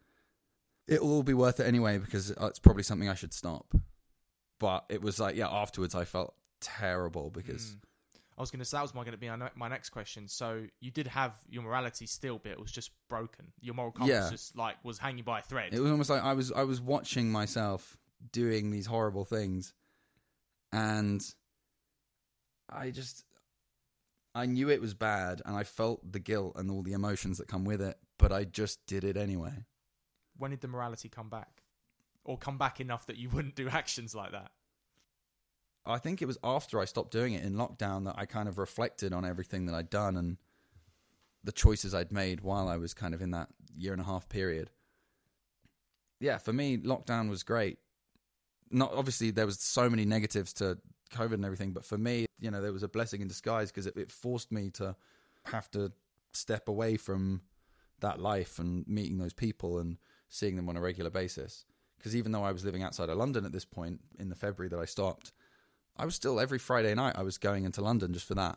it'll 0.86 1.10
all 1.10 1.22
be 1.22 1.34
worth 1.34 1.60
it 1.60 1.66
anyway 1.66 1.96
because 1.98 2.30
it's 2.30 2.58
probably 2.58 2.82
something 2.82 3.08
I 3.08 3.14
should 3.14 3.32
stop. 3.32 3.74
But 4.58 4.84
it 4.88 5.00
was 5.00 5.18
like, 5.18 5.36
yeah, 5.36 5.48
afterwards 5.48 5.94
I 5.94 6.04
felt 6.04 6.34
terrible 6.60 7.30
because 7.30 7.76
Mm. 7.76 7.80
I 8.38 8.40
was 8.40 8.50
going 8.52 8.60
to 8.60 8.64
say 8.64 8.76
that 8.76 8.82
was 8.82 8.94
my 8.94 9.02
going 9.02 9.12
to 9.12 9.18
be 9.18 9.28
my 9.56 9.68
next 9.68 9.90
question. 9.90 10.28
So 10.28 10.64
you 10.80 10.90
did 10.92 11.08
have 11.08 11.34
your 11.50 11.64
morality 11.64 12.06
still, 12.06 12.38
but 12.38 12.52
it 12.52 12.60
was 12.60 12.70
just 12.70 12.92
broken. 13.08 13.52
Your 13.60 13.74
moral 13.74 13.90
compass 13.90 14.08
Yeah. 14.14 14.30
just 14.30 14.56
like 14.56 14.76
was 14.84 14.96
hanging 14.96 15.24
by 15.24 15.40
a 15.40 15.42
thread. 15.42 15.74
it 15.74 15.80
was 15.80 15.90
almost 15.90 16.08
like 16.08 16.22
I 16.22 16.34
was 16.34 16.52
I 16.52 16.62
was 16.62 16.80
watching 16.80 17.32
myself 17.32 17.98
doing 18.32 18.70
these 18.70 18.86
horrible 18.86 19.24
things, 19.24 19.74
and 20.72 21.20
I 22.70 22.90
just 22.90 23.24
I 24.34 24.46
knew 24.46 24.70
it 24.70 24.80
was 24.80 24.94
bad, 24.94 25.42
and 25.44 25.56
I 25.56 25.64
felt 25.64 26.00
the 26.12 26.20
guilt 26.20 26.52
and 26.56 26.70
all 26.70 26.82
the 26.82 26.92
emotions 26.92 27.38
that 27.38 27.48
come 27.48 27.64
with 27.64 27.80
it, 27.82 27.96
but 28.18 28.30
I 28.30 28.44
just 28.44 28.78
did 28.86 29.02
it 29.04 29.16
anyway. 29.16 29.64
when 30.36 30.52
did 30.52 30.60
the 30.60 30.68
morality 30.68 31.08
come 31.08 31.28
back, 31.28 31.62
or 32.24 32.38
come 32.38 32.56
back 32.58 32.78
enough 32.80 33.06
that 33.06 33.16
you 33.16 33.28
wouldn't 33.30 33.56
do 33.56 33.68
actions 33.68 34.14
like 34.14 34.30
that? 34.32 34.52
I 35.88 35.98
think 35.98 36.20
it 36.20 36.26
was 36.26 36.38
after 36.44 36.78
I 36.78 36.84
stopped 36.84 37.10
doing 37.10 37.32
it 37.32 37.44
in 37.44 37.54
lockdown 37.54 38.04
that 38.04 38.16
I 38.18 38.26
kind 38.26 38.48
of 38.48 38.58
reflected 38.58 39.12
on 39.12 39.24
everything 39.24 39.66
that 39.66 39.74
I'd 39.74 39.90
done 39.90 40.16
and 40.16 40.36
the 41.42 41.52
choices 41.52 41.94
I'd 41.94 42.12
made 42.12 42.42
while 42.42 42.68
I 42.68 42.76
was 42.76 42.92
kind 42.92 43.14
of 43.14 43.22
in 43.22 43.30
that 43.30 43.48
year 43.76 43.92
and 43.92 44.00
a 44.02 44.04
half 44.04 44.28
period. 44.28 44.70
Yeah, 46.20 46.38
for 46.38 46.52
me, 46.52 46.76
lockdown 46.76 47.30
was 47.30 47.42
great. 47.42 47.78
Not 48.70 48.92
obviously 48.92 49.30
there 49.30 49.46
was 49.46 49.60
so 49.60 49.88
many 49.88 50.04
negatives 50.04 50.52
to 50.54 50.78
COVID 51.12 51.34
and 51.34 51.44
everything, 51.44 51.72
but 51.72 51.84
for 51.84 51.96
me, 51.96 52.26
you 52.38 52.50
know, 52.50 52.60
there 52.60 52.72
was 52.72 52.82
a 52.82 52.88
blessing 52.88 53.22
in 53.22 53.28
disguise 53.28 53.70
because 53.70 53.86
it, 53.86 53.96
it 53.96 54.12
forced 54.12 54.52
me 54.52 54.70
to 54.70 54.94
have 55.46 55.70
to 55.70 55.92
step 56.32 56.68
away 56.68 56.96
from 56.96 57.40
that 58.00 58.20
life 58.20 58.58
and 58.58 58.86
meeting 58.86 59.18
those 59.18 59.32
people 59.32 59.78
and 59.78 59.96
seeing 60.28 60.56
them 60.56 60.68
on 60.68 60.76
a 60.76 60.80
regular 60.80 61.10
basis. 61.10 61.64
Because 61.96 62.14
even 62.14 62.32
though 62.32 62.44
I 62.44 62.52
was 62.52 62.64
living 62.64 62.82
outside 62.82 63.08
of 63.08 63.16
London 63.16 63.44
at 63.44 63.52
this 63.52 63.64
point 63.64 64.00
in 64.18 64.28
the 64.28 64.36
February 64.36 64.68
that 64.68 64.78
I 64.78 64.84
stopped, 64.84 65.32
I 65.98 66.04
was 66.04 66.14
still 66.14 66.38
every 66.40 66.58
Friday 66.58 66.94
night 66.94 67.14
I 67.16 67.22
was 67.22 67.38
going 67.38 67.64
into 67.64 67.82
London 67.82 68.12
just 68.12 68.26
for 68.26 68.34
that. 68.34 68.56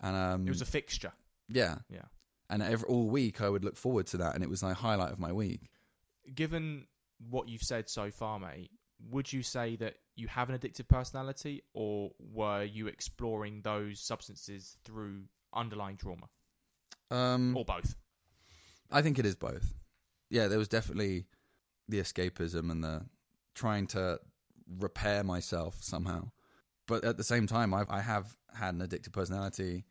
And 0.00 0.16
um, 0.16 0.46
It 0.46 0.50
was 0.50 0.62
a 0.62 0.66
fixture. 0.66 1.12
yeah, 1.48 1.76
Yeah. 1.88 2.02
and 2.50 2.62
every, 2.62 2.88
all 2.88 3.08
week 3.08 3.40
I 3.40 3.48
would 3.48 3.64
look 3.64 3.76
forward 3.76 4.06
to 4.08 4.16
that, 4.18 4.34
and 4.34 4.42
it 4.42 4.50
was 4.50 4.62
like 4.62 4.76
highlight 4.76 5.12
of 5.12 5.18
my 5.18 5.32
week. 5.32 5.70
Given 6.34 6.86
what 7.30 7.48
you've 7.48 7.62
said 7.62 7.88
so 7.88 8.10
far, 8.10 8.38
mate, 8.40 8.70
would 9.10 9.32
you 9.32 9.42
say 9.42 9.76
that 9.76 9.94
you 10.16 10.26
have 10.28 10.50
an 10.50 10.58
addictive 10.58 10.88
personality, 10.88 11.62
or 11.74 12.10
were 12.18 12.64
you 12.64 12.86
exploring 12.88 13.60
those 13.62 14.00
substances 14.00 14.76
through 14.84 15.22
underlying 15.52 15.96
trauma, 15.96 16.26
Um, 17.10 17.56
or 17.56 17.64
both? 17.64 17.94
I 18.90 19.02
think 19.02 19.18
it 19.18 19.26
is 19.26 19.36
both. 19.36 19.74
Yeah, 20.30 20.48
there 20.48 20.58
was 20.58 20.68
definitely 20.68 21.26
the 21.88 22.00
escapism 22.00 22.70
and 22.70 22.82
the 22.82 23.06
trying 23.54 23.86
to 23.88 24.18
repair 24.68 25.24
myself 25.24 25.76
somehow. 25.80 26.30
But 26.86 27.04
at 27.04 27.16
the 27.16 27.24
same 27.24 27.46
time, 27.46 27.72
I've, 27.72 27.88
I 27.88 28.00
have 28.00 28.36
had 28.52 28.74
an 28.74 28.80
addictive 28.80 29.12
personality 29.12 29.84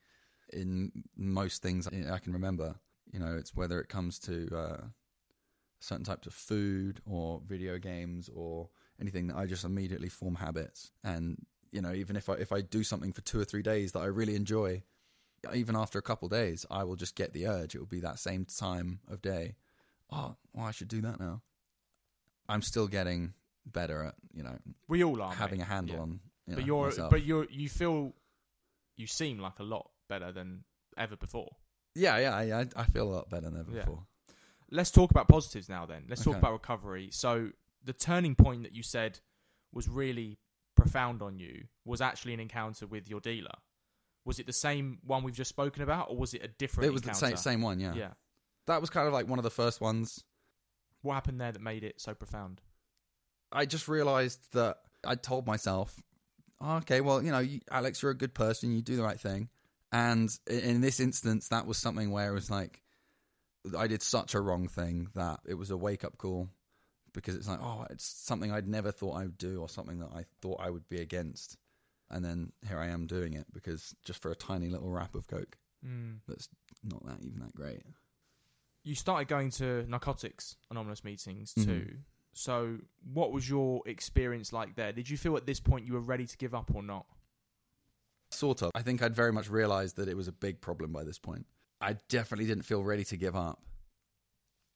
in 0.51 0.91
most 1.17 1.61
things 1.61 1.87
I 1.87 2.19
can 2.19 2.33
remember. 2.33 2.75
You 3.11 3.19
know, 3.19 3.35
it's 3.35 3.55
whether 3.55 3.79
it 3.79 3.89
comes 3.89 4.19
to 4.19 4.49
uh, 4.55 4.81
certain 5.79 6.05
types 6.05 6.27
of 6.27 6.33
food 6.33 7.01
or 7.05 7.41
video 7.45 7.77
games 7.77 8.29
or 8.33 8.69
anything 8.99 9.27
that 9.27 9.37
I 9.37 9.45
just 9.45 9.65
immediately 9.65 10.09
form 10.09 10.35
habits. 10.35 10.91
And 11.03 11.45
you 11.71 11.81
know, 11.81 11.93
even 11.93 12.15
if 12.15 12.29
I 12.29 12.33
if 12.33 12.51
I 12.51 12.61
do 12.61 12.83
something 12.83 13.11
for 13.11 13.21
two 13.21 13.39
or 13.39 13.45
three 13.45 13.63
days 13.63 13.91
that 13.93 13.99
I 13.99 14.05
really 14.05 14.35
enjoy, 14.35 14.83
even 15.53 15.75
after 15.75 15.97
a 15.97 16.03
couple 16.03 16.29
days, 16.29 16.65
I 16.69 16.83
will 16.83 16.95
just 16.95 17.15
get 17.15 17.33
the 17.33 17.47
urge. 17.47 17.75
It 17.75 17.79
will 17.79 17.85
be 17.85 17.99
that 18.01 18.19
same 18.19 18.45
time 18.45 18.99
of 19.09 19.21
day. 19.21 19.55
Oh, 20.11 20.35
well, 20.53 20.65
I 20.65 20.71
should 20.71 20.87
do 20.87 21.01
that 21.01 21.19
now. 21.19 21.41
I'm 22.47 22.61
still 22.61 22.87
getting 22.87 23.33
better 23.65 24.03
at 24.03 24.15
you 24.33 24.43
know 24.43 24.57
We 24.87 25.03
all 25.03 25.21
are 25.21 25.33
having 25.33 25.59
mate. 25.59 25.65
a 25.65 25.67
handle 25.67 25.95
Yeah. 25.95 26.01
on. 26.01 26.19
You 26.45 26.55
but 26.55 26.57
know, 26.59 26.65
you're, 26.65 26.85
myself. 26.87 27.09
but 27.11 27.23
you're, 27.23 27.47
you 27.49 27.69
feel, 27.69 28.13
you 28.97 29.07
seem 29.07 29.39
like 29.39 29.59
a 29.59 29.63
lot 29.63 29.89
better 30.09 30.33
than 30.33 30.65
ever 30.97 31.15
before. 31.15 31.55
Yeah, 31.95 32.17
yeah, 32.17 32.41
yeah. 32.41 32.57
I, 32.75 32.81
I 32.81 32.85
feel 32.85 33.03
a 33.09 33.13
lot 33.13 33.29
better 33.29 33.49
than 33.49 33.59
ever 33.61 33.71
Yeah. 33.71 33.79
before. 33.85 34.03
Let's 34.69 34.91
talk 34.91 35.09
about 35.11 35.27
positives 35.29 35.69
now. 35.69 35.85
Then 35.85 36.05
let's 36.09 36.23
talk 36.23 36.35
about 36.35 36.51
recovery. 36.51 37.09
So 37.11 37.51
the 37.83 37.93
turning 37.93 38.35
point 38.35 38.63
that 38.63 38.73
you 38.73 38.83
said 38.83 39.19
was 39.71 39.87
really 39.87 40.39
profound 40.75 41.21
on 41.21 41.37
you 41.37 41.65
was 41.85 42.01
actually 42.01 42.33
an 42.33 42.39
encounter 42.41 42.87
with 42.87 43.07
your 43.09 43.19
dealer. 43.21 43.53
Was 44.25 44.39
it 44.39 44.45
the 44.47 44.53
same 44.53 44.99
one 45.05 45.23
we've 45.23 45.35
just 45.35 45.49
spoken 45.49 45.81
about, 45.83 46.09
or 46.09 46.17
was 46.17 46.33
it 46.33 46.43
a 46.43 46.47
different? 46.47 46.87
It 46.87 46.93
was 46.93 47.03
the 47.03 47.13
same 47.13 47.37
same 47.37 47.61
one, 47.61 47.79
yeah. 47.79 47.93
yeah. 47.93 48.09
That 48.67 48.81
was 48.81 48.89
kind 48.89 49.07
of 49.07 49.13
like 49.13 49.27
one 49.27 49.37
of 49.39 49.43
the 49.43 49.49
first 49.51 49.79
ones. 49.79 50.23
What 51.03 51.13
happened 51.13 51.39
there 51.39 51.51
that 51.51 51.61
made 51.61 51.83
it 51.83 52.01
so 52.01 52.13
profound? 52.13 52.61
I 53.53 53.65
just 53.65 53.87
realized 53.87 54.39
that 54.53 54.77
I 55.05 55.15
told 55.15 55.45
myself, 55.47 55.95
oh, 56.59 56.77
okay, 56.77 57.01
well, 57.01 57.23
you 57.23 57.31
know, 57.31 57.39
you, 57.39 57.59
Alex, 57.71 58.01
you're 58.01 58.11
a 58.11 58.17
good 58.17 58.33
person, 58.33 58.73
you 58.73 58.81
do 58.81 58.95
the 58.95 59.03
right 59.03 59.19
thing. 59.19 59.49
And 59.91 60.29
in 60.49 60.81
this 60.81 60.99
instance, 60.99 61.49
that 61.49 61.67
was 61.67 61.77
something 61.77 62.11
where 62.11 62.29
it 62.29 62.33
was 62.33 62.49
like, 62.49 62.81
I 63.77 63.87
did 63.87 64.01
such 64.01 64.33
a 64.33 64.41
wrong 64.41 64.67
thing 64.67 65.07
that 65.13 65.39
it 65.45 65.53
was 65.53 65.69
a 65.71 65.77
wake 65.77 66.03
up 66.03 66.17
call 66.17 66.49
because 67.13 67.35
it's 67.35 67.47
like, 67.47 67.61
oh, 67.61 67.85
it's 67.91 68.05
something 68.05 68.51
I'd 68.51 68.67
never 68.67 68.91
thought 68.91 69.17
I 69.17 69.23
would 69.23 69.37
do 69.37 69.61
or 69.61 69.69
something 69.69 69.99
that 69.99 70.09
I 70.15 70.25
thought 70.41 70.59
I 70.59 70.69
would 70.69 70.89
be 70.89 70.99
against. 70.99 71.57
And 72.09 72.25
then 72.25 72.51
here 72.67 72.79
I 72.79 72.87
am 72.87 73.05
doing 73.07 73.33
it 73.33 73.45
because 73.53 73.95
just 74.03 74.21
for 74.21 74.31
a 74.31 74.35
tiny 74.35 74.69
little 74.69 74.89
wrap 74.89 75.15
of 75.15 75.27
Coke 75.27 75.57
Mm. 75.85 76.19
that's 76.29 76.47
not 76.81 77.05
that 77.05 77.17
even 77.21 77.39
that 77.41 77.53
great. 77.53 77.81
You 78.83 78.95
started 78.95 79.27
going 79.27 79.51
to 79.51 79.85
narcotics 79.87 80.55
anonymous 80.71 81.03
meetings 81.03 81.53
too. 81.53 81.87
So, 82.33 82.77
what 83.13 83.31
was 83.31 83.47
your 83.47 83.81
experience 83.85 84.51
like 84.51 84.75
there? 84.75 84.91
Did 84.91 85.09
you 85.09 85.17
feel 85.17 85.37
at 85.37 85.45
this 85.45 85.59
point 85.59 85.85
you 85.85 85.93
were 85.93 85.99
ready 85.99 86.25
to 86.25 86.37
give 86.37 86.53
up 86.55 86.71
or 86.73 86.81
not? 86.81 87.05
Sort 88.31 88.63
of. 88.63 88.71
I 88.73 88.81
think 88.81 89.03
I'd 89.03 89.15
very 89.15 89.31
much 89.31 89.49
realized 89.49 89.97
that 89.97 90.07
it 90.07 90.17
was 90.17 90.27
a 90.27 90.31
big 90.31 90.59
problem 90.59 90.91
by 90.91 91.03
this 91.03 91.19
point. 91.19 91.45
I 91.79 91.97
definitely 92.09 92.45
didn't 92.45 92.63
feel 92.63 92.83
ready 92.83 93.03
to 93.05 93.17
give 93.17 93.35
up 93.35 93.61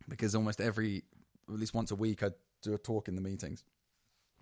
because 0.08 0.36
almost 0.36 0.62
every, 0.62 1.04
at 1.50 1.60
least 1.60 1.74
once 1.74 1.90
a 1.90 1.96
week, 1.96 2.22
I'd 2.22 2.34
do 2.62 2.74
a 2.74 2.78
talk 2.78 3.08
in 3.08 3.16
the 3.16 3.22
meetings. 3.22 3.64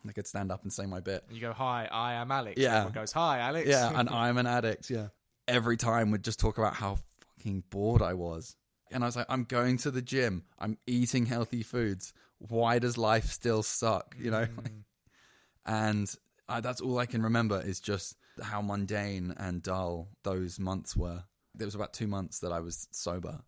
I 0.07 0.11
could 0.11 0.27
stand 0.27 0.51
up 0.51 0.63
and 0.63 0.71
say 0.71 0.85
my 0.85 0.99
bit. 0.99 1.23
You 1.31 1.41
go, 1.41 1.53
"Hi, 1.53 1.89
I 1.91 2.13
am 2.13 2.31
Alex." 2.31 2.61
Yeah. 2.61 2.75
Everyone 2.75 2.93
goes, 2.93 3.11
"Hi, 3.13 3.39
Alex." 3.39 3.67
Yeah, 3.67 3.91
and 3.95 4.09
I'm 4.11 4.37
an 4.37 4.45
addict. 4.45 4.89
Yeah. 4.89 5.07
Every 5.47 5.77
time 5.77 6.11
we'd 6.11 6.23
just 6.23 6.39
talk 6.39 6.57
about 6.57 6.75
how 6.75 6.97
fucking 7.37 7.63
bored 7.69 8.01
I 8.01 8.13
was. 8.13 8.55
And 8.91 9.03
I 9.03 9.07
was 9.07 9.15
like, 9.15 9.25
I'm 9.29 9.43
going 9.43 9.77
to 9.79 9.91
the 9.91 10.01
gym. 10.01 10.43
I'm 10.59 10.77
eating 10.85 11.25
healthy 11.25 11.63
foods. 11.63 12.13
Why 12.49 12.79
does 12.79 12.97
life 12.97 13.25
still 13.25 13.63
suck? 13.63 14.15
You 14.19 14.31
know? 14.31 14.45
Mm. 14.45 14.83
and 15.65 16.15
I, 16.47 16.61
that's 16.61 16.81
all 16.81 16.97
I 16.99 17.05
can 17.05 17.23
remember 17.23 17.61
is 17.61 17.79
just 17.79 18.15
how 18.41 18.61
mundane 18.61 19.33
and 19.37 19.63
dull 19.63 20.09
those 20.23 20.59
months 20.59 20.95
were. 20.95 21.23
There 21.53 21.65
was 21.65 21.75
about 21.75 21.93
two 21.93 22.07
months 22.07 22.39
that 22.39 22.51
I 22.51 22.59
was 22.59 22.87
sober 22.91 23.41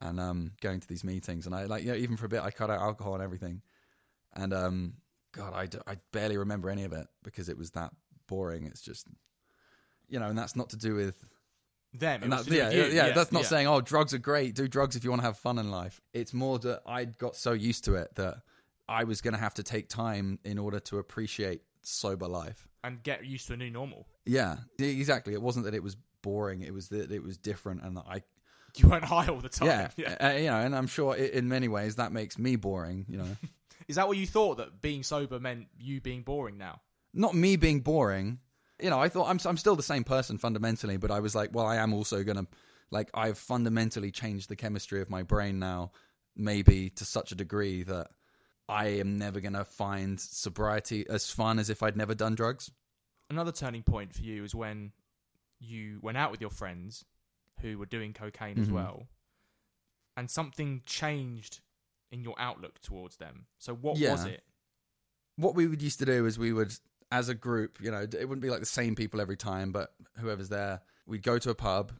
and 0.00 0.20
um, 0.20 0.52
going 0.60 0.80
to 0.80 0.88
these 0.88 1.04
meetings, 1.04 1.46
and 1.46 1.54
I 1.54 1.64
like 1.64 1.82
you 1.82 1.90
know 1.90 1.96
even 1.96 2.16
for 2.16 2.26
a 2.26 2.28
bit 2.28 2.42
I 2.42 2.50
cut 2.50 2.70
out 2.70 2.80
alcohol 2.80 3.14
and 3.14 3.22
everything, 3.22 3.62
and 4.34 4.52
um, 4.52 4.94
God, 5.32 5.52
I, 5.54 5.66
d- 5.66 5.78
I 5.86 5.96
barely 6.12 6.36
remember 6.36 6.70
any 6.70 6.84
of 6.84 6.92
it 6.92 7.06
because 7.22 7.48
it 7.48 7.58
was 7.58 7.72
that 7.72 7.90
boring. 8.26 8.66
It's 8.66 8.82
just 8.82 9.06
you 10.08 10.18
know, 10.18 10.26
and 10.26 10.38
that's 10.38 10.56
not 10.56 10.70
to 10.70 10.76
do 10.76 10.94
with 10.94 11.24
Them. 11.94 12.22
And 12.22 12.32
that's, 12.32 12.44
to 12.44 12.54
yeah, 12.54 12.70
yeah, 12.70 13.10
that's 13.12 13.32
not 13.32 13.42
yeah. 13.42 13.48
saying 13.48 13.66
oh 13.66 13.80
drugs 13.80 14.12
are 14.14 14.18
great. 14.18 14.54
Do 14.54 14.68
drugs 14.68 14.94
if 14.94 15.04
you 15.04 15.10
want 15.10 15.22
to 15.22 15.26
have 15.26 15.38
fun 15.38 15.58
in 15.58 15.70
life. 15.70 16.00
It's 16.12 16.34
more 16.34 16.58
that 16.60 16.82
I 16.86 17.06
got 17.06 17.34
so 17.34 17.52
used 17.52 17.84
to 17.84 17.94
it 17.94 18.14
that 18.16 18.42
I 18.88 19.04
was 19.04 19.20
going 19.20 19.34
to 19.34 19.40
have 19.40 19.54
to 19.54 19.62
take 19.62 19.88
time 19.88 20.38
in 20.44 20.58
order 20.58 20.80
to 20.80 20.98
appreciate 20.98 21.62
sober 21.82 22.28
life. 22.28 22.66
and 22.84 23.02
get 23.02 23.24
used 23.24 23.46
to 23.48 23.54
a 23.54 23.56
new 23.56 23.70
normal. 23.70 24.06
Yeah, 24.26 24.56
exactly. 24.78 25.32
It 25.32 25.42
wasn't 25.42 25.64
that 25.64 25.74
it 25.74 25.82
was 25.82 25.96
boring. 26.22 26.62
It 26.62 26.74
was 26.74 26.88
that 26.90 27.10
it 27.10 27.22
was 27.22 27.36
different, 27.38 27.82
and 27.82 27.96
that 27.96 28.04
I 28.08 28.22
You 28.76 28.88
weren't 28.88 29.04
high 29.04 29.26
all 29.28 29.40
the 29.40 29.48
time. 29.48 29.90
yeah, 29.96 30.16
Uh, 30.20 30.32
you 30.32 30.46
know, 30.46 30.56
and 30.60 30.76
I'm 30.76 30.86
sure 30.86 31.14
i 31.14 31.16
in 31.18 31.48
many 31.48 31.68
ways 31.68 31.96
that 31.96 32.12
makes 32.12 32.38
me 32.38 32.56
boring. 32.56 33.06
You 33.08 33.18
know, 33.18 33.36
Is 33.88 33.96
that 33.96 34.06
what 34.06 34.18
you 34.18 34.26
thought 34.26 34.58
that 34.58 34.82
being 34.82 35.02
sober 35.02 35.40
meant 35.40 35.68
you 35.78 36.00
being 36.00 36.22
boring 36.22 36.58
now? 36.58 36.80
not 37.14 37.34
me 37.34 37.56
being 37.56 37.80
boring. 37.80 38.38
You 38.80 38.90
know, 38.90 39.00
I 39.00 39.08
thought 39.08 39.28
I'm 39.28 39.38
I'm 39.44 39.56
still 39.56 39.76
the 39.76 39.82
same 39.82 40.04
person 40.04 40.38
fundamentally, 40.38 40.96
but 40.96 41.10
I 41.10 41.20
was 41.20 41.34
like, 41.34 41.50
well, 41.52 41.66
I 41.66 41.76
am 41.76 41.92
also 41.92 42.22
gonna 42.24 42.46
like 42.90 43.10
I've 43.14 43.38
fundamentally 43.38 44.10
changed 44.10 44.48
the 44.48 44.56
chemistry 44.56 45.00
of 45.00 45.10
my 45.10 45.22
brain 45.22 45.58
now, 45.58 45.92
maybe 46.36 46.90
to 46.90 47.04
such 47.04 47.32
a 47.32 47.34
degree 47.34 47.82
that 47.82 48.08
I 48.68 48.86
am 49.00 49.18
never 49.18 49.40
gonna 49.40 49.64
find 49.64 50.20
sobriety 50.20 51.06
as 51.08 51.30
fun 51.30 51.58
as 51.58 51.70
if 51.70 51.82
I'd 51.82 51.96
never 51.96 52.14
done 52.14 52.34
drugs. 52.34 52.70
Another 53.30 53.52
turning 53.52 53.82
point 53.82 54.14
for 54.14 54.22
you 54.22 54.44
is 54.44 54.54
when 54.54 54.92
you 55.58 55.98
went 56.02 56.16
out 56.16 56.30
with 56.30 56.40
your 56.40 56.50
friends 56.50 57.04
who 57.60 57.78
were 57.78 57.86
doing 57.86 58.12
cocaine 58.12 58.58
as 58.58 58.68
Mhm. 58.68 58.72
well, 58.72 59.08
and 60.16 60.30
something 60.30 60.82
changed 60.86 61.60
in 62.10 62.22
your 62.22 62.34
outlook 62.38 62.80
towards 62.80 63.16
them. 63.16 63.48
So 63.58 63.74
what 63.74 63.96
Yeah. 63.98 64.12
was 64.12 64.24
it? 64.26 64.44
what 65.36 65.54
we 65.54 65.68
would 65.68 65.80
used 65.80 66.00
to 66.00 66.04
do 66.04 66.26
is 66.26 66.36
we 66.36 66.52
would 66.52 66.74
as 67.10 67.28
a 67.28 67.34
group 67.34 67.78
you 67.80 67.90
know 67.90 68.00
it 68.00 68.28
wouldn't 68.28 68.42
be 68.42 68.50
like 68.50 68.60
the 68.60 68.66
same 68.66 68.94
people 68.94 69.20
every 69.20 69.36
time 69.36 69.72
but 69.72 69.94
whoever's 70.18 70.48
there 70.48 70.80
we'd 71.06 71.22
go 71.22 71.38
to 71.38 71.50
a 71.50 71.54
pub 71.54 71.92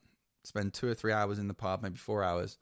spend 0.49 0.75
two 0.75 0.89
or 0.89 0.95
three 0.95 1.13
hours 1.13 1.39
in 1.39 1.47
the 1.47 1.55
pub 1.55 1.83
maybe 1.83 1.97
four 1.97 2.25
hours. 2.25 2.59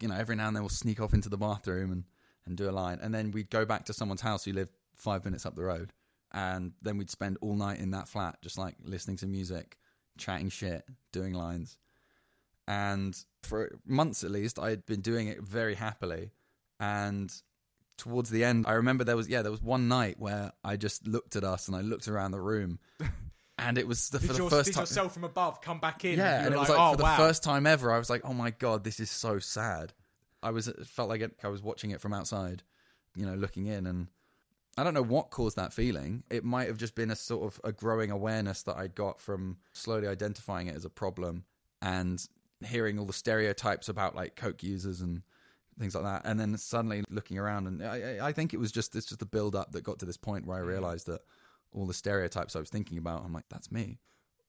You 0.00 0.08
know 0.08 0.14
every 0.14 0.36
now 0.36 0.46
and 0.46 0.56
then 0.56 0.62
we'll 0.62 0.70
sneak 0.70 1.00
off 1.00 1.14
into 1.14 1.28
the 1.28 1.38
bathroom 1.38 1.90
and 1.90 2.04
and 2.46 2.56
do 2.56 2.68
a 2.68 2.72
line. 2.72 2.98
And 3.02 3.14
then 3.14 3.32
we'd 3.32 3.50
go 3.50 3.64
back 3.64 3.84
to 3.86 3.92
someone's 3.92 4.22
house 4.22 4.44
who 4.44 4.52
lived 4.52 4.72
five 4.96 5.24
minutes 5.24 5.44
up 5.44 5.56
the 5.56 5.62
road. 5.64 5.92
And 6.32 6.72
then 6.80 6.96
we'd 6.96 7.10
spend 7.10 7.36
all 7.40 7.54
night 7.54 7.80
in 7.80 7.90
that 7.90 8.08
flat 8.08 8.40
just 8.40 8.56
like 8.56 8.76
listening 8.82 9.16
to 9.18 9.26
music 9.26 9.76
chatting 10.16 10.48
shit 10.48 10.84
doing 11.12 11.34
lines. 11.34 11.78
And 12.68 13.16
for 13.42 13.72
months 13.86 14.22
at 14.22 14.30
least 14.30 14.58
i'd 14.58 14.84
been 14.86 15.00
doing 15.00 15.28
it 15.28 15.42
very 15.42 15.74
happily. 15.74 16.30
And 16.78 17.32
towards 18.00 18.30
the 18.30 18.44
end, 18.44 18.64
I 18.66 18.72
remember 18.72 19.04
there 19.04 19.16
was 19.16 19.28
yeah 19.28 19.42
there 19.42 19.50
was 19.50 19.62
one 19.62 19.88
night 19.88 20.16
where 20.18 20.52
I 20.64 20.76
just 20.76 21.06
looked 21.06 21.36
at 21.36 21.44
us 21.44 21.68
and 21.68 21.76
I 21.76 21.80
looked 21.80 22.08
around 22.08 22.32
the 22.32 22.40
room, 22.40 22.78
and 23.58 23.78
it 23.78 23.86
was 23.86 24.08
the, 24.08 24.18
for 24.18 24.28
Did, 24.28 24.34
the 24.36 24.38
your, 24.38 24.50
first 24.50 24.66
did 24.66 24.74
time. 24.74 24.82
yourself 24.82 25.14
from 25.14 25.24
above 25.24 25.60
come 25.60 25.78
back 25.78 26.04
in? 26.04 26.18
yeah, 26.18 26.38
and, 26.38 26.46
and 26.46 26.54
it 26.54 26.58
was 26.58 26.68
like, 26.68 26.78
like 26.78 26.88
oh 26.88 26.92
for 26.92 26.96
the 26.96 27.16
first 27.16 27.42
time 27.42 27.66
ever, 27.66 27.92
I 27.92 27.98
was 27.98 28.10
like, 28.10 28.22
oh 28.24 28.32
my 28.32 28.50
god, 28.50 28.84
this 28.84 28.98
is 29.00 29.10
so 29.10 29.38
sad. 29.38 29.92
I 30.42 30.50
was 30.50 30.68
it 30.68 30.86
felt 30.86 31.08
like 31.08 31.20
it, 31.20 31.32
I 31.44 31.48
was 31.48 31.62
watching 31.62 31.90
it 31.90 32.00
from 32.00 32.12
outside, 32.12 32.62
you 33.14 33.26
know, 33.26 33.34
looking 33.34 33.66
in, 33.66 33.86
and 33.86 34.08
I 34.76 34.84
don't 34.84 34.94
know 34.94 35.02
what 35.02 35.30
caused 35.30 35.56
that 35.56 35.72
feeling. 35.72 36.22
It 36.30 36.44
might 36.44 36.68
have 36.68 36.78
just 36.78 36.94
been 36.94 37.10
a 37.10 37.16
sort 37.16 37.44
of 37.44 37.60
a 37.64 37.72
growing 37.72 38.10
awareness 38.10 38.62
that 38.62 38.76
I 38.76 38.86
got 38.86 39.20
from 39.20 39.58
slowly 39.72 40.08
identifying 40.08 40.68
it 40.68 40.76
as 40.76 40.84
a 40.84 40.90
problem 40.90 41.44
and 41.82 42.26
hearing 42.64 42.98
all 42.98 43.06
the 43.06 43.12
stereotypes 43.12 43.88
about 43.88 44.14
like 44.14 44.36
coke 44.36 44.62
users 44.62 45.00
and 45.00 45.22
things 45.80 45.94
like 45.94 46.04
that, 46.04 46.22
and 46.24 46.38
then 46.38 46.56
suddenly 46.58 47.02
looking 47.10 47.38
around, 47.38 47.66
and 47.66 47.82
I, 47.84 48.28
I- 48.28 48.32
think 48.32 48.54
it 48.54 48.58
was 48.60 48.70
just 48.70 48.94
it's 48.94 49.06
just 49.06 49.22
a 49.22 49.26
build 49.26 49.56
up 49.56 49.72
that 49.72 49.82
got 49.82 49.98
to 50.00 50.06
this 50.06 50.16
point 50.16 50.46
where 50.46 50.58
I 50.58 50.60
realized 50.60 51.06
that 51.06 51.22
all 51.72 51.86
the 51.86 51.94
stereotypes 51.94 52.54
I 52.54 52.60
was 52.60 52.68
thinking 52.70 52.98
about, 52.98 53.24
I'm 53.24 53.32
like, 53.32 53.48
that's 53.48 53.72
me. 53.72 53.98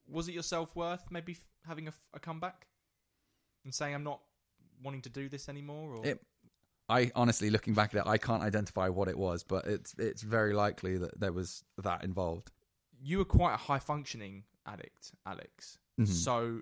was 0.07 0.27
it 0.27 0.33
your 0.33 0.43
self 0.43 0.75
worth 0.75 1.05
maybe 1.09 1.33
f- 1.33 1.39
having 1.67 1.87
a 2.13 2.19
comeback 2.19 2.67
and 3.63 3.73
saying 3.73 3.95
I'm 3.95 4.03
not 4.03 4.19
wanting 4.83 5.01
to 5.03 5.09
do 5.09 5.29
this 5.29 5.47
anymore? 5.49 5.95
Or 5.95 6.05
It, 6.05 6.21
I 6.89 7.11
honestly, 7.15 7.49
looking 7.49 7.73
back 7.73 7.93
at 7.95 8.05
it, 8.05 8.09
I 8.09 8.17
can't 8.17 8.43
identify 8.43 8.89
what 8.89 9.07
it 9.07 9.17
was, 9.17 9.43
but 9.43 9.65
it's 9.65 9.95
it's 9.97 10.21
very 10.23 10.53
likely 10.53 10.97
that 10.97 11.19
there 11.19 11.31
was 11.31 11.63
that 11.81 12.03
involved. 12.03 12.51
you 13.03 13.17
were 13.19 13.25
quite 13.25 13.53
a 13.53 13.57
high 13.57 13.79
functioning 13.79 14.43
addict, 14.65 15.11
Alex. 15.25 15.77
Mhm. 15.99 16.07
So, 16.07 16.61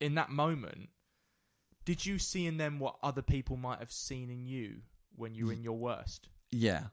in 0.00 0.14
that 0.16 0.30
moment, 0.30 0.90
did 1.84 2.04
you 2.04 2.18
see 2.18 2.46
in 2.46 2.56
them 2.56 2.78
what 2.78 2.96
other 3.02 3.22
people 3.22 3.56
might 3.56 3.78
have 3.78 3.92
seen 3.92 4.30
in 4.30 4.46
you 4.46 4.76
when 5.16 5.34
you 5.34 5.46
were 5.46 5.52
in 5.52 5.62
your 5.62 5.76
worst? 5.76 6.28
Yeah, 6.50 6.84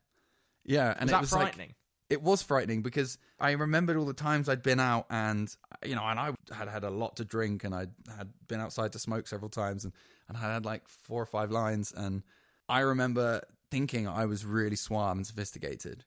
yeah, 0.63 0.95
and 0.97 1.03
was 1.03 1.09
it 1.09 1.11
that 1.11 1.21
was 1.21 1.31
like 1.33 1.41
frightening? 1.41 1.75
it 2.11 2.21
was 2.21 2.41
frightening 2.41 2.81
because 2.81 3.17
I 3.39 3.51
remembered 3.51 3.95
all 3.95 4.03
the 4.03 4.13
times 4.13 4.49
I'd 4.49 4.61
been 4.61 4.81
out 4.81 5.05
and 5.09 5.55
you 5.85 5.95
know, 5.95 6.03
and 6.03 6.19
I 6.19 6.33
had 6.51 6.67
had 6.67 6.83
a 6.83 6.89
lot 6.89 7.15
to 7.15 7.25
drink 7.25 7.63
and 7.63 7.73
I 7.73 7.87
had 8.17 8.33
been 8.49 8.59
outside 8.59 8.91
to 8.93 8.99
smoke 8.99 9.27
several 9.27 9.49
times 9.49 9.85
and 9.85 9.93
and 10.27 10.37
I 10.37 10.41
had 10.41 10.65
like 10.65 10.87
four 10.87 11.21
or 11.21 11.25
five 11.25 11.51
lines 11.51 11.93
and 11.95 12.23
I 12.67 12.81
remember 12.81 13.41
thinking 13.69 14.09
I 14.09 14.25
was 14.25 14.45
really 14.45 14.75
suave 14.75 15.15
and 15.15 15.25
sophisticated, 15.25 16.03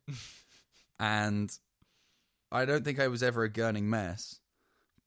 and 1.00 1.50
I 2.52 2.66
don't 2.66 2.84
think 2.84 3.00
I 3.00 3.08
was 3.08 3.22
ever 3.22 3.44
a 3.44 3.50
gurning 3.50 3.84
mess, 3.84 4.40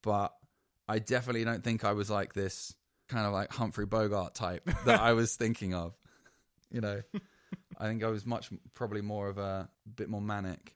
but 0.01 0.33
I 0.87 0.97
definitely 0.97 1.43
don't 1.43 1.63
think 1.63 1.85
I 1.85 1.93
was 1.93 2.09
like 2.09 2.33
this 2.33 2.73
kind 3.07 3.25
of 3.25 3.33
like 3.33 3.51
Humphrey 3.51 3.85
Bogart 3.85 4.35
type 4.35 4.69
that 4.85 4.99
I 5.01 5.13
was 5.13 5.35
thinking 5.35 5.73
of. 5.73 5.95
You 6.71 6.81
know, 6.81 7.01
I 7.77 7.85
think 7.87 8.03
I 8.03 8.07
was 8.07 8.25
much 8.25 8.49
probably 8.73 9.01
more 9.01 9.29
of 9.29 9.37
a 9.37 9.69
bit 9.95 10.09
more 10.09 10.21
manic. 10.21 10.75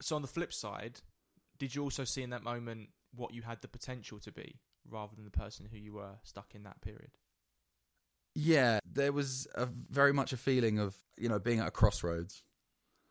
so, 0.00 0.16
on 0.16 0.22
the 0.22 0.28
flip 0.28 0.52
side, 0.52 1.00
did 1.58 1.74
you 1.74 1.82
also 1.82 2.04
see 2.04 2.22
in 2.22 2.30
that 2.30 2.42
moment 2.42 2.88
what 3.14 3.34
you 3.34 3.42
had 3.42 3.60
the 3.60 3.68
potential 3.68 4.18
to 4.20 4.32
be 4.32 4.60
rather 4.88 5.14
than 5.14 5.24
the 5.24 5.30
person 5.30 5.66
who 5.70 5.76
you 5.76 5.92
were 5.92 6.12
stuck 6.22 6.54
in 6.54 6.62
that 6.62 6.80
period? 6.80 7.10
Yeah, 8.34 8.78
there 8.90 9.12
was 9.12 9.46
a 9.54 9.66
very 9.90 10.12
much 10.12 10.32
a 10.32 10.36
feeling 10.36 10.78
of 10.78 10.94
you 11.18 11.28
know 11.28 11.38
being 11.38 11.58
at 11.60 11.66
a 11.68 11.70
crossroads, 11.72 12.42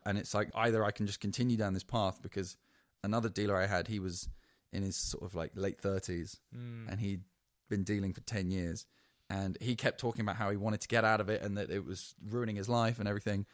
and 0.06 0.18
it's 0.18 0.34
like 0.34 0.50
either 0.56 0.84
I 0.84 0.92
can 0.92 1.06
just 1.08 1.20
continue 1.20 1.58
down 1.58 1.74
this 1.74 1.84
path 1.84 2.22
because 2.22 2.58
another 3.04 3.30
dealer 3.30 3.56
I 3.56 3.68
had 3.68 3.88
he 3.88 4.00
was 4.00 4.30
in 4.72 4.82
his 4.84 4.96
sort 4.96 5.24
of 5.24 5.36
like 5.36 5.52
late 5.56 5.82
30s 5.82 6.38
Mm. 6.56 6.90
and 6.92 7.00
he'd 7.00 7.22
been 7.70 7.84
dealing 7.84 8.14
for 8.14 8.22
10 8.22 8.52
years 8.52 8.86
and 9.30 9.58
he 9.62 9.76
kept 9.76 10.00
talking 10.00 10.22
about 10.22 10.36
how 10.36 10.50
he 10.50 10.58
wanted 10.58 10.82
to 10.82 10.88
get 10.88 11.06
out 11.06 11.22
of 11.22 11.30
it 11.30 11.42
and 11.42 11.58
that 11.58 11.70
it 11.70 11.86
was 11.86 12.16
ruining 12.28 12.56
his 12.56 12.68
life 12.68 13.00
and 13.00 13.08
everything 13.08 13.46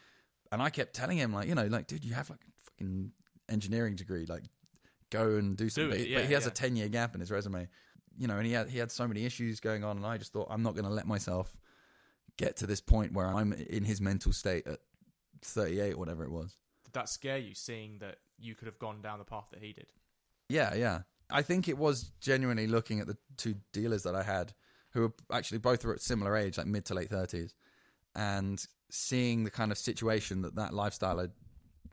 and 0.51 0.61
i 0.61 0.69
kept 0.69 0.93
telling 0.93 1.17
him 1.17 1.33
like 1.33 1.47
you 1.47 1.55
know 1.55 1.65
like 1.67 1.87
dude 1.87 2.03
you 2.05 2.13
have 2.13 2.29
like 2.29 2.39
a 2.39 2.63
fucking 2.63 3.11
engineering 3.49 3.95
degree 3.95 4.25
like 4.25 4.43
go 5.11 5.35
and 5.35 5.57
do 5.57 5.69
something 5.69 5.99
it, 5.99 6.03
but, 6.03 6.09
yeah, 6.09 6.17
but 6.19 6.25
he 6.27 6.33
has 6.33 6.43
yeah. 6.43 6.49
a 6.49 6.53
10 6.53 6.75
year 6.75 6.87
gap 6.87 7.13
in 7.13 7.19
his 7.19 7.31
resume 7.31 7.67
you 8.17 8.27
know 8.27 8.37
and 8.37 8.45
he 8.45 8.53
had 8.53 8.69
he 8.69 8.77
had 8.77 8.91
so 8.91 9.07
many 9.07 9.25
issues 9.25 9.59
going 9.59 9.83
on 9.83 9.97
and 9.97 10.05
i 10.05 10.17
just 10.17 10.33
thought 10.33 10.47
i'm 10.49 10.63
not 10.63 10.73
going 10.73 10.85
to 10.85 10.91
let 10.91 11.05
myself 11.05 11.55
get 12.37 12.57
to 12.57 12.65
this 12.65 12.81
point 12.81 13.13
where 13.13 13.27
i'm 13.27 13.53
in 13.53 13.83
his 13.83 14.01
mental 14.01 14.33
state 14.33 14.65
at 14.67 14.79
38 15.41 15.93
or 15.93 15.97
whatever 15.97 16.23
it 16.23 16.31
was 16.31 16.57
Did 16.85 16.93
that 16.93 17.09
scare 17.09 17.37
you, 17.37 17.53
seeing 17.53 17.99
that 17.99 18.17
you 18.39 18.55
could 18.55 18.67
have 18.67 18.79
gone 18.79 19.01
down 19.01 19.19
the 19.19 19.25
path 19.25 19.47
that 19.51 19.61
he 19.61 19.73
did? 19.73 19.87
Yeah, 20.49 20.73
yeah. 20.75 21.01
I 21.29 21.41
think 21.41 21.67
it 21.67 21.77
was 21.77 22.11
genuinely 22.21 22.67
looking 22.67 22.99
at 22.99 23.07
the 23.07 23.17
two 23.37 23.55
dealers 23.73 24.03
that 24.03 24.15
I 24.15 24.23
had, 24.23 24.53
who 24.91 25.01
were 25.01 25.13
actually 25.31 25.57
both 25.57 25.83
were 25.83 25.93
at 25.93 26.01
similar 26.01 26.35
age, 26.35 26.57
like 26.57 26.67
mid 26.67 26.85
to 26.85 26.93
late 26.93 27.09
thirties, 27.09 27.55
and 28.15 28.65
seeing 28.89 29.43
the 29.43 29.51
kind 29.51 29.71
of 29.71 29.77
situation 29.77 30.41
that 30.43 30.55
that 30.55 30.73
lifestyle 30.73 31.19
had, 31.19 31.31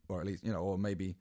or 0.09 0.21
at 0.21 0.27
least 0.27 0.45
you 0.45 0.53
know, 0.53 0.61
or 0.61 0.79
maybe 0.79 1.17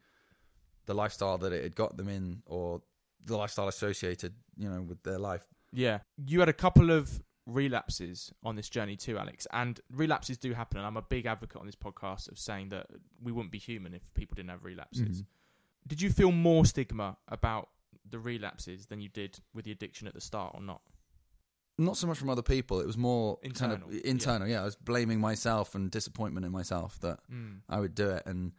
the 0.85 0.93
lifestyle 0.93 1.37
that 1.37 1.53
it 1.53 1.63
had 1.63 1.75
got 1.75 1.97
them 1.97 2.09
in, 2.09 2.43
or 2.45 2.81
the 3.25 3.37
lifestyle 3.37 3.67
associated, 3.67 4.33
you 4.57 4.69
know, 4.69 4.81
with 4.81 5.01
their 5.03 5.19
life. 5.19 5.43
Yeah. 5.71 5.99
You 6.25 6.39
had 6.39 6.49
a 6.49 6.53
couple 6.53 6.91
of 6.91 7.21
relapses 7.45 8.33
on 8.43 8.55
this 8.55 8.69
journey 8.69 8.95
too, 8.95 9.17
Alex. 9.17 9.47
And 9.51 9.79
relapses 9.91 10.37
do 10.37 10.53
happen. 10.53 10.77
And 10.77 10.87
I'm 10.87 10.97
a 10.97 11.01
big 11.01 11.25
advocate 11.25 11.57
on 11.57 11.65
this 11.65 11.75
podcast 11.75 12.31
of 12.31 12.39
saying 12.39 12.69
that 12.69 12.87
we 13.21 13.31
wouldn't 13.31 13.51
be 13.51 13.57
human 13.57 13.93
if 13.93 14.01
people 14.13 14.35
didn't 14.35 14.49
have 14.49 14.63
relapses. 14.63 15.21
Mhm. 15.21 15.25
Did 15.87 16.01
you 16.01 16.09
feel 16.11 16.31
more 16.31 16.65
stigma 16.65 17.17
about 17.27 17.69
the 18.09 18.19
relapses 18.19 18.87
than 18.87 18.99
you 19.01 19.09
did 19.09 19.39
with 19.53 19.65
the 19.65 19.71
addiction 19.71 20.07
at 20.07 20.13
the 20.13 20.21
start 20.21 20.55
or 20.55 20.61
not? 20.61 20.81
Not 21.77 21.97
so 21.97 22.05
much 22.07 22.17
from 22.17 22.29
other 22.29 22.41
people; 22.41 22.79
it 22.79 22.85
was 22.85 22.97
more 22.97 23.37
kind 23.37 23.45
Internal, 23.51 23.87
of 23.89 24.01
internal. 24.05 24.47
Yeah. 24.47 24.61
I 24.61 24.65
was 24.65 24.75
blaming 24.75 25.19
myself 25.19 25.73
and 25.73 25.89
disappointment 25.89 26.45
in 26.45 26.51
myself 26.51 26.99
that 26.99 27.19
Mm. 27.31 27.61
I 27.69 27.79
would 27.79 27.95
do 27.95 28.09
it. 28.09 28.23
And 28.25 28.51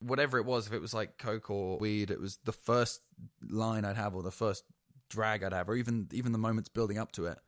whatever 0.00 0.38
it 0.38 0.44
was, 0.44 0.66
if 0.66 0.72
it 0.72 0.80
was 0.80 0.92
like 0.92 1.18
coke 1.18 1.50
or 1.50 1.78
weed, 1.78 2.10
it 2.10 2.20
was 2.20 2.38
the 2.44 2.52
first 2.52 3.00
line 3.48 3.84
I'd 3.84 3.96
have 3.96 4.14
or 4.14 4.22
the 4.22 4.30
first 4.32 4.64
drag 5.08 5.42
I'd 5.44 5.52
have, 5.52 5.68
or 5.68 5.76
even 5.76 6.08
even 6.12 6.32
the 6.32 6.38
moments 6.38 6.68
building 6.68 6.98
up 6.98 7.12
to 7.12 7.26
it. 7.26 7.38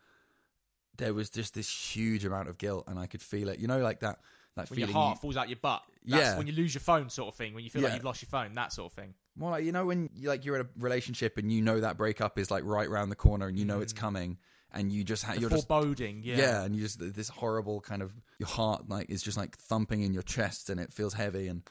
There 0.96 1.12
was 1.14 1.28
just 1.30 1.54
this 1.54 1.68
huge 1.96 2.24
amount 2.24 2.48
of 2.48 2.56
guilt, 2.58 2.84
and 2.86 2.98
I 2.98 3.06
could 3.06 3.22
feel 3.22 3.48
it. 3.48 3.58
You 3.58 3.66
know, 3.68 3.80
like 3.80 4.00
that 4.00 4.20
that 4.56 4.68
When 4.70 4.78
your 4.78 4.88
feeling. 4.88 5.00
heart 5.02 5.16
you- 5.16 5.20
falls 5.20 5.36
out 5.36 5.48
your 5.48 5.58
butt. 5.60 5.82
That's 6.04 6.22
Yeah. 6.32 6.38
when 6.38 6.46
you 6.46 6.52
lose 6.52 6.74
your 6.74 6.80
phone, 6.80 7.08
sort 7.10 7.28
of 7.28 7.36
thing. 7.36 7.52
When 7.54 7.62
you 7.64 7.70
feel 7.70 7.82
like 7.82 7.94
you've 7.94 8.04
lost 8.04 8.22
your 8.22 8.28
phone, 8.30 8.54
that 8.54 8.72
sort 8.72 8.90
of 8.92 8.96
thing. 8.96 9.14
More 9.36 9.50
like 9.50 9.64
you 9.64 9.72
know 9.72 9.86
when 9.86 10.10
you, 10.14 10.28
like 10.28 10.44
you're 10.44 10.56
in 10.56 10.62
a 10.66 10.68
relationship 10.78 11.38
and 11.38 11.50
you 11.52 11.62
know 11.62 11.80
that 11.80 11.96
breakup 11.96 12.38
is 12.38 12.50
like 12.50 12.64
right 12.64 12.88
round 12.90 13.10
the 13.10 13.16
corner, 13.16 13.46
and 13.48 13.58
you 13.58 13.64
know 13.64 13.80
it's 13.80 13.92
Mm. 13.92 13.96
coming, 13.96 14.38
and 14.72 14.92
you 14.92 15.04
just 15.04 15.22
ha- 15.24 15.34
The 15.34 15.40
you're 15.40 15.50
just 15.50 15.68
foreboding, 15.68 16.22
yeah. 16.24 16.36
yeah. 16.38 16.62
and 16.64 16.74
you 16.76 16.82
just 16.82 16.98
this 17.00 17.28
horrible 17.28 17.80
kind 17.80 18.02
of 18.02 18.12
your 18.38 18.48
heart 18.48 18.88
like 18.88 19.08
is 19.10 19.22
just 19.22 19.36
like 19.38 19.56
thumping 19.56 20.02
in 20.02 20.12
your 20.12 20.22
chest 20.22 20.70
and 20.70 20.78
it 20.80 20.92
feels 20.92 21.14
heavy 21.14 21.48
and 21.48 21.62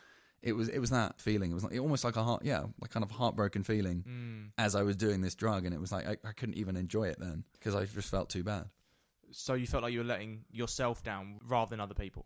it 0.42 0.54
was 0.54 0.70
it 0.70 0.80
was 0.80 0.90
that 0.92 1.20
feeling 1.20 1.52
it 1.52 1.54
was 1.54 1.64
like 1.66 1.78
almost 1.80 2.04
like 2.06 2.16
a 2.16 2.24
heart 2.24 2.46
yeah 2.46 2.64
like 2.80 2.92
kind 2.92 3.04
of 3.04 3.12
heartbroken 3.12 3.62
feeling 3.64 4.04
Mm. 4.08 4.52
as 4.58 4.74
I 4.76 4.84
was 4.84 4.96
doing 4.96 5.20
this 5.22 5.36
drug 5.36 5.66
and 5.66 5.74
it 5.76 5.82
was 5.82 5.92
like 5.92 6.08
I, 6.08 6.16
I 6.28 6.32
couldn't 6.32 6.56
even 6.56 6.78
enjoy 6.78 7.10
it 7.10 7.18
then 7.20 7.44
because 7.54 7.76
I 7.76 7.84
just 7.86 8.10
felt 8.10 8.30
too 8.30 8.44
bad 8.44 8.70
So 9.32 9.54
you 9.56 9.68
felt 9.68 9.84
like 9.84 9.92
you 9.92 10.00
were 10.00 10.06
letting 10.06 10.46
yourself 10.52 11.04
down 11.04 11.40
rather 11.46 11.70
than 11.72 11.80
other 11.82 11.94
people. 11.94 12.26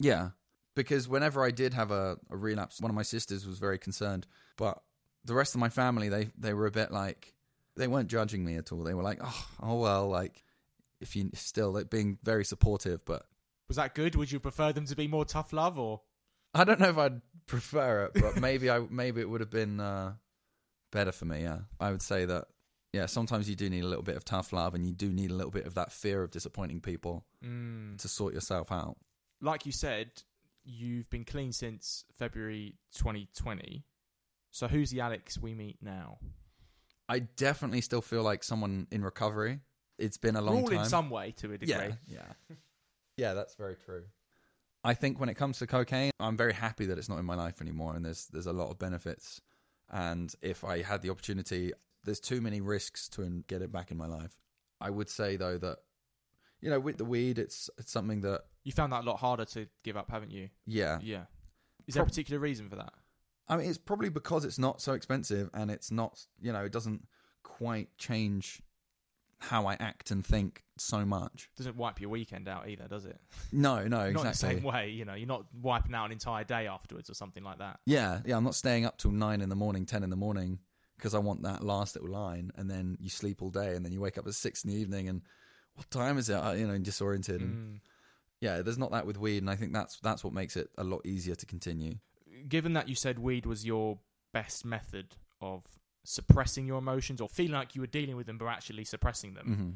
yeah 0.00 0.30
because 0.76 1.08
whenever 1.08 1.44
I 1.44 1.50
did 1.50 1.74
have 1.74 1.90
a, 1.90 2.18
a 2.30 2.36
relapse 2.36 2.80
one 2.80 2.90
of 2.90 2.94
my 2.94 3.02
sisters 3.02 3.44
was 3.46 3.58
very 3.58 3.78
concerned 3.78 4.28
but 4.56 4.80
the 5.24 5.34
rest 5.34 5.54
of 5.56 5.60
my 5.60 5.68
family 5.68 6.08
they 6.08 6.28
they 6.38 6.54
were 6.54 6.66
a 6.66 6.70
bit 6.70 6.92
like 6.92 7.34
they 7.76 7.88
weren't 7.88 8.08
judging 8.08 8.44
me 8.44 8.54
at 8.56 8.70
all 8.70 8.84
they 8.84 8.94
were 8.94 9.02
like 9.02 9.18
oh 9.22 9.46
oh 9.60 9.74
well 9.80 10.06
like 10.08 10.44
if 11.00 11.16
you 11.16 11.28
still 11.34 11.72
like 11.72 11.90
being 11.90 12.18
very 12.22 12.44
supportive 12.44 13.04
but 13.04 13.26
Was 13.68 13.76
that 13.76 13.94
good? 13.96 14.14
Would 14.14 14.30
you 14.30 14.38
prefer 14.38 14.72
them 14.72 14.86
to 14.86 14.94
be 14.94 15.08
more 15.08 15.24
tough 15.24 15.52
love 15.52 15.76
or? 15.78 16.02
I 16.54 16.62
don't 16.64 16.78
know 16.80 16.88
if 16.88 16.96
I'd 16.96 17.20
prefer 17.46 18.04
it, 18.06 18.12
but 18.22 18.40
maybe 18.40 18.70
I 18.70 18.78
maybe 18.88 19.20
it 19.20 19.28
would 19.28 19.40
have 19.42 19.50
been 19.50 19.80
uh, 19.80 20.12
better 20.92 21.12
for 21.12 21.24
me. 21.26 21.42
Yeah, 21.42 21.58
I 21.80 21.90
would 21.90 22.00
say 22.02 22.24
that. 22.26 22.44
Yeah, 22.92 23.04
sometimes 23.06 23.50
you 23.50 23.56
do 23.56 23.68
need 23.68 23.82
a 23.84 23.86
little 23.86 24.04
bit 24.04 24.16
of 24.16 24.24
tough 24.24 24.52
love, 24.54 24.74
and 24.74 24.86
you 24.86 24.94
do 24.94 25.12
need 25.12 25.30
a 25.30 25.34
little 25.34 25.50
bit 25.50 25.66
of 25.66 25.74
that 25.74 25.92
fear 25.92 26.22
of 26.22 26.30
disappointing 26.30 26.80
people 26.80 27.26
Mm. 27.44 27.98
to 27.98 28.08
sort 28.08 28.32
yourself 28.32 28.72
out. 28.72 28.96
Like 29.42 29.66
you 29.66 29.72
said, 29.72 30.22
you've 30.66 31.08
been 31.10 31.24
clean 31.24 31.52
since 31.52 32.04
February 32.18 32.74
2020. 32.94 33.84
So 34.50 34.68
who's 34.68 34.90
the 34.90 35.00
Alex 35.00 35.38
we 35.38 35.54
meet 35.54 35.78
now? 35.80 36.18
I 37.08 37.20
definitely 37.20 37.80
still 37.80 38.02
feel 38.02 38.22
like 38.22 38.42
someone 38.42 38.86
in 38.90 39.04
recovery. 39.04 39.60
It's 39.98 40.16
been 40.16 40.36
a 40.36 40.42
long 40.42 40.62
all 40.62 40.68
time. 40.68 40.78
in 40.80 40.84
some 40.84 41.08
way 41.08 41.32
to 41.38 41.52
a 41.52 41.58
degree. 41.58 41.74
yeah, 41.74 41.92
yeah, 42.08 42.56
yeah. 43.16 43.34
That's 43.34 43.54
very 43.54 43.76
true. 43.76 44.04
I 44.84 44.94
think 44.94 45.18
when 45.18 45.28
it 45.28 45.34
comes 45.34 45.58
to 45.58 45.66
cocaine, 45.66 46.10
I'm 46.20 46.36
very 46.36 46.52
happy 46.52 46.86
that 46.86 46.98
it's 46.98 47.08
not 47.08 47.18
in 47.18 47.24
my 47.24 47.34
life 47.34 47.60
anymore, 47.60 47.94
and 47.94 48.04
there's 48.04 48.26
there's 48.26 48.46
a 48.46 48.52
lot 48.52 48.70
of 48.70 48.78
benefits. 48.78 49.40
And 49.90 50.34
if 50.42 50.64
I 50.64 50.82
had 50.82 51.02
the 51.02 51.10
opportunity, 51.10 51.72
there's 52.04 52.20
too 52.20 52.40
many 52.40 52.60
risks 52.60 53.08
to 53.10 53.44
get 53.46 53.62
it 53.62 53.70
back 53.72 53.90
in 53.90 53.96
my 53.96 54.06
life. 54.06 54.36
I 54.80 54.90
would 54.90 55.08
say 55.08 55.36
though 55.36 55.58
that, 55.58 55.78
you 56.60 56.70
know, 56.70 56.80
with 56.80 56.98
the 56.98 57.04
weed, 57.04 57.38
it's 57.38 57.70
it's 57.78 57.92
something 57.92 58.20
that 58.22 58.42
You 58.66 58.72
found 58.72 58.92
that 58.92 59.04
a 59.04 59.06
lot 59.06 59.18
harder 59.20 59.44
to 59.44 59.68
give 59.84 59.96
up, 59.96 60.10
haven't 60.10 60.32
you? 60.32 60.48
yeah. 60.66 60.98
Yeah. 61.02 61.26
Is 61.86 61.94
there 61.94 62.02
a 62.02 62.04
Prob- 62.04 62.08
particular 62.10 62.40
reason 62.40 62.68
for 62.68 62.74
that? 62.76 62.92
I 63.48 63.56
mean, 63.56 63.68
it's 63.68 63.78
probably 63.78 64.08
because 64.08 64.44
it's 64.44 64.58
not 64.58 64.80
so 64.80 64.92
expensive, 64.92 65.48
and 65.54 65.70
it's 65.70 65.92
not 65.92 66.20
you 66.40 66.52
know 66.52 66.64
it 66.64 66.72
doesn't 66.72 67.06
quite 67.44 67.96
change 67.96 68.60
how 69.38 69.66
I 69.66 69.74
act 69.78 70.10
and 70.10 70.26
think 70.26 70.64
so 70.78 71.04
much. 71.04 71.48
Doesn't 71.56 71.76
wipe 71.76 72.00
your 72.00 72.10
weekend 72.10 72.48
out 72.48 72.68
either, 72.68 72.88
does 72.88 73.04
it? 73.04 73.20
No, 73.52 73.84
no, 73.86 73.98
Not 73.98 74.06
in 74.08 74.14
the 74.14 74.20
exactly. 74.30 74.56
same 74.56 74.62
way. 74.64 74.90
You 74.90 75.04
know, 75.04 75.14
you're 75.14 75.28
not 75.28 75.44
wiping 75.62 75.94
out 75.94 76.06
an 76.06 76.12
entire 76.12 76.42
day 76.42 76.66
afterwards 76.66 77.08
or 77.08 77.14
something 77.14 77.44
like 77.44 77.58
that. 77.58 77.78
Yeah, 77.86 78.20
yeah. 78.24 78.36
I'm 78.36 78.42
not 78.44 78.56
staying 78.56 78.84
up 78.84 78.98
till 78.98 79.12
nine 79.12 79.40
in 79.42 79.48
the 79.48 79.54
morning, 79.54 79.86
ten 79.86 80.02
in 80.02 80.10
the 80.10 80.16
morning, 80.16 80.58
because 80.96 81.14
I 81.14 81.18
want 81.18 81.42
that 81.42 81.62
last 81.62 81.94
little 81.94 82.10
line, 82.10 82.50
and 82.56 82.68
then 82.68 82.96
you 83.00 83.10
sleep 83.10 83.42
all 83.42 83.50
day, 83.50 83.76
and 83.76 83.84
then 83.84 83.92
you 83.92 84.00
wake 84.00 84.18
up 84.18 84.26
at 84.26 84.34
six 84.34 84.64
in 84.64 84.70
the 84.70 84.76
evening, 84.76 85.08
and 85.08 85.22
what 85.74 85.88
time 85.90 86.18
is 86.18 86.28
it? 86.30 86.34
Uh, 86.34 86.52
You 86.52 86.66
know, 86.66 86.76
disoriented. 86.78 87.40
And 87.42 87.54
Mm. 87.76 87.80
Yeah, 88.40 88.62
there's 88.62 88.78
not 88.78 88.92
that 88.92 89.06
with 89.06 89.18
weed, 89.18 89.38
and 89.38 89.50
I 89.50 89.56
think 89.56 89.72
that's 89.72 89.98
that's 90.00 90.22
what 90.24 90.32
makes 90.32 90.56
it 90.56 90.68
a 90.76 90.84
lot 90.84 91.04
easier 91.06 91.34
to 91.34 91.46
continue. 91.46 91.96
Given 92.48 92.74
that 92.74 92.88
you 92.88 92.94
said 92.94 93.18
weed 93.18 93.46
was 93.46 93.64
your 93.64 93.98
best 94.32 94.64
method 94.64 95.16
of 95.40 95.62
suppressing 96.04 96.66
your 96.66 96.78
emotions 96.78 97.20
or 97.20 97.28
feeling 97.28 97.52
like 97.52 97.74
you 97.74 97.80
were 97.80 97.86
dealing 97.86 98.16
with 98.16 98.26
them 98.26 98.38
but 98.38 98.46
actually 98.46 98.84
suppressing 98.84 99.34
them, 99.34 99.46
hmm 99.46 99.70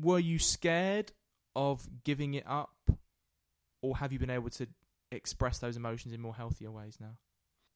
were 0.00 0.18
you 0.18 0.38
scared 0.38 1.12
of 1.54 1.86
giving 2.04 2.34
it 2.34 2.44
up 2.46 2.74
or 3.82 3.96
have 3.98 4.12
you 4.12 4.18
been 4.18 4.30
able 4.30 4.48
to 4.48 4.66
express 5.10 5.58
those 5.58 5.76
emotions 5.76 6.14
in 6.14 6.20
more 6.20 6.34
healthier 6.34 6.70
ways 6.70 6.96
now? 7.00 7.16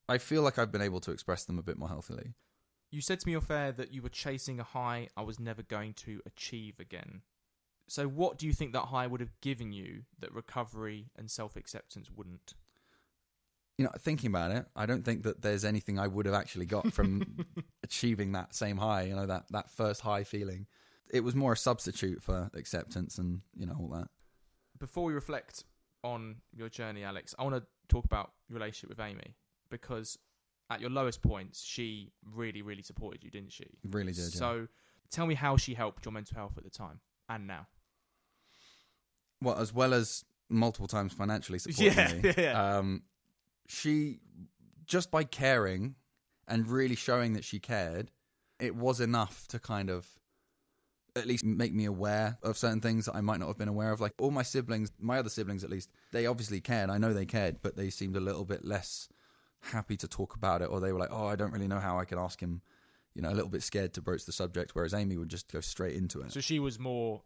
I 0.09 0.18
feel 0.18 0.42
like 0.42 0.59
I've 0.59 0.72
been 0.72 0.83
able 0.83 1.01
to 1.01 1.11
express 1.11 1.44
them 1.44 1.59
a 1.59 1.62
bit 1.62 1.77
more 1.77 1.88
healthily. 1.88 2.35
You 2.90 3.01
said 3.01 3.20
to 3.20 3.29
me 3.29 3.35
off 3.37 3.51
air 3.51 3.72
that 3.72 3.92
you 3.92 4.01
were 4.01 4.09
chasing 4.09 4.61
a 4.61 4.62
high 4.62 5.09
I 5.16 5.22
was 5.22 5.40
never 5.40 5.62
going 5.62 5.94
to 5.94 6.20
achieve 6.25 6.79
again. 6.79 7.22
So, 7.88 8.09
what 8.09 8.38
do 8.38 8.46
you 8.46 8.53
think 8.53 8.72
that 8.72 8.87
high 8.87 9.07
would 9.07 9.20
have 9.20 9.40
given 9.40 9.72
you 9.72 10.03
that 10.18 10.33
recovery 10.33 11.11
and 11.16 11.31
self 11.31 11.57
acceptance 11.57 12.11
wouldn't? 12.14 12.55
You 13.79 13.85
know, 13.85 13.92
thinking 13.99 14.31
about 14.31 14.53
it, 14.53 14.66
I 14.75 14.87
don't 14.87 15.05
think 15.05 15.22
that 15.25 15.42
there's 15.42 15.64
anything 15.64 15.99
I 15.99 16.07
would 16.07 16.27
have 16.27 16.35
actually 16.35 16.66
got 16.66 16.92
from 16.92 17.44
achieving 17.85 18.33
that 18.33 18.55
same 18.55 18.79
high. 18.79 19.03
You 19.03 19.16
know, 19.16 19.27
that 19.27 19.44
that 19.51 19.70
first 19.70 20.01
high 20.01 20.25
feeling. 20.25 20.66
It 21.12 21.20
was 21.20 21.37
more 21.37 21.53
a 21.53 21.57
substitute 21.57 22.20
for 22.20 22.51
acceptance 22.55 23.18
and 23.18 23.42
you 23.55 23.66
know 23.66 23.77
all 23.79 23.88
that. 23.90 24.09
Before 24.79 25.05
we 25.05 25.12
reflect 25.12 25.64
on 26.03 26.37
your 26.53 26.68
journey, 26.68 27.05
Alex, 27.05 27.35
I 27.38 27.44
want 27.44 27.57
to 27.57 27.62
talk 27.88 28.05
about 28.05 28.33
your 28.49 28.59
relationship 28.59 28.90
with 28.90 29.01
Aimee 29.01 29.37
because 29.70 30.18
at 30.70 30.81
your 30.81 30.90
lowest 30.90 31.22
points, 31.22 31.62
she 31.62 32.12
really, 32.25 32.62
really 32.62 32.83
supported 32.83 33.22
you, 33.22 33.31
didn't 33.31 33.53
she? 33.53 33.66
Really 33.88 34.12
did. 34.12 34.35
yeah. 34.35 34.38
So, 34.38 34.68
tell 35.11 35.27
me 35.27 35.35
how 35.35 35.57
she 35.57 35.75
helped 35.75 36.05
your 36.05 36.12
mental 36.12 36.37
health 36.37 36.59
at 36.59 36.64
the 36.64 36.70
time 36.70 37.01
and 37.29 37.46
now. 37.46 37.66
Well, 39.42 39.59
as 39.59 39.72
well 39.72 39.92
as 39.94 40.25
multiple 40.49 40.87
times 40.87 41.12
financially 41.12 41.59
supporting 41.59 41.92
Yeah, 41.96 42.12
me. 42.22 42.35
yeah. 42.38 42.79
Um, 42.79 43.03
she 43.68 44.19
just 44.87 45.11
by 45.11 45.25
caring 45.25 45.96
and 46.46 46.69
really 46.69 46.94
showing 46.94 47.33
that 47.33 47.44
she 47.44 47.58
cared, 47.58 48.11
it 48.61 48.77
was 48.77 49.00
enough 49.00 49.48
to 49.48 49.58
kind 49.58 49.90
of 49.90 50.06
at 51.17 51.27
least 51.27 51.44
make 51.44 51.73
me 51.75 51.87
aware 51.87 52.38
of 52.42 52.56
certain 52.56 52.81
things 52.81 53.06
that 53.06 53.15
I 53.17 53.21
might 53.21 53.40
not 53.40 53.48
have 53.48 53.58
been 53.58 53.69
aware 53.69 53.90
of. 53.90 54.00
Like 54.00 54.13
all 54.19 54.31
my 54.31 54.42
siblings, 54.42 54.92
my 55.00 55.19
other 55.19 55.31
siblings 55.31 55.65
at 55.65 55.71
least, 55.71 55.90
they 56.13 56.27
obviously 56.27 56.61
cared. 56.61 56.90
I 56.90 56.98
know 56.98 57.13
they 57.13 57.27
cared, 57.27 57.63
but 57.63 57.77
they 57.77 57.90
seemed 57.90 58.17
a 58.17 58.21
little 58.21 58.44
bit 58.44 58.65
less 58.65 59.08
happy 59.61 59.96
to 59.96 60.06
talk 60.06 60.35
about 60.37 60.63
it, 60.63 60.67
or 60.67 60.79
they 60.79 60.92
were 60.92 60.98
like, 60.98 61.11
"Oh, 61.11 61.27
I 61.27 61.35
don't 61.35 61.52
really 61.52 61.67
know 61.67 61.81
how 61.81 61.98
I 61.98 62.04
can 62.04 62.19
ask 62.19 62.40
him." 62.40 62.63
You 63.15 63.23
know, 63.23 63.31
a 63.31 63.35
little 63.35 63.48
bit 63.48 63.63
scared 63.63 63.94
to 63.94 64.02
broach 64.02 64.27
the 64.27 64.33
subject, 64.33 64.75
whereas 64.75 64.92
Aimee 64.92 65.17
would 65.17 65.31
just 65.31 65.50
go 65.50 65.61
straight 65.61 65.96
into 65.96 66.21
it. 66.21 66.33
So 66.33 66.40
she 66.40 66.58
was 66.58 66.79
more 66.79 67.23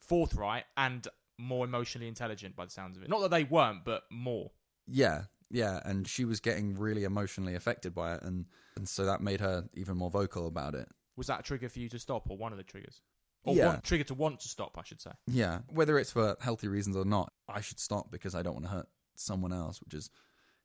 forthright 0.00 0.64
and 0.76 1.06
more 1.38 1.64
emotionally 1.64 2.08
intelligent 2.08 2.56
by 2.56 2.64
the 2.64 2.70
sounds 2.70 2.96
of 2.96 3.02
it. 3.02 3.08
Not 3.08 3.20
that 3.20 3.30
they 3.30 3.44
weren't, 3.44 3.84
but 3.84 4.02
more. 4.10 4.50
Yeah, 4.86 5.24
yeah, 5.50 5.80
and 5.84 6.06
she 6.06 6.24
was 6.24 6.40
getting 6.40 6.76
really 6.76 7.04
emotionally 7.04 7.54
affected 7.54 7.94
by 7.94 8.14
it, 8.14 8.22
and 8.22 8.46
and 8.76 8.88
so 8.88 9.04
that 9.06 9.20
made 9.20 9.40
her 9.40 9.68
even 9.74 9.96
more 9.96 10.10
vocal 10.10 10.46
about 10.46 10.74
it. 10.74 10.88
Was 11.16 11.26
that 11.28 11.40
a 11.40 11.42
trigger 11.42 11.68
for 11.68 11.78
you 11.78 11.88
to 11.88 11.98
stop, 11.98 12.30
or 12.30 12.36
one 12.36 12.52
of 12.52 12.58
the 12.58 12.64
triggers? 12.64 13.02
Or 13.44 13.54
Yeah. 13.54 13.66
one 13.68 13.80
trigger 13.82 14.04
to 14.04 14.14
want 14.14 14.40
to 14.40 14.48
stop, 14.48 14.76
I 14.76 14.82
should 14.82 15.00
say. 15.00 15.12
Yeah, 15.26 15.60
whether 15.68 15.98
it's 15.98 16.10
for 16.10 16.36
healthy 16.40 16.68
reasons 16.68 16.96
or 16.96 17.04
not, 17.04 17.32
I 17.48 17.60
should 17.60 17.78
stop 17.78 18.10
because 18.10 18.34
I 18.34 18.42
don't 18.42 18.54
want 18.54 18.66
to 18.66 18.70
hurt 18.72 18.88
someone 19.14 19.52
else, 19.52 19.80
which 19.80 19.94
is, 19.94 20.10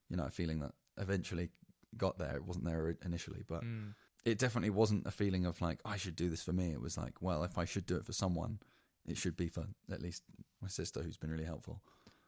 you 0.09 0.17
know, 0.17 0.25
a 0.25 0.31
feeling 0.31 0.59
that 0.59 0.73
eventually 0.97 1.49
got 1.95 2.17
there. 2.17 2.35
It 2.35 2.43
wasn't 2.45 2.65
there 2.65 2.97
initially, 3.05 3.43
but 3.47 3.63
Mm. 3.63 3.93
it 4.25 4.37
definitely 4.39 4.71
wasn't 4.71 5.05
a 5.05 5.11
feeling 5.11 5.45
of 5.45 5.61
like 5.61 5.79
I 5.85 5.97
should 5.97 6.15
do 6.15 6.29
this 6.29 6.43
for 6.43 6.51
me. 6.53 6.71
It 6.71 6.81
was 6.81 6.97
like, 6.97 7.21
well, 7.21 7.43
if 7.43 7.57
I 7.57 7.65
should 7.65 7.85
do 7.85 7.95
it 7.95 8.05
for 8.05 8.13
someone, 8.13 8.59
it 9.07 9.17
should 9.17 9.35
be 9.35 9.47
for 9.47 9.65
at 9.91 10.01
least 10.01 10.23
my 10.61 10.67
sister, 10.67 11.01
who's 11.01 11.17
been 11.17 11.31
really 11.31 11.45
helpful. 11.45 11.81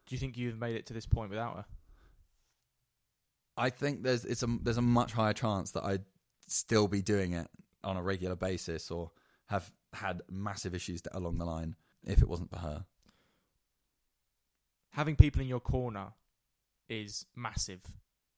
Do 0.05 0.15
you 0.15 0.19
think 0.19 0.37
you've 0.37 0.59
made 0.59 0.75
it 0.75 0.85
to 0.87 0.93
this 0.93 1.05
point 1.05 1.29
without 1.29 1.55
her? 1.55 1.65
I 3.57 3.69
think 3.69 4.03
there's 4.03 4.25
it's 4.25 4.43
a 4.43 4.47
there's 4.61 4.77
a 4.77 4.81
much 4.81 5.13
higher 5.13 5.33
chance 5.33 5.71
that 5.71 5.83
I'd 5.83 6.03
still 6.47 6.87
be 6.87 7.01
doing 7.01 7.33
it 7.33 7.47
on 7.83 7.97
a 7.97 8.03
regular 8.03 8.35
basis 8.35 8.91
or 8.91 9.11
have 9.47 9.71
had 9.93 10.21
massive 10.29 10.75
issues 10.75 11.01
along 11.13 11.37
the 11.37 11.45
line 11.45 11.75
if 12.03 12.21
it 12.21 12.27
wasn't 12.27 12.49
for 12.49 12.59
her. 12.59 12.85
Having 14.91 15.15
people 15.15 15.41
in 15.41 15.47
your 15.47 15.59
corner 15.59 16.13
is 16.89 17.25
massive 17.35 17.81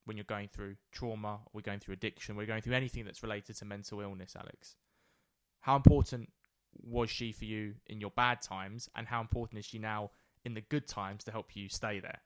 when 0.05 0.15
you're 0.17 0.23
going 0.23 0.47
through 0.47 0.75
trauma, 0.91 1.39
we're 1.53 1.61
going 1.61 1.79
through 1.79 1.93
addiction, 1.93 2.35
we're 2.35 2.45
going 2.45 2.61
through 2.61 2.73
anything 2.73 3.03
that's 3.03 3.21
related 3.21 3.57
to 3.57 3.65
mental 3.65 3.99
illness, 3.99 4.35
Alex. 4.39 4.75
How 5.59 5.75
important 5.75 6.29
was 6.84 7.09
she 7.09 7.32
for 7.32 7.45
you 7.45 7.75
in 7.88 7.99
your 7.99 8.11
bad 8.11 8.41
times, 8.41 8.89
and 8.95 9.07
how 9.07 9.21
important 9.21 9.59
is 9.59 9.65
she 9.65 9.80
now 9.80 10.11
in 10.45 10.53
the 10.53 10.61
good 10.61 10.88
times 10.88 11.23
to 11.25 11.32
help 11.32 11.55
you 11.55 11.69
stay 11.69 11.99
there? 11.99 12.19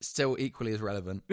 Still 0.00 0.36
equally 0.38 0.72
as 0.72 0.80
relevant. 0.80 1.22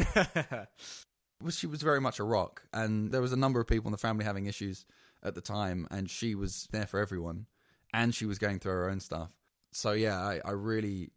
She 1.50 1.68
was 1.68 1.82
very 1.82 2.00
much 2.00 2.20
a 2.20 2.24
rock, 2.24 2.64
and 2.72 3.12
there 3.12 3.22
was 3.22 3.34
a 3.34 3.38
number 3.38 3.60
of 3.60 3.68
people 3.68 3.90
in 3.90 3.92
the 3.92 3.98
family 3.98 4.24
having 4.24 4.46
issues 4.46 4.86
at 5.22 5.36
the 5.36 5.42
time, 5.42 5.88
and 5.92 6.10
she 6.10 6.36
was 6.36 6.68
there 6.72 6.86
for 6.86 7.00
everyone, 7.00 7.48
and 7.94 8.16
she 8.16 8.26
was 8.26 8.40
going 8.40 8.60
through 8.60 8.72
her 8.72 8.90
own 8.90 9.00
stuff. 9.00 9.32
So 9.74 9.92
yeah, 9.92 10.18
I, 10.20 10.40
I 10.46 10.52
really 10.52 11.12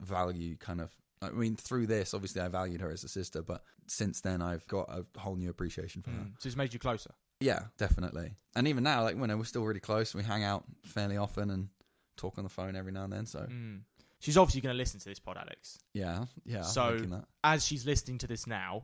value 0.00 0.56
kind 0.56 0.80
of. 0.80 0.90
I 1.22 1.30
mean, 1.30 1.56
through 1.56 1.86
this, 1.86 2.14
obviously, 2.14 2.40
I 2.40 2.48
valued 2.48 2.80
her 2.80 2.90
as 2.90 3.04
a 3.04 3.08
sister, 3.08 3.42
but 3.42 3.62
since 3.86 4.20
then, 4.20 4.40
I've 4.40 4.66
got 4.66 4.88
a 4.88 5.04
whole 5.18 5.36
new 5.36 5.50
appreciation 5.50 6.02
for 6.02 6.10
her. 6.10 6.16
Mm. 6.16 6.32
So 6.38 6.46
it's 6.46 6.56
made 6.56 6.72
you 6.72 6.78
closer. 6.78 7.12
Yeah, 7.40 7.60
definitely. 7.78 8.34
And 8.54 8.68
even 8.68 8.84
now, 8.84 9.02
like, 9.02 9.16
you 9.16 9.26
know, 9.26 9.36
we're 9.36 9.44
still 9.44 9.64
really 9.64 9.80
close, 9.80 10.14
we 10.14 10.22
hang 10.22 10.44
out 10.44 10.64
fairly 10.84 11.16
often 11.16 11.50
and 11.50 11.68
talk 12.16 12.36
on 12.38 12.44
the 12.44 12.50
phone 12.50 12.76
every 12.76 12.92
now 12.92 13.04
and 13.04 13.12
then. 13.12 13.26
So 13.26 13.40
Mm. 13.40 13.80
She's 14.18 14.36
obviously 14.36 14.60
going 14.60 14.74
to 14.74 14.76
listen 14.76 15.00
to 15.00 15.08
this 15.08 15.18
pod, 15.18 15.38
Alex. 15.38 15.78
yeah, 15.94 16.26
yeah. 16.44 16.58
I'm 16.58 16.64
So- 16.64 16.90
thinking 16.90 17.10
that. 17.10 17.24
As 17.42 17.64
she's 17.66 17.86
listening 17.86 18.18
to 18.18 18.26
this 18.26 18.46
now, 18.46 18.82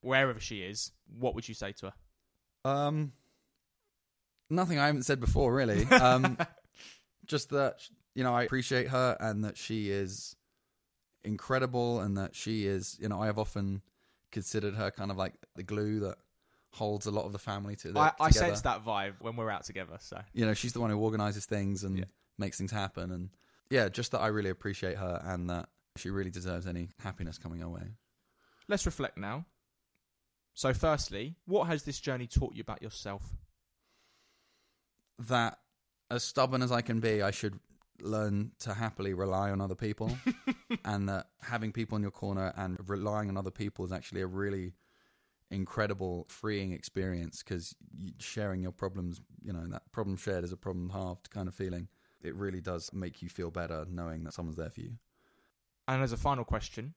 wherever 0.00 0.40
she 0.40 0.62
is, 0.62 0.92
what 1.18 1.34
would 1.34 1.46
you 1.46 1.54
say 1.54 1.72
to 1.72 1.86
her? 2.64 2.70
Um, 2.70 3.12
nothing 4.48 4.78
I 4.78 4.86
haven't 4.86 5.02
said 5.02 5.20
before, 5.20 5.52
really. 5.54 5.84
Um, 5.90 6.38
just 7.26 7.50
that 7.50 7.86
you 8.14 8.24
know 8.24 8.34
I 8.34 8.44
appreciate 8.44 8.88
her 8.88 9.14
and 9.20 9.44
that 9.44 9.58
she 9.58 9.90
is 9.90 10.34
incredible 11.24 12.00
and 12.00 12.16
that 12.16 12.34
she 12.34 12.66
is 12.66 12.96
you 13.00 13.08
know 13.08 13.20
I 13.20 13.26
have 13.26 13.38
often 13.38 13.82
considered 14.32 14.74
her 14.74 14.90
kind 14.90 15.10
of 15.10 15.16
like 15.18 15.34
the 15.56 15.62
glue 15.62 16.00
that 16.00 16.16
holds 16.72 17.06
a 17.06 17.10
lot 17.10 17.24
of 17.24 17.32
the 17.32 17.38
family 17.38 17.76
to 17.76 17.92
the, 17.92 17.98
I, 17.98 18.12
I 18.20 18.28
together. 18.28 18.46
sense 18.46 18.60
that 18.62 18.84
vibe 18.84 19.14
when 19.20 19.36
we're 19.36 19.50
out 19.50 19.64
together. 19.64 19.96
So 20.00 20.20
You 20.32 20.46
know, 20.46 20.54
she's 20.54 20.72
the 20.72 20.80
one 20.80 20.90
who 20.90 20.98
organizes 20.98 21.46
things 21.46 21.82
and 21.84 21.98
Yeah. 21.98 22.04
makes 22.38 22.58
things 22.58 22.70
happen, 22.70 23.10
and 23.10 23.30
yeah, 23.70 23.88
just 23.88 24.12
that 24.12 24.20
I 24.20 24.28
really 24.28 24.50
appreciate 24.50 24.96
her 24.98 25.20
and 25.24 25.48
that 25.50 25.68
she 25.96 26.10
really 26.10 26.30
deserves 26.30 26.66
any 26.66 26.88
happiness 27.00 27.38
coming 27.38 27.62
our 27.62 27.70
way. 27.70 27.94
let's 28.68 28.84
reflect 28.86 29.16
now. 29.18 29.46
So, 30.54 30.74
firstly, 30.74 31.36
what 31.46 31.68
has 31.68 31.84
this 31.84 32.00
journey 32.00 32.26
taught 32.26 32.54
you 32.54 32.60
about 32.62 32.82
yourself? 32.82 33.22
That 35.28 35.58
as 36.10 36.22
stubborn 36.24 36.62
as 36.62 36.70
I 36.72 36.80
can 36.80 37.00
be, 37.00 37.22
I 37.22 37.30
should 37.30 37.58
learn 38.00 38.52
to 38.60 38.74
happily 38.74 39.12
rely 39.14 39.50
on 39.50 39.60
other 39.60 39.74
people 39.74 40.10
and 40.84 41.08
that 41.08 41.26
having 41.42 41.72
people 41.72 41.96
in 41.96 42.02
your 42.02 42.12
corner 42.12 42.52
and 42.56 42.78
relying 42.88 43.28
on 43.28 43.36
other 43.36 43.50
people 43.50 43.84
is 43.84 43.90
actually 43.92 44.20
a 44.20 44.26
really 44.26 44.74
incredible 45.50 46.26
freeing 46.28 46.72
experience 46.72 47.42
because 47.42 47.74
sharing 48.18 48.62
your 48.62 48.72
problems 48.72 49.20
you 49.42 49.52
know 49.52 49.66
that 49.68 49.82
problem 49.92 50.16
shared 50.16 50.44
is 50.44 50.52
a 50.52 50.56
problem 50.56 50.90
halved 50.90 51.30
kind 51.30 51.48
of 51.48 51.54
feeling 51.54 51.88
it 52.22 52.34
really 52.34 52.60
does 52.60 52.90
make 52.92 53.22
you 53.22 53.28
feel 53.28 53.50
better 53.50 53.86
knowing 53.90 54.24
that 54.24 54.34
someone's 54.34 54.56
there 54.58 54.70
for 54.70 54.80
you 54.80 54.92
And 55.86 56.02
as 56.02 56.12
a 56.12 56.16
final 56.18 56.44
question, 56.44 56.94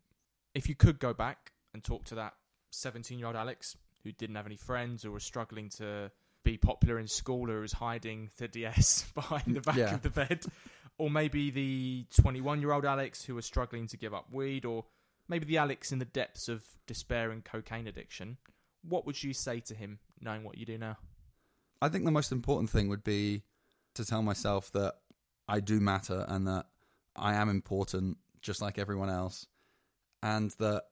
if 0.53 0.67
you 0.67 0.75
could 0.75 0.99
go 0.99 1.13
back 1.13 1.53
and 1.73 1.81
talk 1.81 2.03
to 2.05 2.15
that 2.15 2.33
17 2.71 3.17
year 3.17 3.27
old 3.27 3.35
Alex 3.37 3.77
who 4.03 4.11
didn't 4.11 4.35
have 4.35 4.45
any 4.45 4.57
friends 4.57 5.05
or 5.05 5.11
was 5.11 5.23
struggling 5.23 5.69
to 5.77 6.11
be 6.43 6.57
popular 6.57 6.99
in 6.99 7.07
school 7.07 7.49
or 7.49 7.61
was 7.61 7.71
hiding 7.71 8.31
the 8.37 8.47
DS 8.49 9.05
behind 9.15 9.55
the 9.55 9.61
back 9.61 9.77
Yeah. 9.77 9.93
of 9.93 10.01
the 10.01 10.09
bed, 10.09 10.43
or 10.97 11.09
maybe 11.09 11.51
the 11.51 12.05
21 12.21 12.59
year 12.59 12.73
old 12.73 12.83
Alex 12.83 13.23
who 13.23 13.35
was 13.35 13.45
struggling 13.45 13.87
to 13.87 13.97
give 13.97 14.13
up 14.13 14.25
weed, 14.31 14.65
or 14.65 14.83
maybe 15.27 15.45
the 15.45 15.57
Alex 15.57 15.91
in 15.91 15.99
the 15.99 16.05
depths 16.05 16.47
of 16.47 16.63
despair 16.87 17.31
and 17.31 17.43
cocaine 17.43 17.87
addiction, 17.87 18.37
what 18.83 19.05
would 19.05 19.23
you 19.23 19.33
say 19.33 19.59
to 19.61 19.75
him 19.75 19.99
knowing 20.19 20.43
what 20.43 20.57
you 20.57 20.65
do 20.65 20.77
now? 20.77 20.97
I 21.81 21.89
think 21.89 22.05
the 22.05 22.11
most 22.11 22.31
important 22.31 22.69
thing 22.69 22.89
would 22.89 23.03
be 23.03 23.43
to 23.95 24.05
tell 24.05 24.21
myself 24.21 24.71
that 24.71 24.95
I 25.47 25.59
do 25.59 25.79
matter 25.79 26.25
and 26.27 26.47
that 26.47 26.67
I 27.15 27.35
am 27.35 27.49
important 27.49 28.17
just 28.41 28.61
like 28.61 28.77
everyone 28.77 29.09
else. 29.09 29.47
And 30.23 30.51
that 30.59 30.83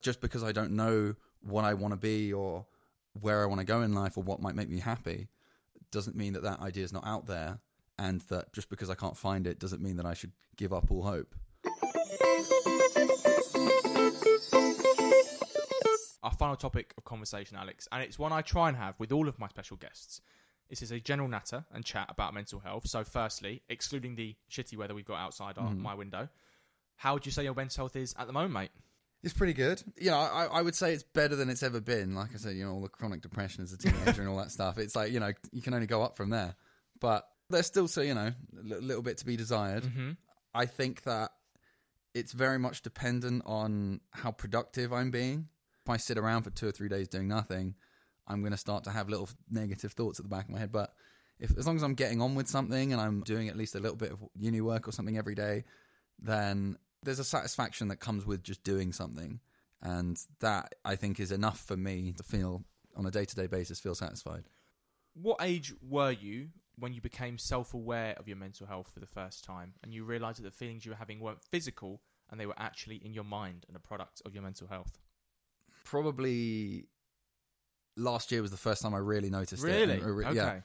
just 0.00 0.20
because 0.20 0.42
I 0.42 0.52
don't 0.52 0.72
know 0.72 1.14
what 1.40 1.64
I 1.64 1.74
want 1.74 1.92
to 1.92 1.98
be 1.98 2.32
or 2.32 2.66
where 3.20 3.42
I 3.42 3.46
want 3.46 3.60
to 3.60 3.66
go 3.66 3.82
in 3.82 3.94
life 3.94 4.16
or 4.16 4.22
what 4.22 4.40
might 4.40 4.54
make 4.54 4.68
me 4.68 4.80
happy 4.80 5.28
doesn't 5.90 6.16
mean 6.16 6.32
that 6.34 6.42
that 6.42 6.60
idea 6.60 6.84
is 6.84 6.92
not 6.92 7.06
out 7.06 7.26
there. 7.26 7.58
And 7.98 8.20
that 8.22 8.52
just 8.52 8.70
because 8.70 8.90
I 8.90 8.94
can't 8.94 9.16
find 9.16 9.46
it 9.46 9.58
doesn't 9.58 9.82
mean 9.82 9.96
that 9.96 10.06
I 10.06 10.14
should 10.14 10.32
give 10.56 10.72
up 10.72 10.90
all 10.90 11.02
hope. 11.02 11.34
Final 16.38 16.56
topic 16.56 16.94
of 16.96 17.04
conversation, 17.04 17.56
Alex, 17.56 17.86
and 17.92 18.02
it's 18.02 18.18
one 18.18 18.32
I 18.32 18.42
try 18.42 18.68
and 18.68 18.76
have 18.76 18.94
with 18.98 19.12
all 19.12 19.28
of 19.28 19.38
my 19.38 19.48
special 19.48 19.76
guests. 19.76 20.20
This 20.70 20.82
is 20.82 20.90
a 20.90 21.00
general 21.00 21.28
natter 21.28 21.64
and 21.72 21.84
chat 21.84 22.06
about 22.10 22.34
mental 22.34 22.60
health. 22.60 22.86
So, 22.86 23.02
firstly, 23.04 23.62
excluding 23.68 24.16
the 24.16 24.36
shitty 24.50 24.76
weather 24.76 24.94
we've 24.94 25.04
got 25.06 25.18
outside 25.18 25.56
our, 25.58 25.70
Mhm. 25.70 25.78
my 25.78 25.94
window, 25.94 26.28
how 26.96 27.14
would 27.14 27.24
you 27.26 27.32
say 27.32 27.44
your 27.44 27.54
mental 27.54 27.82
health 27.84 27.96
is 27.96 28.14
at 28.18 28.26
the 28.26 28.32
moment, 28.32 28.52
mate? 28.54 28.70
It's 29.22 29.34
pretty 29.34 29.54
good. 29.54 29.82
You 29.96 30.10
know, 30.10 30.18
I, 30.18 30.44
I 30.46 30.62
would 30.62 30.74
say 30.76 30.92
it's 30.94 31.02
better 31.02 31.34
than 31.36 31.48
it's 31.50 31.62
ever 31.62 31.80
been. 31.80 32.14
Like 32.14 32.34
I 32.34 32.36
said, 32.36 32.54
you 32.54 32.64
know, 32.64 32.72
all 32.72 32.82
the 32.82 32.88
chronic 32.88 33.20
depression 33.22 33.64
as 33.64 33.72
a 33.72 33.78
teenager 33.78 34.20
and 34.20 34.28
all 34.28 34.36
that 34.36 34.50
stuff. 34.52 34.78
It's 34.78 34.94
like, 34.94 35.10
you 35.10 35.18
know, 35.20 35.32
you 35.50 35.60
can 35.62 35.74
only 35.74 35.86
go 35.88 36.02
up 36.02 36.16
from 36.16 36.30
there. 36.30 36.54
But 37.00 37.26
there's 37.50 37.66
still, 37.66 37.88
so, 37.88 38.00
you 38.02 38.14
know, 38.14 38.32
a 38.56 38.62
little 38.62 39.02
bit 39.02 39.18
to 39.18 39.26
be 39.26 39.36
desired. 39.36 39.84
Mm-hmm. 39.84 40.10
I 40.54 40.66
think 40.66 41.02
that 41.02 41.32
it's 42.14 42.32
very 42.32 42.58
much 42.58 42.82
dependent 42.82 43.42
on 43.46 44.00
how 44.12 44.30
productive 44.30 44.92
I'm 44.92 45.10
being. 45.10 45.48
If 45.88 45.92
I 45.92 45.96
sit 45.96 46.18
around 46.18 46.42
for 46.42 46.50
two 46.50 46.68
or 46.68 46.70
three 46.70 46.90
days 46.90 47.08
doing 47.08 47.28
nothing, 47.28 47.74
I'm 48.26 48.42
going 48.42 48.52
to 48.52 48.58
start 48.58 48.84
to 48.84 48.90
have 48.90 49.08
little 49.08 49.26
negative 49.50 49.92
thoughts 49.92 50.20
at 50.20 50.22
the 50.22 50.28
back 50.28 50.44
of 50.44 50.50
my 50.50 50.58
head. 50.58 50.70
But 50.70 50.92
if 51.40 51.56
as 51.56 51.66
long 51.66 51.76
as 51.76 51.82
I'm 51.82 51.94
getting 51.94 52.20
on 52.20 52.34
with 52.34 52.46
something 52.46 52.92
and 52.92 53.00
I'm 53.00 53.22
doing 53.22 53.48
at 53.48 53.56
least 53.56 53.74
a 53.74 53.80
little 53.80 53.96
bit 53.96 54.12
of 54.12 54.18
uni 54.38 54.60
work 54.60 54.86
or 54.86 54.92
something 54.92 55.16
every 55.16 55.34
day, 55.34 55.64
then 56.18 56.76
there's 57.02 57.20
a 57.20 57.24
satisfaction 57.24 57.88
that 57.88 58.00
comes 58.00 58.26
with 58.26 58.42
just 58.42 58.62
doing 58.64 58.92
something. 58.92 59.40
And 59.80 60.18
that 60.40 60.74
I 60.84 60.94
think 60.94 61.20
is 61.20 61.32
enough 61.32 61.58
for 61.58 61.74
me 61.74 62.12
to 62.18 62.22
feel 62.22 62.64
on 62.94 63.06
a 63.06 63.10
day 63.10 63.24
to 63.24 63.34
day 63.34 63.46
basis 63.46 63.80
feel 63.80 63.94
satisfied. 63.94 64.44
What 65.14 65.38
age 65.40 65.72
were 65.80 66.10
you 66.10 66.48
when 66.78 66.92
you 66.92 67.00
became 67.00 67.38
self 67.38 67.72
aware 67.72 68.14
of 68.18 68.28
your 68.28 68.36
mental 68.36 68.66
health 68.66 68.90
for 68.92 69.00
the 69.00 69.06
first 69.06 69.42
time 69.42 69.72
and 69.82 69.94
you 69.94 70.04
realised 70.04 70.40
that 70.40 70.44
the 70.44 70.50
feelings 70.50 70.84
you 70.84 70.90
were 70.90 70.98
having 70.98 71.18
weren't 71.18 71.42
physical 71.50 72.02
and 72.30 72.38
they 72.38 72.44
were 72.44 72.58
actually 72.58 72.96
in 72.96 73.14
your 73.14 73.24
mind 73.24 73.64
and 73.68 73.74
a 73.74 73.80
product 73.80 74.20
of 74.26 74.34
your 74.34 74.42
mental 74.42 74.66
health? 74.66 74.98
Probably 75.88 76.84
last 77.96 78.30
year 78.30 78.42
was 78.42 78.50
the 78.50 78.58
first 78.58 78.82
time 78.82 78.94
I 78.94 78.98
really 78.98 79.30
noticed 79.30 79.64
it. 79.64 79.66
Really? 79.66 80.02
Uh, 80.02 80.28
Okay. 80.28 80.34
Yeah. 80.34 80.60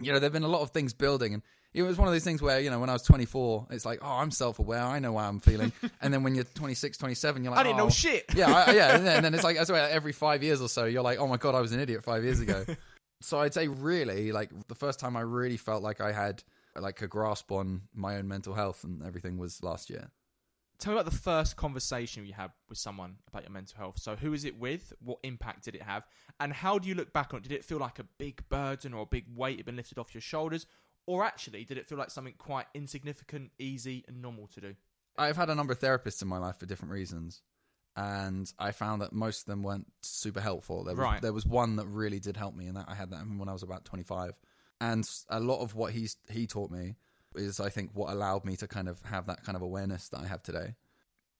you 0.00 0.12
know, 0.12 0.20
there've 0.20 0.32
been 0.32 0.44
a 0.44 0.48
lot 0.48 0.62
of 0.62 0.70
things 0.70 0.92
building, 0.94 1.34
and 1.34 1.42
it 1.74 1.82
was 1.82 1.98
one 1.98 2.06
of 2.06 2.14
those 2.14 2.22
things 2.22 2.40
where, 2.40 2.60
you 2.60 2.70
know, 2.70 2.78
when 2.78 2.88
I 2.88 2.92
was 2.92 3.02
24, 3.02 3.66
it's 3.70 3.84
like, 3.84 3.98
oh, 4.02 4.06
I'm 4.06 4.30
self 4.30 4.60
aware, 4.60 4.82
I 4.82 5.00
know 5.00 5.18
how 5.18 5.28
I'm 5.28 5.40
feeling. 5.40 5.72
and 6.00 6.14
then 6.14 6.22
when 6.22 6.36
you're 6.36 6.44
26, 6.44 6.96
27, 6.96 7.42
you're 7.42 7.50
like, 7.50 7.60
I 7.60 7.62
didn't 7.64 7.80
oh. 7.80 7.84
know 7.84 7.90
shit. 7.90 8.24
Yeah, 8.34 8.52
I, 8.52 8.72
yeah. 8.72 8.88
And 8.96 9.06
then, 9.06 9.16
and 9.16 9.24
then 9.24 9.34
it's 9.34 9.44
like, 9.44 9.58
swear, 9.66 9.90
every 9.90 10.12
five 10.12 10.44
years 10.44 10.62
or 10.62 10.68
so, 10.68 10.84
you're 10.84 11.02
like, 11.02 11.18
oh 11.18 11.26
my 11.26 11.38
God, 11.38 11.56
I 11.56 11.60
was 11.60 11.72
an 11.72 11.80
idiot 11.80 12.04
five 12.04 12.22
years 12.22 12.38
ago. 12.38 12.64
so 13.20 13.40
I'd 13.40 13.54
say, 13.54 13.66
really, 13.66 14.30
like, 14.30 14.50
the 14.68 14.76
first 14.76 15.00
time 15.00 15.16
I 15.16 15.22
really 15.22 15.56
felt 15.56 15.82
like 15.82 16.00
I 16.00 16.12
had 16.12 16.42
like 16.80 17.02
a 17.02 17.08
grasp 17.08 17.50
on 17.50 17.82
my 17.92 18.16
own 18.16 18.28
mental 18.28 18.54
health 18.54 18.84
and 18.84 19.02
everything 19.02 19.36
was 19.36 19.62
last 19.62 19.90
year. 19.90 20.10
Tell 20.78 20.92
me 20.94 21.00
about 21.00 21.10
the 21.10 21.18
first 21.18 21.56
conversation 21.56 22.24
you 22.24 22.32
had 22.34 22.52
with 22.68 22.78
someone 22.78 23.16
about 23.28 23.42
your 23.42 23.50
mental 23.50 23.76
health. 23.78 23.98
So, 23.98 24.14
who 24.16 24.32
is 24.32 24.44
it 24.44 24.58
with? 24.58 24.92
What 25.00 25.18
impact 25.24 25.64
did 25.64 25.74
it 25.74 25.82
have? 25.82 26.06
And 26.38 26.52
how 26.52 26.78
do 26.78 26.88
you 26.88 26.94
look 26.94 27.12
back 27.12 27.34
on 27.34 27.38
it? 27.38 27.42
Did 27.42 27.52
it 27.52 27.64
feel 27.64 27.78
like 27.78 27.98
a 27.98 28.04
big 28.04 28.48
burden 28.48 28.94
or 28.94 29.02
a 29.02 29.06
big 29.06 29.24
weight 29.34 29.56
had 29.58 29.66
been 29.66 29.76
lifted 29.76 29.98
off 29.98 30.14
your 30.14 30.20
shoulders? 30.20 30.66
Or 31.06 31.24
actually, 31.24 31.64
did 31.64 31.78
it 31.78 31.88
feel 31.88 31.98
like 31.98 32.10
something 32.10 32.34
quite 32.38 32.66
insignificant, 32.74 33.50
easy, 33.58 34.04
and 34.06 34.22
normal 34.22 34.46
to 34.48 34.60
do? 34.60 34.74
I've 35.16 35.36
had 35.36 35.50
a 35.50 35.54
number 35.54 35.72
of 35.72 35.80
therapists 35.80 36.22
in 36.22 36.28
my 36.28 36.38
life 36.38 36.56
for 36.58 36.66
different 36.66 36.92
reasons. 36.92 37.42
and 37.96 38.52
I 38.60 38.70
found 38.70 39.02
that 39.02 39.12
most 39.12 39.40
of 39.40 39.46
them 39.46 39.64
weren't 39.64 39.90
super 40.02 40.40
helpful. 40.40 40.84
There 40.84 40.94
was, 40.94 41.02
Right. 41.02 41.20
there 41.20 41.32
was 41.32 41.44
one 41.44 41.74
that 41.76 41.86
really 41.88 42.20
did 42.20 42.36
help 42.36 42.54
me, 42.54 42.68
and 42.68 42.76
that 42.76 42.84
I 42.88 42.94
had 42.94 43.10
that 43.10 43.26
when 43.26 43.48
I 43.48 43.52
was 43.52 43.64
about 43.64 43.84
25. 43.84 44.38
And 44.80 45.08
a 45.28 45.40
lot 45.40 45.62
of 45.62 45.74
what 45.74 45.92
he's 45.92 46.16
he 46.30 46.46
taught 46.46 46.70
me 46.70 46.94
is, 47.34 47.60
I 47.60 47.68
think, 47.68 47.90
what 47.94 48.12
allowed 48.12 48.44
me 48.44 48.56
to 48.56 48.66
kind 48.66 48.88
of 48.88 49.00
have 49.02 49.26
that 49.26 49.44
kind 49.44 49.56
of 49.56 49.62
awareness 49.62 50.08
that 50.10 50.20
I 50.20 50.26
have 50.26 50.42
today. 50.42 50.74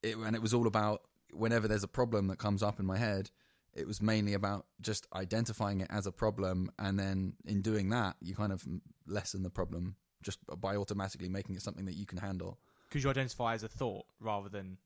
It, 0.02 0.16
and 0.16 0.34
it 0.36 0.42
was 0.42 0.54
all 0.54 0.66
about 0.66 1.02
whenever 1.32 1.68
there's 1.68 1.84
a 1.84 1.88
problem 1.88 2.28
that 2.28 2.38
comes 2.38 2.62
up 2.62 2.78
in 2.78 2.86
my 2.86 2.96
head, 2.96 3.30
it 3.74 3.86
was 3.86 4.00
mainly 4.00 4.34
about 4.34 4.66
just 4.80 5.06
identifying 5.14 5.80
it 5.80 5.88
as 5.90 6.06
a 6.06 6.12
problem, 6.12 6.70
and 6.78 6.98
then 6.98 7.34
in 7.44 7.62
doing 7.62 7.90
that, 7.90 8.16
you 8.20 8.34
kind 8.34 8.52
of 8.52 8.64
lessen 9.06 9.42
the 9.42 9.50
problem 9.50 9.96
just 10.22 10.38
by 10.60 10.74
automatically 10.74 11.28
making 11.28 11.54
it 11.54 11.62
something 11.62 11.84
that 11.84 11.94
you 11.94 12.06
can 12.06 12.18
handle. 12.18 12.58
Because 12.88 13.04
you 13.04 13.10
identify 13.10 13.54
as 13.54 13.62
a 13.62 13.68
thought 13.68 14.06
rather 14.20 14.48
than 14.48 14.78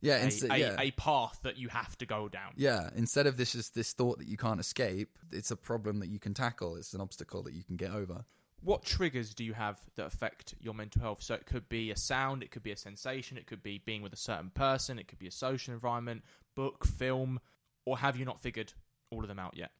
Yeah, 0.00 0.16
a, 0.16 0.52
a, 0.52 0.58
yeah. 0.58 0.76
a 0.78 0.90
path 0.90 1.40
that 1.42 1.56
you 1.56 1.68
have 1.68 1.96
to 1.98 2.06
go 2.06 2.28
down. 2.28 2.52
Yeah, 2.56 2.90
instead 2.94 3.26
of 3.26 3.36
this 3.36 3.54
is 3.54 3.70
this 3.70 3.92
thought 3.92 4.18
that 4.18 4.28
you 4.28 4.36
can't 4.36 4.60
escape, 4.60 5.18
it's 5.32 5.50
a 5.50 5.56
problem 5.56 6.00
that 6.00 6.08
you 6.08 6.18
can 6.18 6.34
tackle. 6.34 6.76
It's 6.76 6.92
an 6.92 7.00
obstacle 7.00 7.42
that 7.44 7.54
you 7.54 7.62
can 7.62 7.76
get 7.76 7.92
over. 7.92 8.24
What 8.64 8.82
triggers 8.82 9.34
do 9.34 9.44
you 9.44 9.52
have 9.52 9.78
that 9.96 10.06
affect 10.06 10.54
your 10.58 10.72
mental 10.72 11.02
health? 11.02 11.22
So 11.22 11.34
it 11.34 11.44
could 11.44 11.68
be 11.68 11.90
a 11.90 11.96
sound, 11.96 12.42
it 12.42 12.50
could 12.50 12.62
be 12.62 12.72
a 12.72 12.76
sensation, 12.76 13.36
it 13.36 13.46
could 13.46 13.62
be 13.62 13.82
being 13.84 14.00
with 14.00 14.14
a 14.14 14.16
certain 14.16 14.50
person, 14.50 14.98
it 14.98 15.06
could 15.06 15.18
be 15.18 15.28
a 15.28 15.30
social 15.30 15.74
environment, 15.74 16.22
book, 16.56 16.86
film, 16.86 17.40
or 17.84 17.98
have 17.98 18.16
you 18.16 18.24
not 18.24 18.40
figured 18.40 18.72
all 19.10 19.20
of 19.20 19.28
them 19.28 19.38
out 19.38 19.54
yet? 19.56 19.70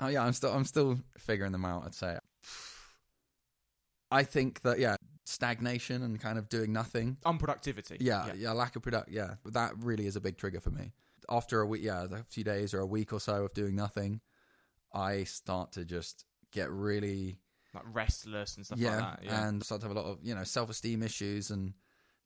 Oh 0.00 0.08
yeah, 0.08 0.24
I'm 0.24 0.32
still 0.32 0.52
I'm 0.52 0.64
still 0.64 0.98
figuring 1.16 1.52
them 1.52 1.64
out. 1.64 1.84
I'd 1.86 1.94
say. 1.94 2.18
I 4.10 4.24
think 4.24 4.62
that 4.62 4.80
yeah, 4.80 4.96
stagnation 5.24 6.02
and 6.02 6.20
kind 6.20 6.38
of 6.38 6.48
doing 6.48 6.72
nothing. 6.72 7.18
Unproductivity. 7.24 7.98
Yeah, 8.00 8.32
yeah, 8.36 8.52
lack 8.52 8.74
of 8.74 8.82
product. 8.82 9.10
Yeah, 9.10 9.34
that 9.46 9.72
really 9.78 10.06
is 10.06 10.16
a 10.16 10.20
big 10.20 10.36
trigger 10.36 10.60
for 10.60 10.70
me. 10.70 10.92
After 11.30 11.60
a 11.60 11.66
week, 11.66 11.82
yeah, 11.82 12.06
a 12.10 12.24
few 12.24 12.42
days 12.42 12.74
or 12.74 12.80
a 12.80 12.86
week 12.86 13.12
or 13.12 13.20
so 13.20 13.44
of 13.44 13.54
doing 13.54 13.76
nothing, 13.76 14.20
I 14.92 15.24
start 15.24 15.72
to 15.72 15.84
just 15.84 16.24
get 16.50 16.70
really 16.70 17.38
Like 17.74 17.84
restless 17.92 18.56
and 18.56 18.66
stuff 18.66 18.78
yeah, 18.78 18.90
like 18.90 18.98
that. 18.98 19.20
Yeah. 19.24 19.48
and 19.48 19.64
start 19.64 19.80
to 19.80 19.88
have 19.88 19.96
a 19.96 20.00
lot 20.00 20.06
of 20.06 20.18
you 20.22 20.34
know 20.34 20.44
self 20.44 20.68
esteem 20.70 21.02
issues 21.02 21.50
and 21.50 21.72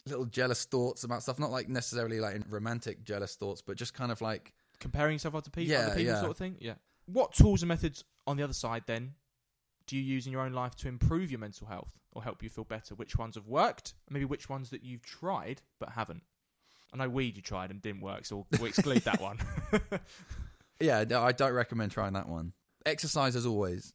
little 0.07 0.25
jealous 0.25 0.65
thoughts 0.65 1.05
about 1.05 1.23
stuff. 1.23 1.39
Not 1.39 1.51
like 1.51 1.69
necessarily 1.69 2.21
like 2.21 2.43
romantic 2.49 3.05
jealous 3.05 3.35
thoughts, 3.37 3.63
but 3.63 3.77
just 3.77 3.95
kind 3.95 4.11
of 4.11 4.21
like 4.21 4.53
Comparing 4.79 5.15
yourself 5.15 5.43
to 5.45 5.51
people, 5.51 5.73
Yeah, 5.73 5.87
other 5.87 5.97
people 5.97 6.13
yeah. 6.13 6.19
sort 6.21 6.31
of 6.33 6.37
thing. 6.37 6.57
Yeah. 6.61 6.75
What 7.07 7.33
tools 7.33 7.63
and 7.63 7.69
methods 7.69 8.05
on 8.27 8.37
the 8.37 8.43
other 8.43 8.53
side 8.53 8.83
then 8.87 9.15
do 9.87 9.97
you 9.97 10.03
use 10.03 10.27
in 10.27 10.33
your 10.33 10.43
own 10.43 10.53
life 10.53 10.75
to 10.77 10.89
improve 10.89 11.31
your 11.31 11.41
mental 11.41 11.67
health 11.67 11.93
or 12.13 12.23
help 12.23 12.43
you 12.43 12.51
feel 12.51 12.65
better? 12.65 12.95
Which 12.95 13.17
ones 13.17 13.37
have 13.37 13.47
worked? 13.47 13.95
Maybe 14.11 14.25
which 14.25 14.49
ones 14.49 14.71
that 14.71 14.83
you've 14.83 15.05
tried 15.05 15.63
but 15.79 15.91
haven't? 15.91 16.25
I 16.93 16.99
know 16.99 17.09
weed 17.09 17.37
you 17.37 17.43
tried 17.43 17.71
and 17.71 17.81
didn't 17.81 18.01
work, 18.01 18.27
so 18.27 18.37
we'll, 18.37 18.47
we'll 18.61 18.69
exclude 18.69 19.03
that 19.05 19.21
one. 19.21 19.39
yeah, 20.81 21.05
no, 21.09 21.23
I 21.23 21.33
don't 21.33 21.53
recommend 21.53 21.93
trying 21.93 22.15
that 22.15 22.29
one. 22.29 22.53
Exercise 22.85 23.35
as 23.37 23.47
always, 23.47 23.93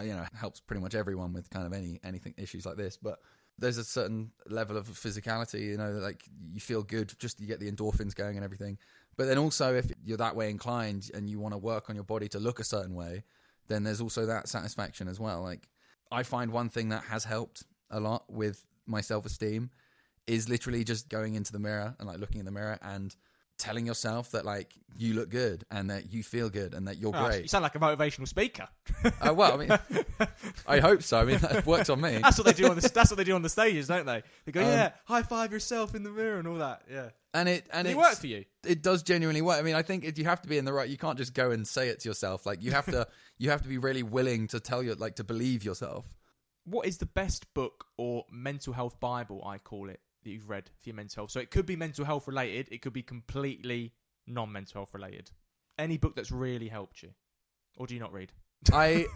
you 0.00 0.12
know, 0.12 0.24
helps 0.34 0.60
pretty 0.60 0.82
much 0.82 0.94
everyone 0.94 1.32
with 1.32 1.50
kind 1.50 1.66
of 1.66 1.72
any 1.72 2.00
anything 2.04 2.34
issues 2.36 2.66
like 2.66 2.76
this. 2.76 2.96
But 2.96 3.20
there's 3.58 3.78
a 3.78 3.84
certain 3.84 4.32
level 4.48 4.76
of 4.76 4.88
physicality, 4.88 5.60
you 5.60 5.76
know, 5.76 5.92
like 5.92 6.24
you 6.52 6.60
feel 6.60 6.82
good, 6.82 7.12
just 7.18 7.40
you 7.40 7.46
get 7.46 7.60
the 7.60 7.70
endorphins 7.70 8.14
going 8.14 8.36
and 8.36 8.44
everything. 8.44 8.78
But 9.16 9.26
then 9.26 9.38
also, 9.38 9.74
if 9.74 9.90
you're 10.04 10.16
that 10.16 10.34
way 10.34 10.50
inclined 10.50 11.10
and 11.14 11.28
you 11.28 11.38
want 11.38 11.52
to 11.54 11.58
work 11.58 11.90
on 11.90 11.94
your 11.94 12.04
body 12.04 12.28
to 12.28 12.38
look 12.38 12.60
a 12.60 12.64
certain 12.64 12.94
way, 12.94 13.24
then 13.68 13.84
there's 13.84 14.00
also 14.00 14.26
that 14.26 14.48
satisfaction 14.48 15.06
as 15.06 15.20
well. 15.20 15.42
Like 15.42 15.68
I 16.10 16.22
find 16.22 16.50
one 16.50 16.68
thing 16.68 16.88
that 16.90 17.04
has 17.04 17.24
helped 17.24 17.64
a 17.90 18.00
lot 18.00 18.24
with 18.30 18.64
my 18.86 19.00
self 19.00 19.26
esteem 19.26 19.70
is 20.26 20.48
literally 20.48 20.84
just 20.84 21.08
going 21.08 21.34
into 21.34 21.52
the 21.52 21.58
mirror 21.58 21.94
and 21.98 22.08
like 22.08 22.18
looking 22.18 22.38
in 22.38 22.44
the 22.44 22.52
mirror 22.52 22.78
and 22.82 23.14
telling 23.62 23.86
yourself 23.86 24.32
that 24.32 24.44
like 24.44 24.74
you 24.98 25.14
look 25.14 25.30
good 25.30 25.64
and 25.70 25.88
that 25.90 26.12
you 26.12 26.22
feel 26.22 26.50
good 26.50 26.74
and 26.74 26.86
that 26.88 26.98
you're 26.98 27.12
Oh, 27.14 27.30
You 27.30 27.48
sound 27.48 27.62
like 27.62 27.74
a 27.74 27.78
motivational 27.78 28.26
speaker. 28.28 28.68
Uh, 29.04 29.32
well, 29.32 29.54
I 29.54 29.56
mean, 29.56 29.78
I 30.66 30.80
hope 30.80 31.02
so. 31.02 31.18
I 31.20 31.24
mean, 31.24 31.38
that 31.38 31.64
works 31.64 31.88
on 31.88 32.00
me. 32.00 32.18
That's 32.18 32.38
what 32.38 32.46
they 32.46 32.52
do 32.52 32.68
on 32.68 32.76
the 32.76 32.88
that's 32.88 33.10
what 33.10 33.16
they 33.16 33.24
do 33.24 33.34
on 33.34 33.42
the 33.42 33.48
stages, 33.48 33.86
don't 33.88 34.04
they? 34.06 34.22
They 34.44 34.52
go, 34.52 34.60
Um, 34.60 34.66
yeah, 34.66 34.90
high 35.06 35.22
five 35.22 35.52
yourself 35.52 35.94
in 35.94 36.02
the 36.02 36.10
mirror 36.10 36.38
and 36.38 36.48
all 36.48 36.56
that. 36.58 36.82
Yeah, 36.90 37.10
And 37.34 37.48
it 37.48 37.66
and 37.72 37.86
it 37.86 37.92
it 37.92 37.96
work 37.96 38.14
for 38.16 38.26
you? 38.26 38.44
It 38.66 38.82
does 38.82 39.02
genuinely 39.02 39.42
work. 39.42 39.58
I 39.58 39.62
mean, 39.62 39.74
I 39.76 39.82
think 39.82 40.04
it, 40.04 40.18
you 40.18 40.24
have 40.24 40.42
to 40.42 40.48
be 40.48 40.58
in 40.58 40.64
the 40.64 40.72
right. 40.72 40.88
You 40.88 40.98
can't 40.98 41.16
just 41.16 41.32
go 41.34 41.50
and 41.52 41.66
say 41.66 41.88
it 41.88 42.00
to 42.00 42.08
yourself. 42.08 42.44
Like 42.44 42.62
you 42.62 42.72
have 42.72 42.86
to, 42.86 43.06
you 43.38 43.50
have 43.50 43.62
to 43.62 43.68
be 43.68 43.78
really 43.78 44.02
willing 44.02 44.48
to 44.48 44.60
tell 44.60 44.82
you, 44.82 44.94
like 44.94 45.16
to 45.16 45.24
believe 45.24 45.64
yourself. 45.64 46.04
What 46.64 46.86
is 46.86 46.98
the 46.98 47.06
best 47.06 47.52
book 47.54 47.86
or 47.96 48.24
mental 48.30 48.72
health 48.72 49.00
Bible, 49.00 49.42
I 49.44 49.58
call 49.58 49.88
it, 49.88 50.00
that 50.24 50.30
you've 50.30 50.48
read 50.48 50.70
for 50.80 50.88
your 50.88 50.96
mental 50.96 51.22
health? 51.22 51.30
So 51.30 51.40
it 51.40 51.50
could 51.50 51.66
be 51.66 51.76
mental 51.76 52.04
health 52.04 52.26
related, 52.26 52.68
it 52.70 52.82
could 52.82 52.92
be 52.92 53.02
completely 53.02 53.92
non 54.26 54.52
mental 54.52 54.80
health 54.80 54.94
related. 54.94 55.30
Any 55.78 55.96
book 55.98 56.14
that's 56.14 56.30
really 56.30 56.68
helped 56.68 57.02
you, 57.02 57.10
or 57.76 57.86
do 57.86 57.94
you 57.94 58.00
not 58.00 58.12
read? 58.12 58.32
I, 58.72 59.06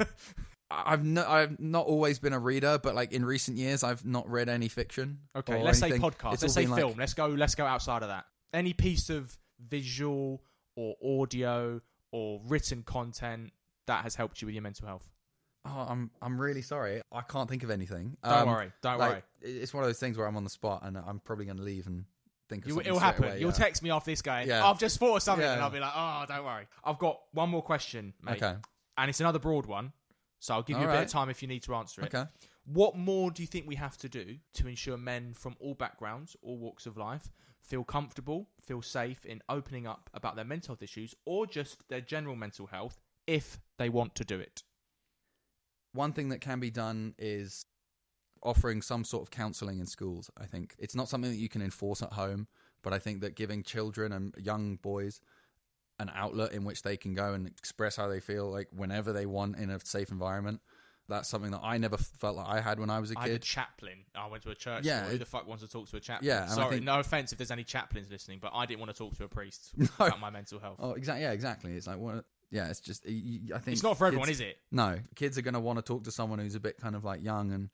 I've 0.71 1.05
no, 1.05 1.25
I've 1.27 1.61
not 1.61 1.87
always 1.87 2.19
been 2.19 2.33
a 2.33 2.39
reader, 2.39 2.79
but 2.83 2.95
like 2.95 3.13
in 3.13 3.25
recent 3.25 3.57
years, 3.59 3.85
I've 3.85 4.05
not 4.05 4.29
read 4.29 4.49
any 4.49 4.69
fiction. 4.69 5.19
Okay, 5.37 5.63
let's 5.63 5.81
anything. 5.83 6.01
say 6.01 6.09
podcast. 6.09 6.33
It's 6.35 6.43
Let's 6.43 6.55
say 6.55 6.63
been, 6.63 6.71
like- 6.71 6.81
film. 6.81 6.95
let's 6.99 7.15
go. 7.15 7.27
Let's 7.29 7.55
go 7.55 7.65
outside 7.67 8.03
of 8.03 8.09
that. 8.09 8.25
Any 8.53 8.73
piece 8.73 9.11
of 9.11 9.37
visual 9.69 10.43
or 10.77 10.95
audio 11.23 11.81
or 12.13 12.41
written 12.47 12.83
content 12.83 13.53
that 13.87 14.03
has 14.03 14.15
helped 14.17 14.41
you 14.43 14.47
with 14.47 14.55
your 14.55 14.63
mental 14.63 14.87
health. 14.89 15.05
Oh, 15.67 15.87
I'm 15.89 16.11
I'm 16.23 16.41
really 16.41 16.63
sorry. 16.63 17.03
I 17.13 17.23
can't 17.23 17.49
think 17.49 17.63
of 17.65 17.71
anything. 17.71 18.17
Don't 18.23 18.33
Um, 18.33 18.49
worry. 18.49 18.73
Don't 18.83 18.99
like, 18.99 19.11
worry. 19.11 19.23
It's 19.43 19.75
one 19.75 19.83
of 19.85 19.89
those 19.89 19.99
things 19.99 20.17
where 20.17 20.27
I'm 20.27 20.37
on 20.37 20.45
the 20.45 20.51
spot 20.51 20.83
and 20.85 20.97
I'm 20.97 21.21
probably 21.21 21.45
going 21.47 21.57
to 21.59 21.63
leave 21.63 21.87
and 21.87 22.05
think 22.49 22.63
of 22.65 22.69
You, 22.69 22.75
something 22.75 22.87
it'll 22.87 22.99
happen. 23.01 23.25
away, 23.25 23.41
You'll 23.41 23.51
yeah. 23.51 23.57
text 23.57 23.83
me 23.83 23.91
off 23.91 24.05
this 24.05 24.23
going, 24.23 24.47
Yeah. 24.49 24.65
I've 24.65 24.79
just 24.79 24.99
thought 24.99 25.17
of 25.17 25.23
something, 25.23 25.45
Yeah. 25.45 25.55
and 25.55 25.63
I'll 25.63 25.71
be 25.71 25.81
like, 25.81 25.93
oh, 25.95 26.25
don't 26.29 26.45
worry. 26.45 26.67
I've 26.85 26.99
got 26.99 27.19
one 27.33 27.51
more 27.51 27.63
question, 27.63 28.15
mate. 28.23 28.41
Okay. 28.43 28.55
And 28.97 29.09
it's 29.11 29.19
another 29.21 29.39
broad 29.41 29.67
one, 29.67 29.93
so 30.39 30.55
I'll 30.55 30.63
give 30.63 30.79
you 30.79 30.85
a 30.85 30.93
bit 30.93 31.03
of 31.03 31.09
time 31.09 31.29
if 31.29 31.43
you 31.43 31.49
need 31.49 31.63
to 31.65 31.75
answer 31.75 32.03
it. 32.03 32.15
Okay. 32.15 32.29
What 32.65 32.97
more 32.97 33.31
do 33.31 33.43
you 33.43 33.47
think 33.49 33.67
we 33.67 33.75
have 33.77 33.97
to 33.99 34.09
do 34.09 34.37
to 34.55 34.69
ensure 34.69 34.97
men 34.97 35.35
from 35.35 35.57
all 35.61 35.75
backgrounds, 35.75 36.37
all 36.43 36.57
walks 36.59 36.87
of 36.87 36.97
life, 36.97 37.31
feel 37.61 37.85
comfortable, 37.85 38.49
feel 38.65 38.81
safe 38.83 39.25
in 39.27 39.43
opening 39.49 39.87
up 39.87 40.09
about 40.15 40.37
their 40.37 40.45
mental 40.45 40.69
health 40.75 40.83
issues 40.83 41.15
or 41.25 41.47
just 41.47 41.89
their 41.89 42.01
general 42.01 42.37
mental 42.37 42.67
health 42.67 43.01
if 43.27 43.59
they 43.79 43.89
want 43.89 44.15
to 44.17 44.25
do 44.25 44.39
it? 44.39 44.63
One 45.97 46.13
thing 46.13 46.29
that 46.29 46.41
can 46.41 46.61
be 46.61 46.71
done 46.71 47.15
is 47.19 47.65
offering 48.43 48.83
some 48.83 49.03
sort 49.05 49.23
of 49.23 49.31
counselling 49.31 49.81
in 49.81 49.87
schools. 49.87 50.31
I 50.41 50.45
think 50.45 50.75
it's 50.79 50.95
not 50.95 51.09
something 51.09 51.31
that 51.31 51.37
you 51.39 51.49
can 51.49 51.63
enforce 51.63 52.03
at 52.03 52.13
home, 52.13 52.47
but 52.83 52.93
I 52.93 52.99
think 52.99 53.21
that 53.23 53.35
giving 53.35 53.63
children 53.63 54.13
and 54.13 54.35
young 54.39 54.77
boys 54.77 55.21
an 55.99 56.11
outlet 56.15 56.53
in 56.53 56.65
which 56.65 56.83
they 56.83 56.97
can 56.97 57.15
go 57.15 57.33
and 57.33 57.47
express 57.47 57.97
how 57.97 58.07
they 58.09 58.21
feel, 58.21 58.51
like 58.51 58.69
whenever 58.71 59.13
they 59.13 59.25
want 59.27 59.57
in 59.57 59.71
a 59.71 59.81
safe 59.81 60.11
environment, 60.11 60.61
that's 61.09 61.29
something 61.29 61.53
that 61.53 61.61
I 61.63 61.79
never 61.79 61.97
felt 61.97 62.37
like 62.37 62.47
I 62.49 62.61
had 62.61 62.79
when 62.79 62.91
I 62.91 62.99
was 62.99 63.13
a 63.13 63.19
I 63.19 63.23
had 63.23 63.31
a 63.31 63.35
kid. 63.35 63.43
chaplain. 63.43 63.99
I 64.15 64.27
went 64.27 64.43
to 64.43 64.51
a 64.51 64.55
church. 64.55 64.85
Yeah, 64.85 65.01
school. 65.03 65.13
Who 65.13 65.19
the 65.19 65.25
fuck 65.25 65.47
wants 65.49 65.63
to 65.65 65.71
talk 65.71 65.89
to 65.89 65.97
a 65.97 66.01
chaplain? 66.01 66.29
Yeah, 66.29 66.47
Sorry, 66.49 66.75
think- 66.77 66.85
no 66.85 66.99
offense 67.01 67.33
if 67.33 67.39
there's 67.39 67.51
any 67.53 67.65
chaplains 67.65 68.11
listening, 68.11 68.41
but 68.43 68.51
I 68.55 68.67
didn't 68.67 68.81
want 68.81 68.91
to 68.93 68.99
talk 68.99 69.17
to 69.17 69.25
a 69.25 69.29
priest 69.29 69.71
No. 69.77 69.87
about 69.99 70.21
my 70.21 70.31
mental 70.31 70.59
health. 70.59 70.77
Oh, 70.81 70.93
exactly. 70.93 71.23
Yeah, 71.23 71.33
exactly. 71.33 71.73
It's 71.77 71.87
like 71.87 71.99
what? 71.99 72.25
Yeah, 72.51 72.69
it's 72.69 72.81
just. 72.81 73.05
I 73.07 73.09
think 73.59 73.69
it's 73.69 73.83
not 73.83 73.99
for 73.99 74.07
everyone, 74.07 74.29
kids- 74.29 74.41
is 74.41 74.47
it? 74.47 74.59
No, 74.71 74.99
kids 75.15 75.37
are 75.37 75.43
going 75.43 75.55
to 75.55 75.61
want 75.61 75.79
to 75.79 75.83
talk 75.83 76.05
to 76.05 76.11
someone 76.13 76.39
who's 76.39 76.55
a 76.55 76.61
bit 76.61 76.79
kind 76.79 76.95
of 76.95 77.05
like 77.05 77.23
young 77.23 77.53
and 77.53 77.71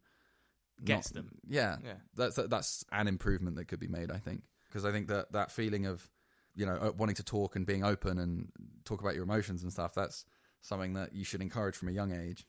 Gets 0.84 1.14
not- 1.14 1.24
them. 1.26 1.38
Yeah, 1.46 1.76
Yeah. 1.84 1.94
that's 2.16 2.36
that's 2.36 2.84
an 2.90 3.06
improvement 3.08 3.56
that 3.56 3.66
could 3.66 3.80
be 3.80 3.88
made. 3.88 4.10
I 4.10 4.16
think 4.18 4.42
because 4.68 4.84
I 4.84 4.90
think 4.92 5.08
that 5.08 5.32
that 5.32 5.52
feeling 5.52 5.86
of 5.86 6.10
you 6.54 6.66
know 6.66 6.74
uh, 6.74 6.92
wanting 6.96 7.14
to 7.16 7.22
talk 7.22 7.54
and 7.56 7.66
being 7.66 7.84
open 7.84 8.18
and 8.18 8.50
talk 8.84 9.00
about 9.00 9.14
your 9.14 9.24
emotions 9.24 9.62
and 9.62 9.72
stuff 9.72 9.94
that's 9.94 10.24
something 10.60 10.94
that 10.94 11.14
you 11.14 11.24
should 11.24 11.40
encourage 11.42 11.76
from 11.76 11.88
a 11.88 11.92
young 11.92 12.12
age. 12.12 12.46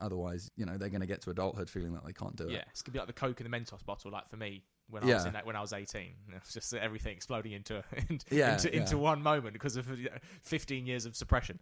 Otherwise, 0.00 0.50
you 0.56 0.66
know, 0.66 0.76
they're 0.76 0.88
going 0.88 1.00
to 1.00 1.06
get 1.06 1.22
to 1.22 1.30
adulthood 1.30 1.70
feeling 1.70 1.92
that 1.94 2.04
they 2.04 2.12
can't 2.12 2.34
do 2.34 2.44
it. 2.48 2.50
Yeah, 2.50 2.58
it. 2.58 2.66
it's 2.70 2.82
gonna 2.82 2.92
be 2.94 2.98
like 2.98 3.06
the 3.06 3.12
Coke 3.12 3.40
and 3.40 3.52
the 3.52 3.56
Mentos 3.56 3.84
bottle, 3.84 4.10
like 4.10 4.28
for 4.28 4.36
me 4.36 4.64
when 4.92 5.02
I 5.02 5.06
was 5.06 5.22
Yeah. 5.22 5.26
in 5.28 5.32
that 5.34 5.46
when 5.46 5.56
I 5.56 5.60
was 5.60 5.72
eighteen. 5.72 6.14
It's 6.36 6.52
just 6.52 6.72
everything 6.74 7.14
exploding 7.16 7.52
into 7.52 7.82
into, 8.08 8.26
Yeah, 8.30 8.52
into, 8.52 8.70
yeah. 8.72 8.80
into 8.80 8.98
one 8.98 9.22
moment 9.22 9.52
because 9.54 9.76
of 9.76 9.88
you 9.98 10.04
know, 10.04 10.18
fifteen 10.42 10.86
years 10.86 11.06
of 11.06 11.16
suppression. 11.16 11.58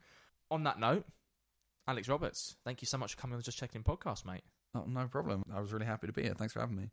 On 0.51 0.65
that 0.65 0.79
note, 0.81 1.07
Alex 1.89 2.09
Roberts, 2.09 2.57
thank 2.65 2.83
you 2.83 2.87
so 2.87 2.99
much 2.99 3.15
for 3.15 3.21
coming 3.21 3.35
on 3.35 3.39
the 3.39 3.45
Just 3.45 3.59
Checking 3.59 3.81
In 3.81 3.85
podcast, 3.85 4.25
mate. 4.27 4.43
Oh, 4.75 4.85
no 4.87 5.07
problem. 5.07 5.43
I 5.53 5.61
was 5.61 5.73
really 5.73 5.87
happy 5.87 6.07
to 6.09 6.13
be 6.13 6.23
here. 6.23 6.35
Thanks 6.35 6.53
for 6.53 6.61
having 6.61 6.77
me. 6.77 6.91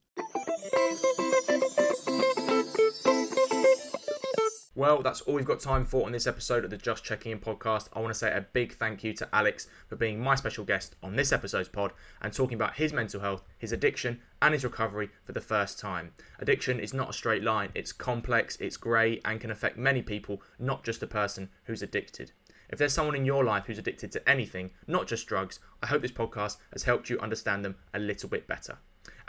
Well, 4.78 5.02
that's 5.02 5.22
all 5.22 5.34
we've 5.34 5.44
got 5.44 5.60
time 5.60 5.86
for 5.86 6.06
on 6.06 6.12
this 6.12 6.28
episode 6.28 6.64
of 6.64 6.70
the 6.70 6.78
Just 6.78 7.04
Checking 7.04 7.32
In 7.32 7.40
podcast. 7.40 7.90
I 7.94 8.00
want 8.00 8.14
to 8.14 8.20
say 8.20 8.32
a 8.32 8.42
big 8.42 8.76
thank 8.76 9.04
you 9.04 9.12
to 9.14 9.28
Alex 9.34 9.66
for 9.88 9.96
being 9.96 10.20
my 10.20 10.36
special 10.36 10.64
guest 10.64 10.96
on 11.02 11.16
this 11.16 11.34
episode's 11.34 11.68
pod 11.68 11.94
and 12.22 12.32
talking 12.32 12.54
about 12.54 12.76
his 12.76 12.94
mental 12.94 13.22
health, 13.22 13.42
his 13.58 13.72
addiction, 13.72 14.22
and 14.40 14.54
his 14.54 14.64
recovery 14.64 15.10
for 15.26 15.32
the 15.32 15.42
first 15.42 15.80
time. 15.80 16.12
Addiction 16.38 16.80
is 16.80 16.94
not 16.94 17.10
a 17.10 17.14
straight 17.14 17.42
line, 17.42 17.72
it's 17.74 17.92
complex, 17.92 18.56
it's 18.58 18.78
grey, 18.78 19.20
and 19.26 19.42
can 19.42 19.50
affect 19.50 19.80
many 19.80 20.04
people, 20.04 20.44
not 20.60 20.84
just 20.84 21.00
the 21.00 21.08
person 21.08 21.50
who's 21.64 21.82
addicted. 21.82 22.32
If 22.70 22.78
there's 22.78 22.94
someone 22.94 23.16
in 23.16 23.26
your 23.26 23.44
life 23.44 23.64
who's 23.66 23.80
addicted 23.80 24.12
to 24.12 24.30
anything, 24.30 24.70
not 24.86 25.08
just 25.08 25.26
drugs, 25.26 25.60
I 25.82 25.88
hope 25.88 26.04
this 26.04 26.12
podcast 26.12 26.58
has 26.72 26.84
helped 26.84 27.10
you 27.10 27.18
understand 27.18 27.66
them 27.66 27.78
a 27.96 28.00
little 28.00 28.30
bit 28.30 28.48
better. 28.48 28.78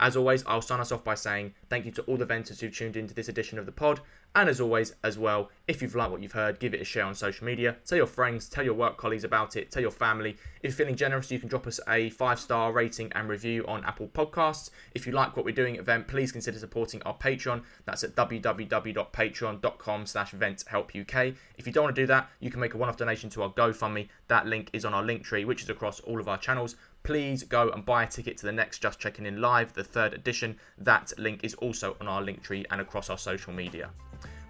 As 0.00 0.16
always, 0.16 0.44
I'll 0.46 0.62
sign 0.62 0.80
us 0.80 0.92
off 0.92 1.02
by 1.02 1.14
saying 1.14 1.54
thank 1.68 1.84
you 1.84 1.90
to 1.92 2.02
all 2.02 2.16
the 2.16 2.24
venters 2.24 2.60
who've 2.60 2.74
tuned 2.74 2.96
into 2.96 3.14
this 3.14 3.28
edition 3.28 3.58
of 3.58 3.66
the 3.66 3.72
pod. 3.72 4.00
And 4.36 4.48
as 4.48 4.60
always, 4.60 4.94
as 5.02 5.18
well, 5.18 5.50
if 5.66 5.82
you've 5.82 5.94
liked 5.96 6.12
what 6.12 6.22
you've 6.22 6.32
heard, 6.32 6.60
give 6.60 6.74
it 6.74 6.80
a 6.80 6.84
share 6.84 7.04
on 7.04 7.14
social 7.14 7.46
media. 7.46 7.76
Tell 7.86 7.96
your 7.96 8.06
friends, 8.06 8.48
tell 8.48 8.64
your 8.64 8.74
work 8.74 8.96
colleagues 8.96 9.24
about 9.24 9.56
it, 9.56 9.70
tell 9.70 9.80
your 9.82 9.90
family. 9.90 10.36
If 10.62 10.70
you're 10.70 10.72
feeling 10.72 10.96
generous, 10.96 11.30
you 11.30 11.40
can 11.40 11.48
drop 11.48 11.66
us 11.66 11.80
a 11.88 12.10
five 12.10 12.38
star 12.38 12.72
rating 12.72 13.10
and 13.14 13.28
review 13.28 13.64
on 13.66 13.84
Apple 13.84 14.08
Podcasts. 14.08 14.70
If 14.94 15.06
you 15.06 15.12
like 15.12 15.36
what 15.36 15.44
we're 15.44 15.54
doing 15.54 15.76
at 15.78 15.84
Vent, 15.84 16.06
please 16.06 16.30
consider 16.30 16.58
supporting 16.58 17.02
our 17.02 17.16
Patreon. 17.16 17.62
That's 17.86 18.04
at 18.04 18.14
www.patreon.com 18.14 20.06
slash 20.06 20.32
venthelpuk. 20.32 21.36
If 21.56 21.66
you 21.66 21.72
don't 21.72 21.84
want 21.84 21.96
to 21.96 22.02
do 22.02 22.06
that, 22.06 22.28
you 22.40 22.50
can 22.50 22.60
make 22.60 22.74
a 22.74 22.76
one 22.76 22.88
off 22.88 22.96
donation 22.96 23.30
to 23.30 23.42
our 23.42 23.50
GoFundMe. 23.50 24.08
That 24.28 24.46
link 24.46 24.70
is 24.72 24.84
on 24.84 24.94
our 24.94 25.02
Linktree, 25.02 25.46
which 25.46 25.62
is 25.62 25.70
across 25.70 26.00
all 26.00 26.20
of 26.20 26.28
our 26.28 26.38
channels 26.38 26.76
please 27.02 27.42
go 27.42 27.70
and 27.70 27.84
buy 27.84 28.04
a 28.04 28.06
ticket 28.06 28.36
to 28.38 28.46
the 28.46 28.52
next 28.52 28.80
Just 28.80 28.98
Checking 28.98 29.26
In 29.26 29.40
Live, 29.40 29.72
the 29.72 29.84
third 29.84 30.12
edition. 30.12 30.56
That 30.78 31.12
link 31.18 31.44
is 31.44 31.54
also 31.54 31.96
on 32.00 32.08
our 32.08 32.22
Linktree 32.22 32.66
and 32.70 32.80
across 32.80 33.10
our 33.10 33.18
social 33.18 33.52
media. 33.52 33.90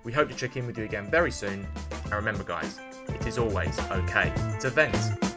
We 0.05 0.13
hope 0.13 0.29
to 0.29 0.35
check 0.35 0.57
in 0.57 0.67
with 0.67 0.79
you 0.79 0.85
again 0.85 1.11
very 1.11 1.31
soon. 1.31 1.67
And 2.05 2.13
remember, 2.13 2.45
guys, 2.45 2.79
it 3.09 3.27
is 3.27 3.39
always 3.39 3.79
okay 3.91 4.33
to 4.61 4.71
vent. 4.71 5.28